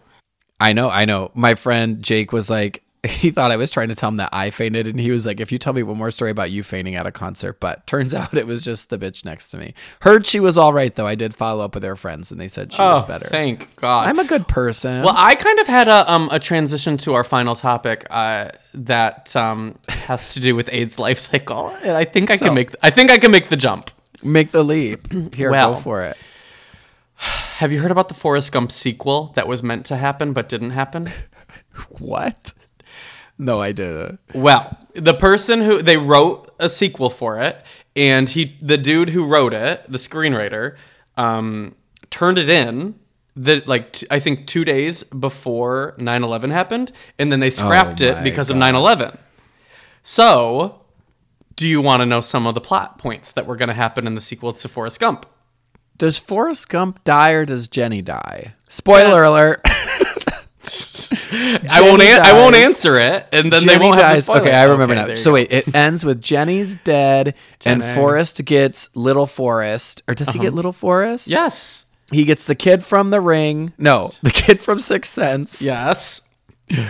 I 0.60 0.73
know, 0.73 0.89
I 0.89 1.06
know. 1.06 1.32
My 1.36 1.54
friend 1.56 2.02
Jake 2.02 2.32
was 2.32 2.50
like, 2.50 2.82
he 3.22 3.30
thought 3.32 3.52
I 3.52 3.58
was 3.58 3.72
trying 3.72 3.89
to 3.89 3.96
tell 3.96 4.10
him 4.10 4.17
that 4.17 4.30
I 4.34 4.50
fainted, 4.50 4.88
and 4.88 5.00
he 5.00 5.12
was 5.12 5.26
like, 5.26 5.39
"If 5.39 5.52
you 5.52 5.58
tell 5.58 5.74
me 5.74 5.84
one 5.84 5.98
more 5.98 6.12
story 6.12 6.32
about 6.32 6.52
you 6.52 6.63
fainting 6.63 6.96
at 6.96 7.06
a 7.08 7.12
concert," 7.12 7.60
but 7.60 7.86
turns 7.88 8.13
out 8.15 8.34
it 8.36 8.46
was 8.48 8.63
just 8.63 8.89
the 8.89 8.98
bitch 8.98 9.26
next 9.26 9.48
to 9.50 9.58
me. 9.58 9.74
Heard 10.02 10.26
she 10.26 10.39
was 10.39 10.58
all 10.58 10.74
right 10.74 10.93
though. 10.96 11.08
I 11.08 11.15
did 11.15 11.34
follow 11.36 11.63
up 11.65 11.74
with 11.76 11.84
her 11.84 11.96
friends, 11.96 12.32
and 12.32 12.39
they 12.39 12.48
said 12.48 12.72
she 12.74 12.82
was 12.82 13.04
better. 13.04 13.26
Oh, 13.28 13.30
thank 13.30 13.76
God. 13.78 14.08
I'm 14.08 14.20
a 14.20 14.26
good 14.26 14.48
person. 14.48 15.04
Well, 15.04 15.15
I 15.15 15.36
kind 15.36 15.60
of 15.60 15.67
had 15.67 15.88
a 15.88 16.12
um 16.12 16.30
a 16.32 16.39
transition 16.39 16.98
to 16.98 17.13
our 17.13 17.24
final 17.24 17.56
topic 17.56 18.06
uh, 18.10 18.50
that 18.74 19.36
um 19.36 19.78
has 19.89 20.34
to 20.36 20.39
do 20.39 20.56
with 20.56 20.70
AIDS 20.72 21.00
life 21.00 21.20
cycle, 21.20 21.70
and 21.84 21.98
I 21.98 22.04
think 22.06 22.32
I 22.32 22.36
So- 22.36 22.46
can 22.48 22.56
make 22.56 22.72
I 22.84 22.89
think 22.89 23.10
I 23.12 23.17
can 23.17 23.32
make 23.32 23.50
the 23.50 23.58
jump. 23.58 23.89
Make 24.24 24.52
the 24.52 24.63
leap. 24.63 25.13
Here, 25.36 25.52
Well. 25.52 25.74
go 25.76 25.80
for 25.80 26.02
it. 26.04 26.17
Have 27.20 27.72
you 27.72 27.80
heard 27.82 27.89
about 27.91 28.10
the 28.10 28.13
Forrest 28.13 28.52
Gump 28.52 28.72
sequel 28.72 29.32
that 29.36 29.48
was 29.48 29.63
meant 29.63 29.86
to 29.88 29.96
happen 29.96 30.34
but 30.34 30.50
didn't 30.50 30.72
happen? 30.72 31.10
What? 32.00 32.54
No, 33.38 33.62
I 33.62 33.71
didn't. 33.71 34.19
Well, 34.34 34.78
the 34.93 35.13
person 35.13 35.62
who 35.62 35.82
they 35.82 35.97
wrote 35.97 36.50
a 36.60 36.69
sequel 36.69 37.10
for 37.10 37.39
it, 37.39 37.63
and 37.95 38.28
he, 38.30 38.58
the 38.62 38.78
dude 38.78 39.10
who 39.10 39.26
wrote 39.26 39.54
it, 39.54 39.84
the 39.88 39.97
screenwriter, 40.00 40.76
um, 41.17 41.76
turned 42.10 42.38
it 42.38 42.50
in. 42.50 42.95
that 43.36 43.67
like 43.67 43.93
t- 43.93 44.08
I 44.10 44.19
think 44.19 44.47
two 44.47 44.65
days 44.65 45.04
before 45.04 45.93
9-11 46.00 46.50
happened, 46.52 46.91
and 47.19 47.32
then 47.32 47.39
they 47.39 47.52
scrapped 47.52 48.02
it 48.02 48.15
my 48.15 48.23
because 48.23 48.50
of 48.50 48.58
9-11. 48.58 49.17
So, 50.02 50.82
do 51.56 51.67
you 51.67 51.82
want 51.82 52.02
to 52.02 52.06
know 52.08 52.21
some 52.21 52.47
of 52.47 52.56
the 52.56 52.62
plot 52.62 52.97
points 52.97 53.32
that 53.34 53.45
were 53.45 53.56
going 53.56 53.67
to 53.69 53.76
happen 53.76 54.08
in 54.08 54.15
the 54.15 54.21
sequel 54.21 54.54
to 54.54 54.67
Forrest 54.67 55.00
Gump? 55.00 55.26
Does 55.97 56.19
Forrest 56.19 56.69
Gump 56.69 57.04
die 57.04 57.32
or 57.32 57.45
does 57.45 57.67
Jenny 57.67 58.02
die? 58.02 58.54
Spoiler 58.69 59.23
alert. 59.23 59.62
I 61.69 61.82
won't. 61.82 62.01
An- 62.01 62.21
I 62.21 62.34
won't 62.34 62.56
answer 62.56 62.97
it, 62.99 63.27
and 63.32 63.51
then 63.51 63.65
they 63.65 63.77
won't 63.77 63.99
have 63.99 64.25
the 64.25 64.32
Okay, 64.41 64.51
I 64.51 64.63
remember 64.63 64.93
Okay, 64.95 65.08
now. 65.10 65.13
So 65.15 65.32
go. 65.32 65.34
wait, 65.36 65.51
it 65.51 65.73
ends 65.75 66.03
with 66.06 66.21
Jenny's 66.21 66.75
dead 66.75 67.36
and 67.65 67.82
Jenny. 67.82 67.95
Forrest 67.95 68.43
gets 68.45 68.89
little 68.95 69.27
Forrest. 69.27 70.03
Or 70.08 70.13
does 70.13 70.30
he 70.30 70.39
get 70.39 70.53
little 70.53 70.73
Forrest? 70.73 71.32
Uh-huh. 71.32 71.43
yes, 71.43 71.86
He 72.12 72.23
gets 72.25 72.45
the 72.45 72.56
kid 72.56 72.84
from 72.86 73.10
the 73.12 73.21
ring. 73.21 73.73
No, 73.77 74.12
the 74.21 74.32
kid 74.32 74.60
from 74.60 74.80
Sixth 74.80 75.12
Sense. 75.13 75.62
yes. 75.62 76.21
And, 76.69 76.86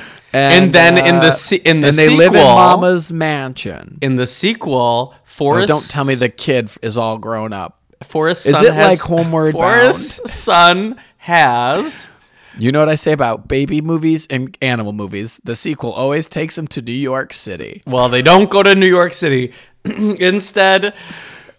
And 0.65 0.73
then 0.73 0.97
in 0.97 1.15
the 1.21 1.27
uh, 1.27 1.31
se- 1.31 1.61
in 1.63 1.81
the 1.81 1.87
and 1.89 1.97
they 1.97 2.09
live 2.09 2.33
in 2.33 2.39
sequel- 2.41 2.55
Mama's 2.55 3.13
mansion. 3.13 3.97
In 4.01 4.15
the 4.15 4.27
sequel, 4.27 5.13
Forrest. 5.23 5.67
don't 5.69 5.89
tell 5.89 6.03
me 6.03 6.15
the 6.15 6.29
kid 6.29 6.69
is 6.81 6.97
all 6.97 7.17
grown 7.17 7.53
up. 7.53 7.79
Forrest's 8.03 8.45
Is 8.47 8.51
son 8.53 8.65
it 8.65 8.73
has, 8.73 8.89
like 8.89 8.99
Homeward 8.99 9.53
Forrest's 9.53 10.31
son 10.33 10.99
has. 11.17 12.09
You 12.59 12.71
know 12.71 12.79
what 12.79 12.89
I 12.89 12.95
say 12.95 13.11
about 13.11 13.47
baby 13.47 13.81
movies 13.81 14.27
and 14.27 14.57
animal 14.61 14.93
movies? 14.93 15.39
The 15.43 15.55
sequel 15.55 15.91
always 15.91 16.27
takes 16.27 16.55
them 16.55 16.67
to 16.69 16.81
New 16.81 16.91
York 16.91 17.33
City. 17.33 17.81
Well, 17.85 18.09
they 18.09 18.21
don't 18.21 18.49
go 18.49 18.63
to 18.63 18.75
New 18.75 18.87
York 18.87 19.13
City. 19.13 19.53
Instead, 19.85 20.93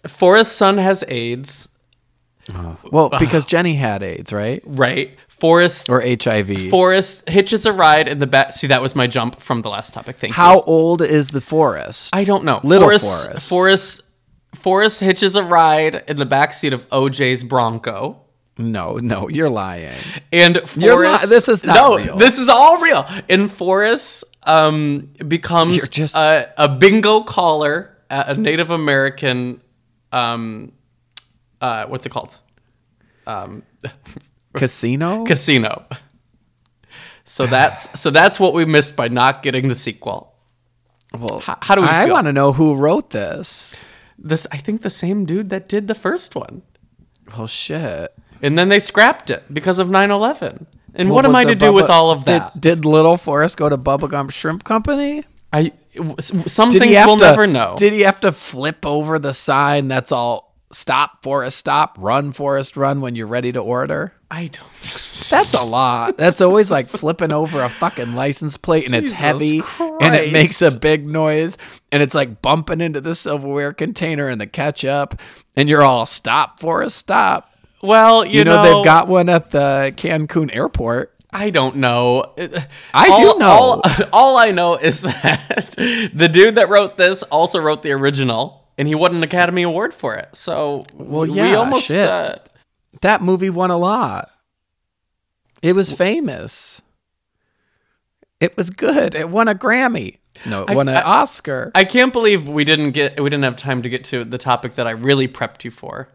Forrest's 0.07 0.55
son 0.55 0.77
has 0.77 1.03
AIDS. 1.07 1.69
Oh. 2.53 2.77
Well, 2.91 3.09
because 3.19 3.45
Jenny 3.45 3.75
had 3.75 4.03
AIDS, 4.03 4.33
right? 4.33 4.61
Right. 4.65 5.17
Forrest. 5.27 5.89
Or 5.89 6.01
HIV. 6.01 6.69
Forrest 6.69 7.29
hitches 7.29 7.65
a 7.65 7.71
ride 7.71 8.07
in 8.07 8.19
the 8.19 8.27
back. 8.27 8.53
See, 8.53 8.67
that 8.67 8.81
was 8.81 8.95
my 8.95 9.07
jump 9.07 9.39
from 9.39 9.61
the 9.61 9.69
last 9.69 9.93
topic. 9.93 10.17
Thank 10.17 10.31
you. 10.31 10.35
How 10.35 10.61
old 10.61 11.01
is 11.01 11.29
the 11.29 11.41
Forrest? 11.41 12.09
I 12.13 12.23
don't 12.23 12.43
know. 12.43 12.59
Little 12.63 12.87
Forrest, 12.87 13.27
Forrest. 13.29 13.49
Forrest. 13.49 14.01
Forrest 14.55 14.99
hitches 14.99 15.35
a 15.35 15.43
ride 15.43 16.03
in 16.07 16.17
the 16.17 16.25
backseat 16.25 16.73
of 16.73 16.89
OJ's 16.89 17.43
Bronco. 17.43 18.21
No, 18.59 18.97
no, 18.97 19.29
you're 19.29 19.49
lying. 19.49 19.95
And 20.31 20.57
Forrest, 20.67 21.23
li- 21.23 21.29
this 21.29 21.47
is 21.47 21.63
not 21.63 21.75
no, 21.75 21.97
real. 21.97 22.17
this 22.17 22.37
is 22.37 22.49
all 22.49 22.81
real. 22.81 23.07
And 23.29 23.49
Forrest 23.51 24.25
um, 24.43 25.09
becomes 25.27 25.77
You're 25.77 25.85
just- 25.87 26.15
a, 26.15 26.51
a 26.57 26.67
bingo 26.69 27.21
caller 27.23 27.97
at 28.09 28.29
a 28.29 28.33
Native 28.39 28.69
American, 28.69 29.61
um, 30.11 30.73
uh, 31.61 31.85
what's 31.85 32.05
it 32.05 32.09
called? 32.09 32.37
Casino? 34.53 35.25
Casino. 35.25 35.85
So 37.23 37.45
that's 37.45 37.99
so 37.99 38.09
that's 38.09 38.39
what 38.39 38.53
we 38.55 38.65
missed 38.65 38.95
by 38.95 39.07
not 39.07 39.43
getting 39.43 39.67
the 39.67 39.75
sequel. 39.75 40.33
well, 41.17 41.39
How, 41.39 41.57
how 41.61 41.75
do 41.75 41.81
we 41.81 41.87
I 41.87 42.07
want 42.07 42.25
to 42.25 42.33
know 42.33 42.51
who 42.53 42.75
wrote 42.75 43.11
this. 43.11 43.85
This 44.17 44.47
I 44.51 44.57
think 44.57 44.81
the 44.81 44.89
same 44.89 45.25
dude 45.25 45.49
that 45.51 45.69
did 45.69 45.87
the 45.87 45.93
first 45.95 46.35
one. 46.35 46.63
Well, 47.37 47.45
shit. 47.47 48.11
And 48.41 48.57
then 48.57 48.69
they 48.69 48.79
scrapped 48.79 49.29
it 49.29 49.43
because 49.53 49.79
of 49.79 49.89
9/11. 49.89 50.65
And 50.95 51.09
Well, 51.09 51.15
what 51.17 51.25
am 51.25 51.35
I 51.35 51.43
to 51.45 51.55
do 51.55 51.71
with 51.71 51.89
all 51.89 52.11
of 52.11 52.25
did- 52.25 52.41
that? 52.41 52.59
Did, 52.59 52.85
Little 52.85 53.17
Forrest 53.17 53.57
go 53.57 53.69
to 53.69 53.77
Bubba 53.77 54.09
Gump 54.09 54.31
Shrimp 54.31 54.63
Company? 54.63 55.23
I 55.53 55.71
some 56.19 56.69
Did 56.69 56.81
things 56.81 56.97
we'll 57.05 57.17
to, 57.17 57.23
never 57.25 57.47
know. 57.47 57.75
Did 57.77 57.93
he 57.93 58.01
have 58.01 58.19
to 58.21 58.31
flip 58.31 58.85
over 58.85 59.17
the 59.19 59.33
sign 59.33 59.87
that's 59.87 60.11
all 60.11 60.55
stop 60.71 61.23
Forrest 61.23 61.57
stop, 61.57 61.95
run 61.99 62.31
Forrest 62.31 62.77
run 62.77 63.01
when 63.01 63.15
you're 63.15 63.27
ready 63.27 63.51
to 63.51 63.59
order? 63.59 64.13
I 64.31 64.47
don't. 64.47 64.61
That's 65.29 65.55
a 65.55 65.63
lot. 65.63 66.17
That's 66.17 66.39
always 66.39 66.69
like 66.69 66.85
flipping 66.87 67.33
over 67.33 67.63
a 67.63 67.69
fucking 67.69 68.13
license 68.13 68.57
plate 68.57 68.85
and 68.85 68.93
it's 68.93 69.09
Jesus 69.11 69.17
heavy 69.17 69.61
and 70.01 70.13
it 70.15 70.31
makes 70.31 70.61
a 70.61 70.69
big 70.71 71.07
noise 71.07 71.57
and 71.91 72.03
it's 72.03 72.13
like 72.13 72.39
bumping 72.41 72.79
into 72.79 73.01
the 73.01 73.15
silverware 73.15 73.73
container 73.73 74.27
and 74.27 74.39
the 74.39 74.45
ketchup 74.47 75.19
and 75.55 75.67
you're 75.67 75.81
all 75.81 76.05
stop 76.05 76.59
Forrest 76.59 76.95
stop. 76.97 77.49
Well, 77.81 78.25
you, 78.25 78.39
You, 78.39 78.43
know, 78.45 78.61
they've 78.63 78.85
got 78.85 79.07
one 79.07 79.29
at 79.29 79.51
the 79.51 79.93
Cancun 79.95 80.53
airport. 80.55 81.15
I 81.31 81.49
don't 81.51 81.75
know. 81.77 82.33
I 82.93 83.07
all, 83.09 83.33
do 83.33 83.39
know. 83.39 83.47
All, 83.49 83.81
all 84.13 84.37
I 84.37 84.51
know 84.51 84.75
is 84.77 85.01
that 85.03 85.75
the 86.13 86.27
dude 86.27 86.55
that 86.55 86.69
wrote 86.69 86.97
this 86.97 87.21
also 87.23 87.59
wrote 87.59 87.83
the 87.83 87.91
original, 87.91 88.67
and 88.77 88.87
he 88.87 88.95
won 88.95 89.15
an 89.15 89.21
Academy 89.23 89.61
Award 89.63 89.93
for 89.93 90.15
it. 90.15 90.35
So 90.35 90.85
Well, 90.93 91.27
yeah, 91.27 91.49
we 91.51 91.55
almost. 91.55 91.87
shit. 91.87 92.03
Uh, 92.07 92.35
That 93.01 93.21
movie 93.21 93.49
won 93.51 93.69
a 93.71 93.77
lot. 93.77 94.31
It 95.61 95.75
was 95.75 95.93
famous. 95.93 96.81
It 98.39 98.55
was 98.57 98.69
good. 98.71 99.15
It 99.15 99.29
won 99.29 99.47
a 99.47 99.53
Grammy. 99.55 100.17
No, 100.45 100.63
it 100.63 100.71
I- 100.71 100.75
won 100.75 100.87
an 100.89 100.95
I- 100.97 101.01
Oscar. 101.01 101.71
I 101.75 101.83
can't 101.85 102.11
believe 102.13 102.47
we 102.47 102.63
didn't 102.63 102.91
get 102.91 103.19
we 103.21 103.29
didn't 103.29 103.43
have 103.43 103.55
time 103.57 103.81
to 103.83 103.89
get 103.89 104.03
to 104.05 104.23
the 104.23 104.37
topic 104.37 104.75
that 104.75 104.87
I 104.87 104.91
really 104.91 105.27
prepped 105.27 105.63
you 105.63 105.71
for. 105.71 106.09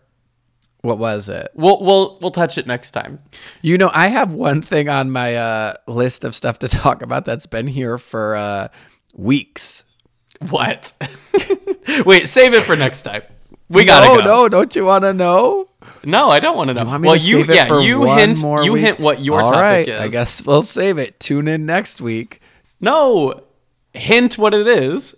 What 0.85 0.99
was 0.99 1.31
it? 1.31 1.51
We'll 1.55 1.81
we'll 1.81 2.19
we'll 2.21 2.31
touch 2.31 2.59
it 2.59 2.67
next 2.67 2.91
time. 2.91 3.19
You 3.63 3.79
know, 3.79 3.91
I 3.95 4.09
have 4.09 4.35
one 4.35 4.61
thing 4.61 4.91
on 4.91 5.11
my 5.11 5.35
uh, 5.35 5.77
list 5.87 6.27
of 6.27 6.35
stuff 6.35 6.59
to 6.59 6.69
talk 6.69 7.01
about 7.01 7.25
that's 7.25 7.47
been 7.47 7.67
here 7.67 7.97
for 7.97 8.37
uh, 8.37 8.69
weeks. 9.15 9.87
What? 10.51 10.93
Wait, 12.05 12.29
save 12.29 12.53
it 12.53 12.65
for 12.65 12.77
next 12.77 13.01
time. 13.01 13.23
We 13.71 13.87
gotta 13.87 14.09
no, 14.09 14.19
go. 14.19 14.25
no, 14.25 14.49
don't 14.51 14.77
you 14.77 14.85
want 14.85 15.05
to 15.05 15.15
know? 15.15 15.71
No, 16.05 16.29
I 16.29 16.39
don't 16.39 16.55
want 16.55 16.69
to 16.69 16.75
know. 16.75 16.99
Me 16.99 17.09
well, 17.09 17.19
to 17.19 17.27
you 17.27 17.45
save 17.45 17.51
it 17.51 17.57
yeah, 17.57 17.65
for 17.65 17.81
you 17.81 18.05
hint 18.05 18.43
more 18.43 18.63
you 18.63 18.75
week? 18.75 18.85
hint 18.85 19.01
what 19.01 19.21
your 19.21 19.41
All 19.41 19.47
topic 19.47 19.63
right, 19.63 19.89
is. 19.89 20.01
I 20.01 20.09
guess 20.09 20.45
we'll 20.45 20.61
save 20.61 20.99
it. 20.99 21.19
Tune 21.19 21.49
in 21.49 21.65
next 21.65 22.03
week. 22.03 22.43
No, 22.79 23.43
hint 23.95 24.37
what 24.37 24.53
it 24.53 24.67
is, 24.67 25.15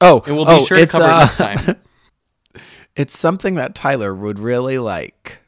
Oh, 0.00 0.22
and 0.26 0.36
we'll 0.36 0.44
be 0.44 0.52
oh, 0.52 0.64
sure 0.64 0.78
to 0.78 0.86
cover 0.86 1.06
it 1.06 1.10
uh, 1.10 1.18
next 1.18 1.38
time. 1.38 1.76
It's 2.98 3.16
something 3.16 3.54
that 3.54 3.74
Tyler 3.74 4.14
would 4.14 4.38
really 4.38 4.78
like. 4.78 5.38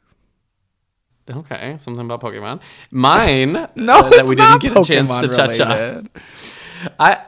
Okay, 1.29 1.75
something 1.77 2.03
about 2.05 2.21
Pokemon. 2.21 2.61
Mine, 2.89 3.53
No, 3.75 4.09
that 4.09 4.25
we 4.25 4.35
didn't 4.35 4.61
get 4.61 4.77
a 4.77 4.83
chance 4.83 5.15
to 5.17 5.27
touch 5.27 5.59
on. 5.59 6.09
I, 6.99 7.19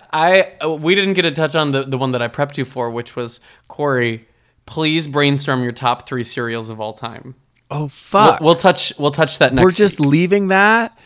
I, 0.61 0.65
we 0.67 0.95
didn't 0.95 1.13
get 1.13 1.25
a 1.25 1.31
touch 1.31 1.55
on 1.55 1.71
the 1.73 1.83
the 1.83 1.97
one 1.97 2.11
that 2.13 2.21
I 2.23 2.27
prepped 2.27 2.57
you 2.57 2.65
for, 2.65 2.89
which 2.89 3.15
was 3.15 3.39
Korey. 3.69 4.21
Please 4.65 5.07
brainstorm 5.07 5.61
your 5.61 5.73
top 5.73 6.07
three 6.07 6.23
cereals 6.23 6.69
of 6.69 6.79
all 6.79 6.93
time. 6.93 7.35
Oh 7.69 7.81
We'll, 7.81 7.87
fuck! 7.89 8.41
we'll 8.41 8.55
touch 8.55 8.93
we'll 8.97 9.11
touch 9.11 9.39
that 9.39 9.53
next. 9.53 9.63
We're 9.63 9.71
just 9.71 9.99
week. 9.99 10.09
leaving 10.09 10.47
that. 10.47 10.97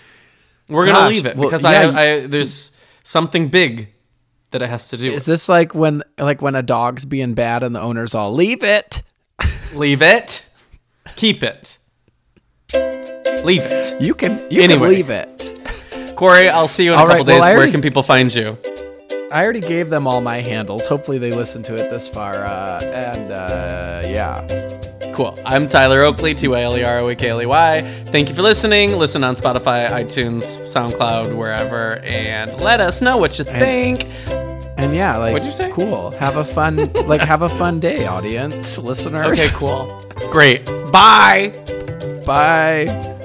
we're 0.70 0.86
gonna 0.86 1.10
leave 1.10 1.26
it 1.26 1.36
well, 1.36 1.50
because 1.50 1.64
yeah, 1.64 1.92
I, 1.94 2.12
I 2.14 2.28
there's 2.28 2.72
something 3.04 3.50
big 3.50 3.94
that 4.52 4.62
it 4.62 4.70
has 4.70 4.90
to 4.90 4.98
do. 4.98 5.08
Is 5.12 5.14
with. 5.22 5.26
this 5.26 5.50
like 5.50 5.76
when 5.76 6.04
like 6.18 6.42
when 6.42 6.56
a 6.56 6.64
dog's 6.64 7.04
being 7.04 7.34
bad 7.34 7.64
and 7.64 7.76
the 7.76 7.82
owners 7.82 8.16
all 8.16 8.32
leave 8.34 8.64
it? 8.64 9.04
Leave 9.74 10.02
it, 10.02 10.46
keep 11.16 11.44
it, 11.44 11.78
leave 13.44 13.62
it. 13.62 14.02
You 14.02 14.14
can 14.16 14.44
you 14.50 14.62
Anyway. 14.64 14.80
can 14.80 14.90
leave 14.90 15.10
it. 15.10 15.38
Korey, 16.16 16.50
I'll 16.50 16.68
see 16.68 16.86
you 16.86 16.94
in 16.94 16.98
a 17.00 17.02
couple 17.02 17.16
right, 17.16 17.26
well, 17.28 17.36
days. 17.38 17.42
Where 17.48 17.58
already- 17.58 17.72
can 17.72 17.82
people 17.82 18.02
find 18.04 18.34
you? 18.34 18.58
I 19.32 19.44
already 19.44 19.60
gave 19.60 19.90
them 19.90 20.08
all 20.08 20.22
my 20.22 20.38
handles. 20.38 20.88
Hopefully 20.88 21.18
they 21.18 21.32
listen 21.32 21.62
to 21.64 21.76
it 21.76 21.90
this 21.92 22.08
far. 22.08 22.36
Uh, 22.46 22.82
and 22.86 23.30
uh, 23.32 24.02
yeah, 24.06 25.12
Cool. 25.14 25.38
I'm 25.46 25.68
Tyler 25.68 26.02
Oakley, 26.02 26.34
T 26.34 26.48
Y 26.48 26.62
L 26.62 26.78
E 26.78 26.84
R 26.84 27.00
O 27.00 27.10
A 27.10 27.16
K 27.16 27.30
L 27.30 27.42
E 27.42 27.46
Y. 27.46 27.82
Thank 28.06 28.30
you 28.30 28.36
for 28.36 28.42
listening. 28.42 28.94
Listen 28.94 29.24
on 29.26 29.36
Spotify, 29.36 29.90
iTunes, 29.90 30.44
SoundCloud, 30.66 31.36
wherever, 31.36 31.98
and 32.06 32.56
let 32.62 32.80
us 32.80 33.02
know 33.02 33.18
what 33.18 33.38
you 33.38 33.44
think. 33.46 34.04
And 34.78 34.94
yeah, 34.96 35.18
like 35.18 35.34
What'd 35.34 35.46
you 35.46 35.52
say? 35.52 35.72
Cool. 35.72 36.12
Have 36.12 36.38
a 36.38 36.44
fun 36.44 36.92
like 37.08 37.22
have 37.22 37.42
a 37.42 37.50
fun 37.50 37.80
day, 37.80 38.06
audience, 38.06 38.78
listeners. 38.90 39.26
Okay, 39.26 39.58
cool. 39.58 40.04
Great. 40.32 40.66
Bye. 40.92 41.52
Bye. 42.26 43.16